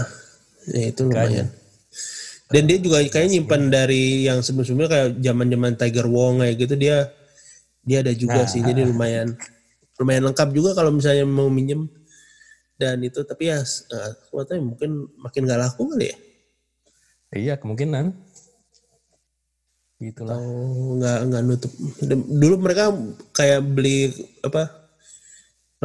ya 0.70 0.94
itu 0.94 1.02
lumayan 1.10 1.50
dan 2.52 2.64
dia 2.70 2.78
juga 2.78 3.02
kayak 3.02 3.28
nyimpan 3.32 3.62
dari 3.74 4.30
yang 4.30 4.40
sebelum-sebelumnya 4.46 4.90
kayak 4.92 5.10
zaman-zaman 5.22 5.74
Tiger 5.78 6.08
Wong 6.10 6.46
kayak 6.46 6.56
gitu 6.62 6.76
dia 6.78 6.98
dia 7.86 8.02
ada 8.06 8.14
juga 8.14 8.46
sih 8.46 8.62
jadi 8.62 8.86
lumayan 8.86 9.34
lumayan 9.98 10.30
lengkap 10.30 10.50
juga 10.54 10.78
kalau 10.78 10.94
misalnya 10.94 11.26
mau 11.26 11.50
minjem 11.50 11.90
dan 12.76 13.00
itu 13.02 13.24
tapi 13.24 13.50
ya 13.50 13.64
uh, 13.64 14.60
mungkin 14.60 15.08
makin 15.18 15.48
gak 15.48 15.62
laku 15.64 15.96
kali 15.96 16.12
ya 16.12 16.18
Iya 17.36 17.60
kemungkinan. 17.60 18.16
Gitulah. 20.00 20.40
Nggak 21.00 21.20
nggak 21.28 21.44
nutup. 21.44 21.72
Dulu 22.40 22.56
mereka 22.64 22.96
kayak 23.36 23.62
beli 23.66 24.12
apa? 24.40 24.85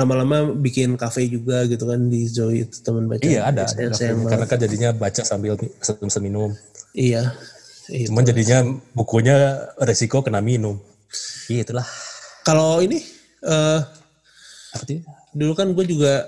Lama-lama 0.01 0.57
bikin 0.57 0.97
kafe 0.97 1.29
juga 1.29 1.69
gitu 1.69 1.85
kan 1.85 2.09
di 2.09 2.25
Zoe 2.25 2.65
itu 2.65 2.81
teman 2.81 3.05
baca. 3.05 3.21
Iya 3.21 3.53
ada. 3.53 3.69
Karena 3.69 4.47
kan 4.49 4.57
jadinya 4.57 4.91
baca 4.97 5.21
sambil 5.21 5.61
minum. 6.25 6.57
Iya. 6.97 7.37
Itu. 7.93 8.09
Cuman 8.09 8.25
jadinya 8.25 8.65
bukunya 8.97 9.37
resiko 9.77 10.25
kena 10.25 10.41
minum. 10.41 10.81
Iya 11.53 11.69
itulah. 11.69 11.87
Kalau 12.43 12.81
ini 12.81 13.05
eh 13.45 13.81
Apa 14.71 14.85
sih? 14.87 15.03
dulu 15.31 15.53
kan 15.53 15.71
gue 15.71 15.85
juga 15.85 16.27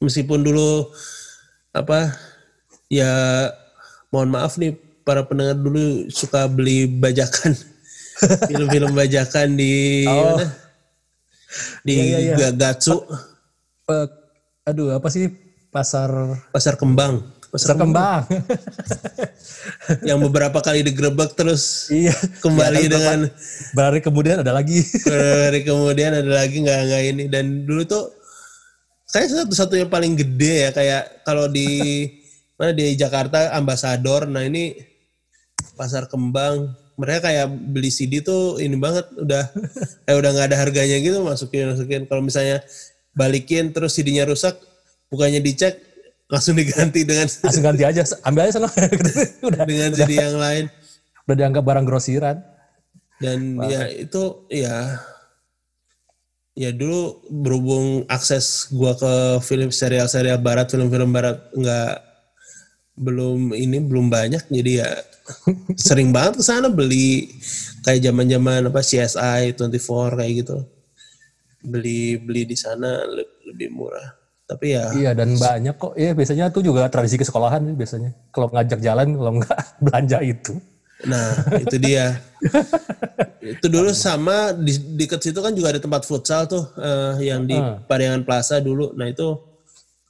meskipun 0.00 0.44
dulu 0.44 0.88
apa 1.72 2.12
ya 2.88 3.12
mohon 4.08 4.28
maaf 4.28 4.56
nih 4.56 4.76
para 5.00 5.24
pendengar 5.24 5.56
dulu 5.56 6.04
suka 6.08 6.44
beli 6.44 6.84
bajakan 6.88 7.52
film-film 8.48 8.92
bajakan 8.92 9.56
di 9.56 10.04
Oh. 10.04 10.36
mana? 10.36 10.46
Di 11.82 11.94
Iya, 11.94 12.18
iya, 12.18 12.34
iya. 12.36 12.48
Gatsu 12.52 13.00
Eh, 13.86 14.06
aduh 14.66 14.98
apa 14.98 15.06
sih 15.14 15.30
pasar 15.70 16.10
pasar 16.50 16.74
kembang 16.74 17.22
pasar 17.54 17.72
pasar 17.72 17.76
kembang. 17.78 18.22
yang 20.10 20.18
beberapa 20.18 20.58
kali 20.58 20.82
digerebek 20.82 21.38
terus 21.38 21.86
iya. 21.94 22.10
kembali 22.42 22.82
Ya, 22.84 22.90
dengan 22.90 23.18
Berarti 23.78 24.00
kemudian 24.02 24.42
ada 24.42 24.50
lagi. 24.50 24.82
hari 25.46 25.62
kemudian 25.62 26.18
ada 26.18 26.32
lagi 26.34 26.66
nggak 26.66 26.80
nggak 26.90 27.02
ini 27.14 27.24
dan 27.30 27.62
dulu 27.62 27.86
tuh 27.86 28.10
kayak 29.14 29.46
satu-satunya 29.46 29.86
paling 29.86 30.18
gede 30.18 30.66
ya 30.66 30.70
kayak 30.74 31.22
kalau 31.22 31.46
di 31.46 31.68
mana 32.58 32.74
di 32.74 32.90
Jakarta 32.98 33.54
ambasador 33.54 34.26
nah 34.26 34.42
ini 34.42 34.74
pasar 35.78 36.10
kembang 36.10 36.74
mereka 36.96 37.28
kayak 37.28 37.46
beli 37.48 37.92
CD 37.92 38.24
tuh 38.24 38.56
ini 38.56 38.76
banget 38.76 39.06
udah 39.16 39.44
kayak 40.08 40.16
udah 40.16 40.30
nggak 40.32 40.46
ada 40.52 40.56
harganya 40.56 40.96
gitu 41.00 41.20
masukin 41.22 41.72
masukin. 41.72 42.02
Kalau 42.08 42.24
misalnya 42.24 42.64
balikin 43.16 43.72
terus 43.72 43.96
CD-nya 43.96 44.28
rusak 44.28 44.56
bukannya 45.12 45.40
dicek 45.40 45.80
langsung 46.32 46.58
diganti 46.58 47.06
dengan 47.06 47.28
Langsung 47.44 47.64
ganti 47.64 47.84
aja, 47.86 48.02
ambil 48.26 48.48
aja 48.48 48.52
sana. 48.58 48.68
udah, 49.46 49.62
dengan 49.62 49.90
CD 49.94 50.18
yang 50.18 50.36
lain. 50.40 50.64
Udah 51.28 51.36
dianggap 51.36 51.62
barang 51.62 51.86
grosiran. 51.86 52.42
dan 53.16 53.56
ya 53.64 53.88
itu 53.88 54.44
ya 54.52 55.00
ya 56.52 56.68
dulu 56.68 57.24
berhubung 57.32 58.04
akses 58.12 58.68
gua 58.68 58.92
ke 58.92 59.40
film 59.40 59.72
serial-serial 59.72 60.36
barat 60.36 60.68
film-film 60.68 61.16
barat 61.16 61.40
nggak 61.56 62.05
belum 62.96 63.52
ini 63.52 63.76
belum 63.78 64.08
banyak 64.08 64.48
jadi 64.48 64.72
ya 64.80 64.90
sering 65.76 66.10
banget 66.10 66.40
ke 66.40 66.42
sana 66.42 66.66
beli 66.66 67.28
kayak 67.80 68.00
zaman-zaman 68.02 68.66
apa 68.66 68.80
CSI 68.80 69.52
24 69.52 70.16
kayak 70.16 70.32
gitu 70.40 70.56
beli 71.60 72.16
beli 72.16 72.42
di 72.44 72.56
sana 72.56 73.04
le- 73.04 73.42
lebih 73.44 73.68
murah 73.70 74.14
tapi 74.46 74.72
ya 74.72 74.94
Iya 74.94 75.10
dan 75.10 75.34
banyak 75.34 75.74
kok. 75.74 75.98
Iya 75.98 76.14
biasanya 76.14 76.54
tuh 76.54 76.62
juga 76.62 76.86
tradisi 76.86 77.18
ke 77.18 77.26
sekolahan 77.26 77.66
biasanya. 77.74 78.14
Kalau 78.30 78.46
ngajak 78.46 78.78
jalan, 78.78 79.10
kalau 79.10 79.32
nggak 79.42 79.58
belanja 79.82 80.18
itu. 80.22 80.54
Nah, 81.02 81.34
itu 81.58 81.76
dia. 81.82 82.14
itu 83.42 83.66
dulu 83.66 83.90
sama 83.90 84.54
di 84.54 84.70
dekat 84.94 85.18
situ 85.18 85.42
kan 85.42 85.50
juga 85.50 85.74
ada 85.74 85.82
tempat 85.82 86.06
futsal 86.06 86.46
tuh 86.46 86.62
eh, 86.78 87.26
yang 87.26 87.42
di 87.42 87.58
Ah. 87.58 87.82
Pariangan 87.82 88.22
Plaza 88.22 88.62
dulu. 88.62 88.94
Nah, 88.94 89.10
itu 89.10 89.34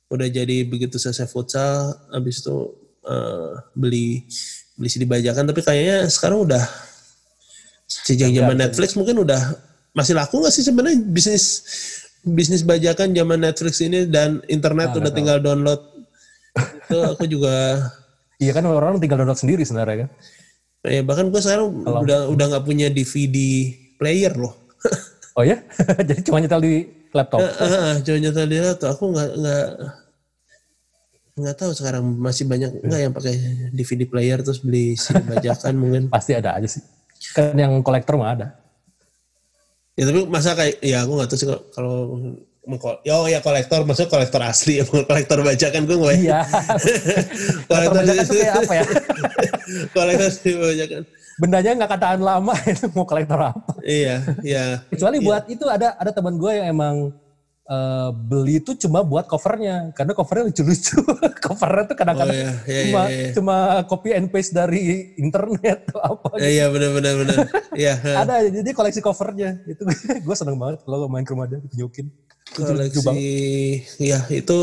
udah 0.07 0.29
jadi 0.31 0.67
begitu 0.67 0.97
selesai 0.97 1.27
futsal 1.27 1.95
habis 2.15 2.43
itu 2.43 2.57
eh, 3.07 3.53
beli 3.75 4.27
beli 4.79 4.89
CD 4.91 5.05
bajakan 5.09 5.51
tapi 5.51 5.61
kayaknya 5.65 6.07
sekarang 6.07 6.47
udah 6.47 6.63
sejak 7.87 8.31
zaman 8.31 8.57
Netflix 8.59 8.95
mungkin 8.95 9.23
udah 9.23 9.41
masih 9.97 10.15
laku 10.15 10.43
nggak 10.43 10.55
sih 10.55 10.67
sebenarnya 10.67 10.99
bisnis 11.11 11.45
bisnis 12.27 12.63
bajakan 12.67 13.15
zaman 13.15 13.39
Netflix 13.43 13.83
ini 13.83 14.07
dan 14.07 14.43
internet 14.51 14.95
udah 14.95 15.11
tinggal 15.11 15.39
download 15.39 15.81
itu 16.57 16.99
aku 17.03 17.25
juga 17.27 17.55
Iya 18.37 18.53
kan 18.53 18.69
orang 18.69 19.01
tinggal 19.01 19.25
download 19.25 19.41
sendiri 19.41 19.65
sebenarnya 19.65 20.07
kan. 20.07 20.11
Ya 20.87 21.03
bahkan 21.03 21.33
gue 21.33 21.41
sekarang 21.41 21.83
udah 21.83 22.29
udah 22.29 22.45
nggak 22.53 22.65
punya 22.69 22.93
DVD 22.93 23.37
player 23.97 24.33
loh. 24.37 24.55
Oh 25.37 25.45
ya? 25.45 25.61
Jadi 26.09 26.25
cuma 26.25 26.41
nyetel 26.41 26.65
di 26.65 26.75
laptop. 27.17 27.41
Coba 28.03 28.19
nyetel 28.19 28.47
di 28.47 28.59
laptop. 28.59 28.91
Aku 28.93 29.05
nggak 29.11 29.29
nggak 29.35 29.67
nggak 31.37 31.55
tahu 31.55 31.71
sekarang 31.73 32.05
masih 32.17 32.45
banyak 32.45 32.71
nggak 32.81 33.01
yang 33.01 33.13
pakai 33.13 33.35
DVD 33.71 34.05
player 34.05 34.41
terus 34.41 34.61
beli 34.61 34.95
CD 34.95 35.21
bajakan 35.33 35.75
mungkin. 35.75 36.03
Pasti 36.09 36.33
ada 36.33 36.55
aja 36.55 36.69
sih. 36.69 36.81
Kan 37.33 37.57
yang 37.57 37.81
kolektor 37.81 38.17
mah 38.17 38.33
ada. 38.33 38.49
Ya 39.97 40.05
tapi 40.05 40.29
masa 40.29 40.53
kayak 40.53 40.77
ya 40.81 41.03
aku 41.03 41.13
nggak 41.17 41.29
tahu 41.29 41.39
sih 41.39 41.49
kalau- 41.49 41.65
kalau 41.73 41.97
ya, 43.01 43.15
oh 43.15 43.31
ya 43.31 43.39
kolektor 43.39 43.87
maksudnya 43.87 44.11
kolektor 44.11 44.43
asli 44.43 44.77
ya 44.81 44.85
kolektor 44.85 45.39
bajakan 45.41 45.87
gue 45.87 45.97
nggak 45.97 46.17
Iya. 46.19 46.41
kolektor 47.71 48.01
bajakan 48.03 48.25
tuh 48.27 48.37
kayak 48.37 48.55
apa 48.59 48.73
ya? 48.75 48.85
kolektor 49.95 50.29
CD 50.31 50.55
bajakan 50.59 51.03
Bendanya 51.37 51.71
nggak 51.77 51.89
akan 51.93 52.01
tahan 52.01 52.21
lama 52.25 52.55
itu 52.73 52.87
mau 52.97 53.05
kolektor 53.05 53.37
apa. 53.37 53.77
iya 53.85 54.25
iya 54.41 54.81
Kecuali 54.89 55.21
buat 55.21 55.45
itu 55.53 55.65
ada 55.69 55.93
ada 56.01 56.11
teman 56.13 56.41
gue 56.41 56.51
yang 56.57 56.67
emang 56.73 56.95
eh, 57.67 58.11
beli 58.15 58.63
itu 58.63 58.79
cuma 58.87 59.03
buat 59.03 59.27
covernya. 59.27 59.91
Karena 59.93 60.13
covernya 60.15 60.45
lucu-lucu. 60.51 60.99
covernya 61.47 61.85
tuh 61.91 61.97
kadang-kadang 61.99 62.35
Oh, 62.37 62.43
iya, 62.43 62.53
iya, 62.67 62.83
cuma 62.87 63.03
iya, 63.07 63.17
iya. 63.17 63.33
cuma 63.35 63.57
copy 63.87 64.11
and 64.15 64.29
paste 64.31 64.53
dari 64.55 65.15
internet 65.19 65.91
atau 65.91 66.01
apa. 66.03 66.39
Eh, 66.39 66.59
iya 66.59 66.67
benar 66.71 66.91
benar 66.95 67.13
benar. 67.23 67.37
Iya 67.77 68.01
Ada 68.01 68.49
jadi 68.49 68.71
koleksi 68.73 69.01
covernya. 69.05 69.61
Itu 69.69 69.85
gue 70.27 70.37
seneng 70.37 70.57
banget 70.57 70.83
kalau 70.87 71.07
main 71.11 71.27
ke 71.27 71.33
rumah 71.35 71.47
dia 71.51 71.61
banget. 73.03 73.19
koleksi 73.19 73.83
ya 73.99 74.23
itu 74.31 74.59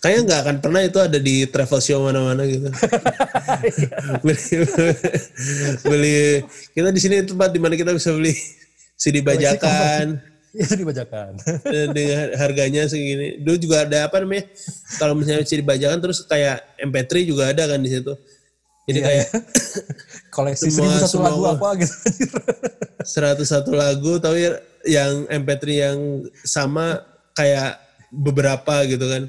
kayaknya 0.00 0.20
nggak 0.24 0.40
akan 0.40 0.56
pernah 0.64 0.80
itu 0.80 0.98
ada 0.98 1.20
di 1.20 1.44
travel 1.46 1.80
show 1.84 2.00
mana-mana 2.00 2.42
gitu. 2.48 2.72
Beli, 4.24 4.40
beli 5.84 6.18
kita 6.72 6.88
di 6.90 7.00
sini 7.00 7.22
tempat 7.22 7.52
di 7.52 7.60
mana 7.60 7.76
kita 7.76 7.92
bisa 7.92 8.10
beli 8.16 8.32
CD 8.96 9.20
bajakan 9.20 10.35
Itu 10.56 10.74
dibacakan. 10.74 11.36
dan 11.74 11.86
dengan 11.92 12.32
harganya 12.34 12.88
segini 12.88 13.38
dulu 13.38 13.56
juga 13.58 13.84
ada 13.84 14.08
apa 14.08 14.18
namanya 14.18 14.48
kalau 14.96 15.12
misalnya 15.12 15.42
CD 15.42 15.60
bajakan 15.60 16.00
terus 16.00 16.24
kayak 16.24 16.64
MP3 16.78 17.10
juga 17.22 17.50
ada 17.50 17.66
kan 17.66 17.78
di 17.78 17.90
situ 17.90 18.12
jadi 18.86 19.00
kayak 19.02 19.26
koleksi 20.34 20.70
Semua- 20.70 20.96
satu 20.96 21.18
semua- 21.18 21.28
lagu 21.28 21.42
apa 21.44 21.68
gitu. 21.76 21.94
101 23.06 23.70
lagu 23.72 24.12
tapi 24.18 24.50
yang 24.86 25.26
MP3 25.26 25.62
yang 25.70 25.98
sama 26.40 27.02
kayak 27.32 27.78
beberapa 28.08 28.82
gitu 28.82 29.02
kan. 29.02 29.22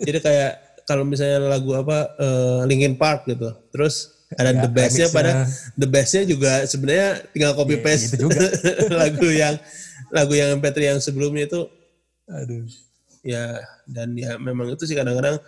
Jadi 0.00 0.18
kayak 0.20 0.52
kalau 0.82 1.02
misalnya 1.02 1.42
lagu 1.42 1.74
apa 1.74 2.14
eh, 2.14 2.60
Linkin 2.64 2.94
Park 2.94 3.26
gitu. 3.26 3.50
Terus 3.70 4.10
ada 4.34 4.50
Ya, 4.50 4.62
the 4.62 4.70
bestnya 4.70 5.06
pada 5.10 5.46
the 5.74 5.86
bestnya 5.86 6.22
juga 6.24 6.62
sebenarnya 6.64 7.22
tinggal 7.30 7.54
copy 7.54 7.78
paste 7.78 8.10
gitu 8.10 8.26
juga. 8.26 8.46
lagu 8.90 9.26
yang 9.26 9.54
lagu 10.14 10.32
yang 10.32 10.54
MP3 10.56 10.94
yang 10.94 11.00
sebelumnya 11.02 11.44
itu 11.44 11.66
Aduh. 12.30 12.64
ya 13.20 13.58
dan 13.84 14.14
ya 14.14 14.38
memang 14.38 14.70
itu 14.70 14.86
sih 14.86 14.94
kadang-kadang 14.94 15.42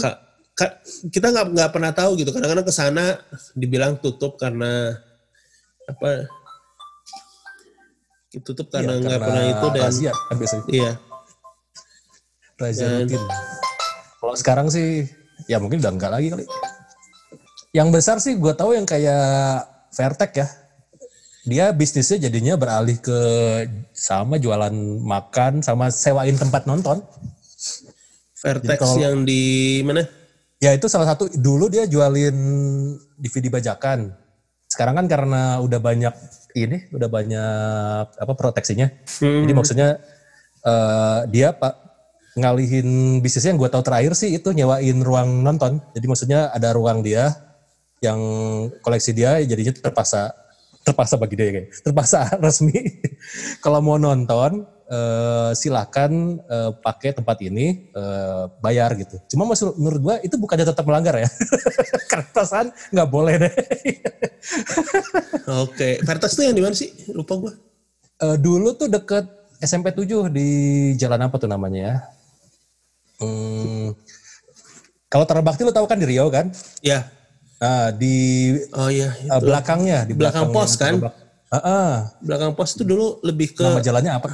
ka- 0.00 0.18
ka- 0.56 0.80
kita 1.12 1.28
nggak 1.28 1.46
nggak 1.52 1.70
pernah 1.70 1.92
tahu 1.92 2.16
gitu 2.16 2.32
kadang-kadang 2.32 2.64
ke 2.64 2.72
sana 2.72 3.20
dibilang 3.52 4.00
tutup 4.00 4.40
karena 4.40 4.96
apa 5.84 6.24
tutup 8.40 8.68
karena 8.68 8.96
nggak 8.96 9.20
pernah 9.20 9.44
itu 9.44 9.66
dan 9.72 9.82
razia 9.82 10.12
kan 10.12 10.36
biasanya. 10.36 10.64
iya 10.68 10.92
Razia 12.58 12.86
Dan- 12.90 13.06
rutin. 13.06 13.22
Kalau 14.18 14.34
sekarang 14.34 14.66
sih 14.66 15.06
ya 15.46 15.62
mungkin 15.62 15.78
udah 15.78 15.94
enggak 15.94 16.10
lagi 16.10 16.26
kali. 16.26 16.42
Yang 17.70 17.88
besar 17.94 18.16
sih 18.18 18.34
gue 18.34 18.50
tahu 18.50 18.74
yang 18.74 18.82
kayak 18.82 19.62
Fairtech 19.94 20.32
ya. 20.34 20.46
Dia 21.48 21.72
bisnisnya 21.72 22.28
jadinya 22.28 22.60
beralih 22.60 23.00
ke 23.00 23.20
sama 23.96 24.36
jualan 24.36 24.74
makan 25.00 25.64
sama 25.64 25.88
sewain 25.88 26.36
tempat 26.36 26.68
nonton. 26.68 27.00
Vertex 28.38 28.78
kalau- 28.78 29.00
yang 29.00 29.24
di 29.24 29.80
mana 29.82 30.04
Ya 30.58 30.74
itu 30.74 30.90
salah 30.90 31.14
satu 31.14 31.30
dulu 31.38 31.70
dia 31.70 31.86
jualin 31.86 32.34
DVD 33.14 33.46
bajakan. 33.46 34.10
Sekarang 34.66 34.98
kan 34.98 35.06
karena 35.06 35.62
udah 35.62 35.78
banyak 35.78 36.10
ini, 36.58 36.90
udah 36.90 37.06
banyak 37.06 38.06
apa 38.18 38.32
proteksinya. 38.34 38.90
Hmm. 39.22 39.46
Jadi 39.46 39.52
maksudnya 39.54 39.88
eh, 40.66 41.20
dia 41.30 41.54
pak 41.54 41.78
ngalihin 42.34 43.18
bisnisnya 43.22 43.54
yang 43.54 43.60
gue 43.62 43.70
tahu 43.70 43.86
terakhir 43.86 44.18
sih 44.18 44.34
itu 44.34 44.50
nyewain 44.50 44.98
ruang 44.98 45.46
nonton. 45.46 45.78
Jadi 45.94 46.06
maksudnya 46.10 46.50
ada 46.50 46.74
ruang 46.74 47.06
dia 47.06 47.38
yang 48.02 48.18
koleksi 48.82 49.14
dia 49.14 49.38
jadinya 49.42 49.74
terpaksa 49.74 50.34
terpaksa 50.88 51.20
bagi 51.20 51.36
dia 51.36 51.52
kayak 51.52 51.68
terpaksa 51.84 52.24
resmi 52.44 52.80
kalau 53.60 53.84
mau 53.84 54.00
nonton 54.00 54.64
eh, 54.88 55.50
silakan 55.52 56.40
eh, 56.40 56.70
pakai 56.80 57.12
tempat 57.12 57.36
ini 57.44 57.92
eh, 57.92 58.44
bayar 58.64 58.96
gitu. 58.96 59.20
Cuma 59.36 59.44
maksud 59.44 59.76
menurut 59.76 60.00
gua 60.00 60.16
itu 60.24 60.40
bukannya 60.40 60.64
tetap 60.64 60.88
melanggar 60.88 61.20
ya. 61.20 61.28
Karena 62.10 62.26
perasaan 62.32 62.66
nggak 62.72 63.08
boleh 63.12 63.34
deh. 63.36 63.54
Oke, 65.68 66.00
Veritas 66.00 66.32
tuh 66.32 66.48
yang 66.48 66.56
di 66.56 66.64
mana 66.64 66.72
sih? 66.72 66.88
Lupa 67.12 67.36
gua. 67.36 67.52
Eh, 68.24 68.36
dulu 68.40 68.72
tuh 68.74 68.88
deket 68.88 69.28
SMP 69.60 69.92
7 69.92 70.32
di 70.32 70.48
jalan 70.96 71.28
apa 71.28 71.36
tuh 71.36 71.50
namanya 71.50 71.80
ya? 71.84 71.96
Hmm, 73.18 73.98
kalau 75.10 75.26
Terbakti 75.26 75.66
lo 75.66 75.74
tahu 75.74 75.90
kan 75.90 75.98
di 75.98 76.06
Riau 76.06 76.30
kan? 76.30 76.52
Ya. 76.84 77.17
Nah, 77.58 77.90
di 77.90 78.16
Oh 78.70 78.86
iya. 78.86 79.10
eh, 79.10 79.40
belakangnya, 79.42 80.06
di 80.06 80.14
Belakang 80.14 80.54
belakangnya 80.54 80.54
pos 80.54 80.72
kan? 80.78 80.94
Ah, 81.50 81.56
ah. 81.58 81.92
Belakang 82.22 82.52
pos 82.54 82.78
itu 82.78 82.86
dulu 82.86 83.18
lebih 83.26 83.58
ke 83.58 83.66
nama 83.66 83.82
jalannya 83.82 84.12
apa? 84.14 84.30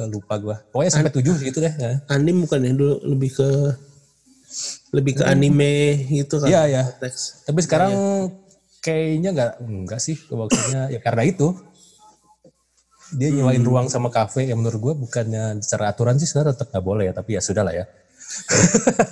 Eh, 0.00 0.08
lupa 0.08 0.34
gua. 0.40 0.56
Pokoknya 0.72 0.90
SMP 0.90 1.08
7 1.20 1.44
gitu 1.44 1.58
deh. 1.60 1.72
ya. 1.76 2.00
anime 2.08 2.48
bukan 2.48 2.58
ya 2.64 2.72
dulu 2.72 2.94
lebih 3.04 3.30
ke 3.36 3.48
lebih 4.96 5.12
ke 5.20 5.24
anime 5.28 6.08
gitu 6.08 6.40
kan. 6.40 6.48
Iya. 6.48 6.88
Teks. 6.98 7.44
Tapi 7.44 7.60
sekarang 7.60 7.92
kayaknya 8.84 9.30
nggak 9.32 9.52
enggak 9.64 10.00
sih 10.00 10.16
maksudnya 10.28 10.92
ya 10.92 11.00
karena 11.00 11.24
itu 11.24 11.56
dia 13.16 13.32
nyewain 13.32 13.64
ruang 13.64 13.88
sama 13.88 14.12
kafe 14.12 14.44
yang 14.44 14.60
menurut 14.60 14.76
gue 14.76 14.94
bukannya 15.08 15.64
secara 15.64 15.88
aturan 15.88 16.20
sih 16.20 16.28
sebenarnya 16.28 16.52
tetap 16.52 16.68
nggak 16.68 16.84
boleh 16.84 17.04
ya 17.08 17.12
tapi 17.16 17.32
ya 17.32 17.40
sudah 17.40 17.64
lah 17.64 17.72
ya 17.72 17.84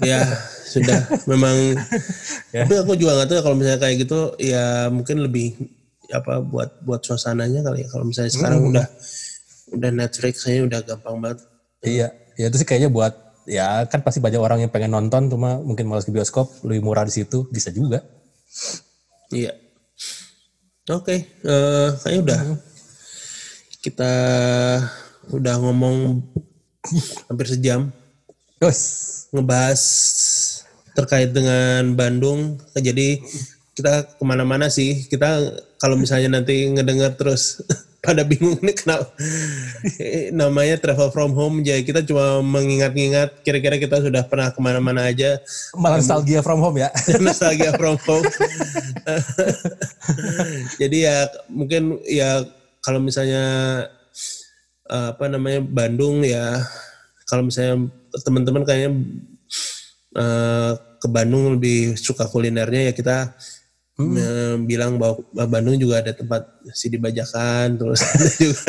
ya 0.02 0.20
sudah. 0.66 0.98
Memang 1.28 1.76
tapi 2.52 2.74
aku 2.80 2.92
juga 2.96 3.20
nggak 3.20 3.28
tahu 3.28 3.36
ya 3.38 3.42
kalau 3.44 3.56
misalnya 3.56 3.80
kayak 3.80 3.96
gitu 4.04 4.20
ya 4.40 4.88
mungkin 4.88 5.22
lebih 5.24 5.56
apa 6.12 6.44
buat 6.44 6.82
buat 6.84 7.00
suasananya 7.04 7.64
kali 7.64 7.84
ya. 7.84 7.88
Kalau 7.88 8.04
misalnya 8.08 8.32
sekarang 8.32 8.60
udah 8.68 8.86
udah 9.72 9.90
Netflix 9.90 10.44
saya 10.44 10.64
udah 10.64 10.80
gampang 10.84 11.16
banget. 11.20 11.38
Iya. 11.84 12.08
Ya 12.40 12.46
itu 12.48 12.56
sih 12.60 12.68
kayaknya 12.68 12.88
buat 12.88 13.12
ya 13.44 13.84
kan 13.90 14.00
pasti 14.06 14.22
banyak 14.22 14.38
orang 14.38 14.62
yang 14.62 14.70
pengen 14.70 14.94
nonton 14.94 15.26
cuma 15.26 15.58
mungkin 15.58 15.90
malas 15.90 16.06
ke 16.06 16.14
bioskop 16.14 16.48
lebih 16.62 16.86
murah 16.86 17.04
di 17.04 17.14
situ 17.14 17.48
bisa 17.52 17.72
juga. 17.72 18.04
Iya. 19.32 19.56
Oke 20.92 21.40
eh, 21.44 21.88
kayaknya 22.02 22.20
udah. 22.22 22.40
Kita 23.82 24.12
udah 25.34 25.54
ngomong 25.58 26.22
hampir 27.30 27.46
sejam 27.46 27.90
Terus 28.62 28.80
ngebahas 29.34 29.82
terkait 30.94 31.34
dengan 31.34 31.98
Bandung. 31.98 32.62
Jadi 32.78 33.18
kita 33.74 34.06
ke 34.06 34.22
mana-mana 34.22 34.70
sih. 34.70 35.02
Kita 35.10 35.58
kalau 35.82 35.98
misalnya 35.98 36.38
nanti 36.38 36.70
ngedengar 36.70 37.18
terus 37.18 37.58
pada 38.06 38.22
bingung 38.22 38.58
ini 38.62 38.70
kenapa 38.70 39.10
namanya 40.46 40.78
travel 40.78 41.10
from 41.10 41.34
home. 41.34 41.66
Jadi 41.66 41.82
kita 41.82 42.06
cuma 42.06 42.38
mengingat-ingat 42.38 43.42
kira-kira 43.42 43.82
kita 43.82 43.98
sudah 43.98 44.22
pernah 44.30 44.54
ke 44.54 44.62
mana-mana 44.62 45.10
aja. 45.10 45.42
malah 45.74 45.98
nostalgia 45.98 46.38
from 46.38 46.62
home 46.62 46.78
ya 46.78 46.94
Nostalgia 47.26 47.74
from 47.74 47.98
home. 48.06 48.22
Jadi 50.78 51.02
ya 51.02 51.26
mungkin 51.50 51.98
ya 52.06 52.46
kalau 52.78 53.02
misalnya 53.02 53.42
eh, 54.86 55.08
apa 55.18 55.26
namanya 55.26 55.66
Bandung 55.66 56.22
ya 56.22 56.62
kalau 57.32 57.48
misalnya 57.48 57.88
teman-teman 58.20 58.60
kayaknya 58.68 58.90
eh, 60.20 60.72
ke 61.00 61.08
Bandung 61.08 61.56
lebih 61.56 61.96
suka 61.96 62.28
kulinernya 62.28 62.88
ya 62.88 62.92
kita 62.92 63.32
eh, 63.96 64.54
bilang 64.60 65.00
bahwa 65.00 65.24
Bandung 65.48 65.80
juga 65.80 66.04
ada 66.04 66.12
tempat 66.12 66.44
si 66.76 66.92
dibajakan 66.92 67.80
terus 67.80 68.04
juga 68.44 68.68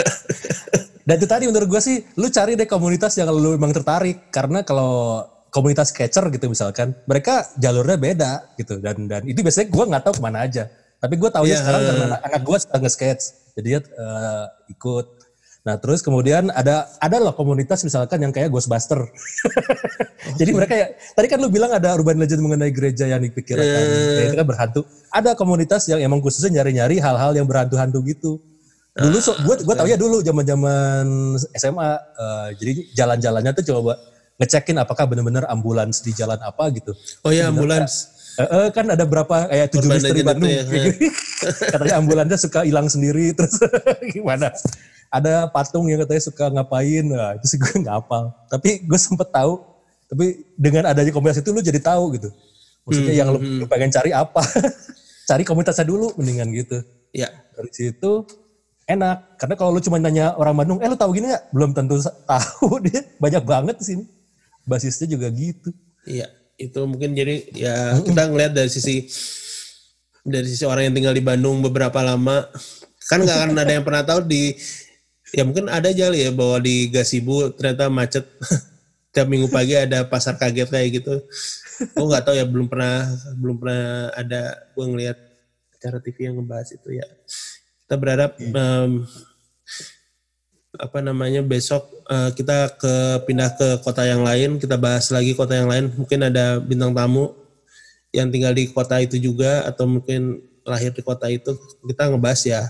Dan 1.04 1.20
itu 1.20 1.28
tadi 1.28 1.52
menurut 1.52 1.68
gue 1.68 1.82
sih, 1.84 2.00
lu 2.16 2.32
cari 2.32 2.56
deh 2.56 2.64
komunitas 2.64 3.20
yang 3.20 3.28
lu 3.28 3.60
emang 3.60 3.76
tertarik. 3.76 4.32
Karena 4.32 4.64
kalau 4.64 5.20
komunitas 5.52 5.92
catcher 5.92 6.32
gitu 6.32 6.48
misalkan, 6.48 6.96
mereka 7.04 7.44
jalurnya 7.60 8.00
beda 8.00 8.32
gitu. 8.56 8.80
Dan 8.80 9.12
dan 9.12 9.28
itu 9.28 9.44
biasanya 9.44 9.68
gue 9.68 9.84
nggak 9.84 10.04
tahu 10.08 10.14
ke 10.16 10.24
mana 10.24 10.48
aja. 10.48 10.72
Tapi 11.04 11.20
gue 11.20 11.28
tahu 11.28 11.44
Iya. 11.44 11.60
sekarang 11.60 11.82
karena 11.84 12.04
anak, 12.08 12.22
anak 12.24 12.42
gue 12.48 12.58
suka 12.64 12.78
nge-sketch. 12.80 13.24
Jadi 13.60 13.70
eh, 13.84 14.46
ikut. 14.72 15.08
Nah 15.64 15.80
terus 15.80 16.04
kemudian 16.04 16.52
ada 16.52 16.92
ada 17.00 17.24
loh 17.24 17.32
komunitas 17.32 17.88
misalkan 17.88 18.20
yang 18.20 18.36
kayak 18.36 18.52
Ghostbuster. 18.52 19.00
Jadi 20.40 20.52
mereka 20.52 20.74
ya, 20.76 20.88
tadi 21.16 21.28
kan 21.32 21.40
lu 21.40 21.48
bilang 21.48 21.72
ada 21.72 21.96
urban 21.96 22.20
legend 22.20 22.44
mengenai 22.44 22.72
gereja 22.72 23.08
yang 23.08 23.24
dipikirkan, 23.24 23.64
ya, 23.64 24.28
itu 24.28 24.36
kan 24.36 24.48
berhantu. 24.48 24.82
Ada 25.08 25.40
komunitas 25.40 25.88
yang 25.88 26.04
emang 26.04 26.20
khususnya 26.20 26.60
nyari-nyari 26.60 27.00
hal-hal 27.00 27.32
yang 27.32 27.48
berhantu-hantu 27.48 28.04
gitu. 28.08 28.44
Dulu 28.94 29.18
so, 29.24 29.34
gue 29.40 29.56
gue 29.64 29.76
tau 29.76 29.88
ya 29.88 29.96
dulu 29.96 30.20
zaman-zaman 30.20 31.06
SMA, 31.56 31.92
eh, 31.96 32.48
jadi 32.60 32.72
jalan-jalannya 32.94 33.52
tuh 33.64 33.66
coba 33.74 33.98
ngecekin 34.38 34.78
apakah 34.78 35.08
benar-benar 35.08 35.48
ambulans 35.48 36.04
di 36.04 36.12
jalan 36.12 36.38
apa 36.42 36.68
gitu. 36.74 36.92
oh 37.24 37.32
ya 37.32 37.54
ambulans 37.54 38.14
Eh, 38.34 38.42
eh, 38.50 38.68
kan 38.74 38.90
ada 38.90 39.06
berapa 39.06 39.46
kayak 39.46 39.68
tujuh 39.78 39.90
misteri 39.94 40.26
Bandung. 40.26 40.50
ya, 40.50 40.66
katanya 41.74 41.96
ambulansnya 42.02 42.40
suka 42.42 42.66
hilang 42.66 42.90
sendiri 42.90 43.30
terus 43.38 43.62
gimana? 44.16 44.50
Ada 45.14 45.46
patung 45.54 45.86
yang 45.86 46.02
katanya 46.02 46.24
suka 46.26 46.50
ngapain, 46.50 47.06
nah, 47.06 47.38
itu 47.38 47.46
sih 47.46 47.58
gue 47.62 47.86
nggak 47.86 47.96
hafal. 48.02 48.34
Tapi 48.50 48.82
gue 48.82 49.00
sempet 49.00 49.30
tahu. 49.30 49.62
Tapi 50.10 50.42
dengan 50.58 50.90
adanya 50.90 51.14
komunitas 51.14 51.42
itu 51.42 51.54
lu 51.54 51.62
jadi 51.62 51.78
tahu 51.78 52.18
gitu. 52.18 52.30
Maksudnya 52.90 53.14
yang 53.14 53.30
lu, 53.30 53.40
lu 53.62 53.66
pengen 53.70 53.94
cari 53.94 54.10
apa? 54.10 54.42
cari 55.30 55.46
komunitasnya 55.46 55.86
dulu 55.86 56.18
mendingan 56.18 56.50
gitu. 56.52 56.82
ya 57.14 57.30
Dari 57.54 57.70
situ 57.70 58.26
enak 58.84 59.40
karena 59.40 59.56
kalau 59.56 59.72
lu 59.72 59.80
cuma 59.80 59.96
nanya 60.02 60.36
orang 60.36 60.56
Bandung, 60.58 60.80
eh 60.84 60.90
lu 60.90 60.98
tahu 61.00 61.16
gini 61.16 61.32
nggak? 61.32 61.44
Belum 61.56 61.72
tentu 61.72 62.02
tahu 62.32 62.82
dia 62.84 63.02
banyak 63.22 63.44
banget 63.46 63.76
di 63.80 63.86
sini. 63.86 64.04
Basisnya 64.68 65.08
juga 65.08 65.28
gitu. 65.32 65.72
Iya, 66.04 66.28
itu 66.60 66.80
mungkin 66.84 67.16
jadi 67.16 67.48
ya 67.56 67.76
kita 68.04 68.28
ngelihat 68.28 68.52
dari 68.56 68.70
sisi 68.72 69.08
dari 70.24 70.48
sisi 70.48 70.64
orang 70.64 70.92
yang 70.92 70.96
tinggal 70.96 71.16
di 71.16 71.24
Bandung 71.24 71.60
beberapa 71.60 72.00
lama 72.00 72.48
kan 73.12 73.20
nggak 73.20 73.36
akan 73.36 73.52
ada 73.60 73.72
yang 73.76 73.84
pernah 73.84 74.04
tahu 74.08 74.24
di 74.24 74.56
ya 75.34 75.42
mungkin 75.42 75.66
ada 75.66 75.90
aja 75.90 76.14
ya 76.14 76.30
bahwa 76.30 76.62
di 76.62 76.88
Gasibu 76.94 77.50
ternyata 77.58 77.90
macet. 77.90 78.24
Tiap 79.14 79.30
minggu 79.30 79.46
pagi 79.54 79.78
ada 79.78 80.10
pasar 80.10 80.42
kaget 80.42 80.74
kayak 80.74 80.90
gitu. 80.98 81.22
Gue 81.94 82.06
nggak 82.10 82.26
tahu 82.26 82.34
ya 82.34 82.50
belum 82.50 82.66
pernah 82.66 83.06
belum 83.38 83.62
pernah 83.62 84.10
ada 84.18 84.58
gue 84.74 84.86
ngelihat 84.90 85.18
acara 85.78 86.02
TV 86.02 86.34
yang 86.34 86.42
ngebahas 86.42 86.74
itu 86.74 86.98
ya. 86.98 87.06
Kita 87.86 87.94
berharap 87.94 88.42
em, 88.42 89.06
apa 90.82 91.00
namanya 91.06 91.46
besok 91.46 91.86
eh, 92.10 92.34
kita 92.34 92.74
ke 92.74 92.94
pindah 93.30 93.54
ke 93.54 93.68
kota 93.86 94.02
yang 94.02 94.26
lain 94.26 94.58
kita 94.58 94.82
bahas 94.82 95.14
lagi 95.14 95.38
kota 95.38 95.62
yang 95.62 95.70
lain. 95.70 95.94
Mungkin 95.94 96.34
ada 96.34 96.58
bintang 96.58 96.98
tamu 96.98 97.38
yang 98.10 98.34
tinggal 98.34 98.58
di 98.58 98.66
kota 98.74 98.98
itu 98.98 99.22
juga 99.22 99.62
atau 99.70 99.86
mungkin 99.86 100.42
lahir 100.66 100.90
di 100.90 101.06
kota 101.06 101.30
itu. 101.30 101.54
Kita 101.86 102.10
ngebahas 102.10 102.42
ya 102.50 102.66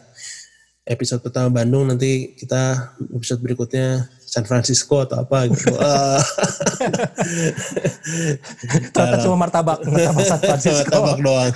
episode 0.83 1.19
pertama 1.19 1.49
Bandung 1.53 1.87
nanti 1.87 2.35
kita 2.35 2.91
episode 3.09 3.39
berikutnya 3.39 4.03
San 4.19 4.43
Francisco 4.43 4.99
atau 4.99 5.21
apa 5.21 5.47
gitu 5.47 5.71
Ah. 5.79 6.19
Ternyata 8.91 9.23
cuma 9.23 9.37
martabak, 9.39 9.79
martabak 9.81 10.25
San 10.25 10.39
Francisco. 10.39 10.89
Martabak 10.91 11.19
doang 11.19 11.51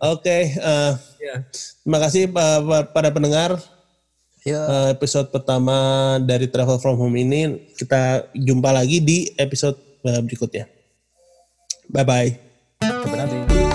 oke 0.14 0.38
eh, 0.48 0.92
terima 1.82 1.98
kasih 2.00 2.28
pa- 2.28 2.60
pa- 2.60 2.88
pada 2.88 3.10
pendengar 3.10 3.56
Ya. 4.42 4.58
Eh, 4.58 4.98
episode 4.98 5.30
pertama 5.30 5.70
dari 6.18 6.50
Travel 6.50 6.82
From 6.82 6.98
Home 6.98 7.14
ini 7.14 7.46
kita 7.78 8.26
jumpa 8.34 8.74
lagi 8.74 8.98
di 8.98 9.30
episode 9.38 9.78
eh, 10.02 10.18
berikutnya. 10.18 10.66
Bye 11.86 12.02
bye. 12.02 12.30
Sampai 12.82 13.18
nanti. 13.22 13.71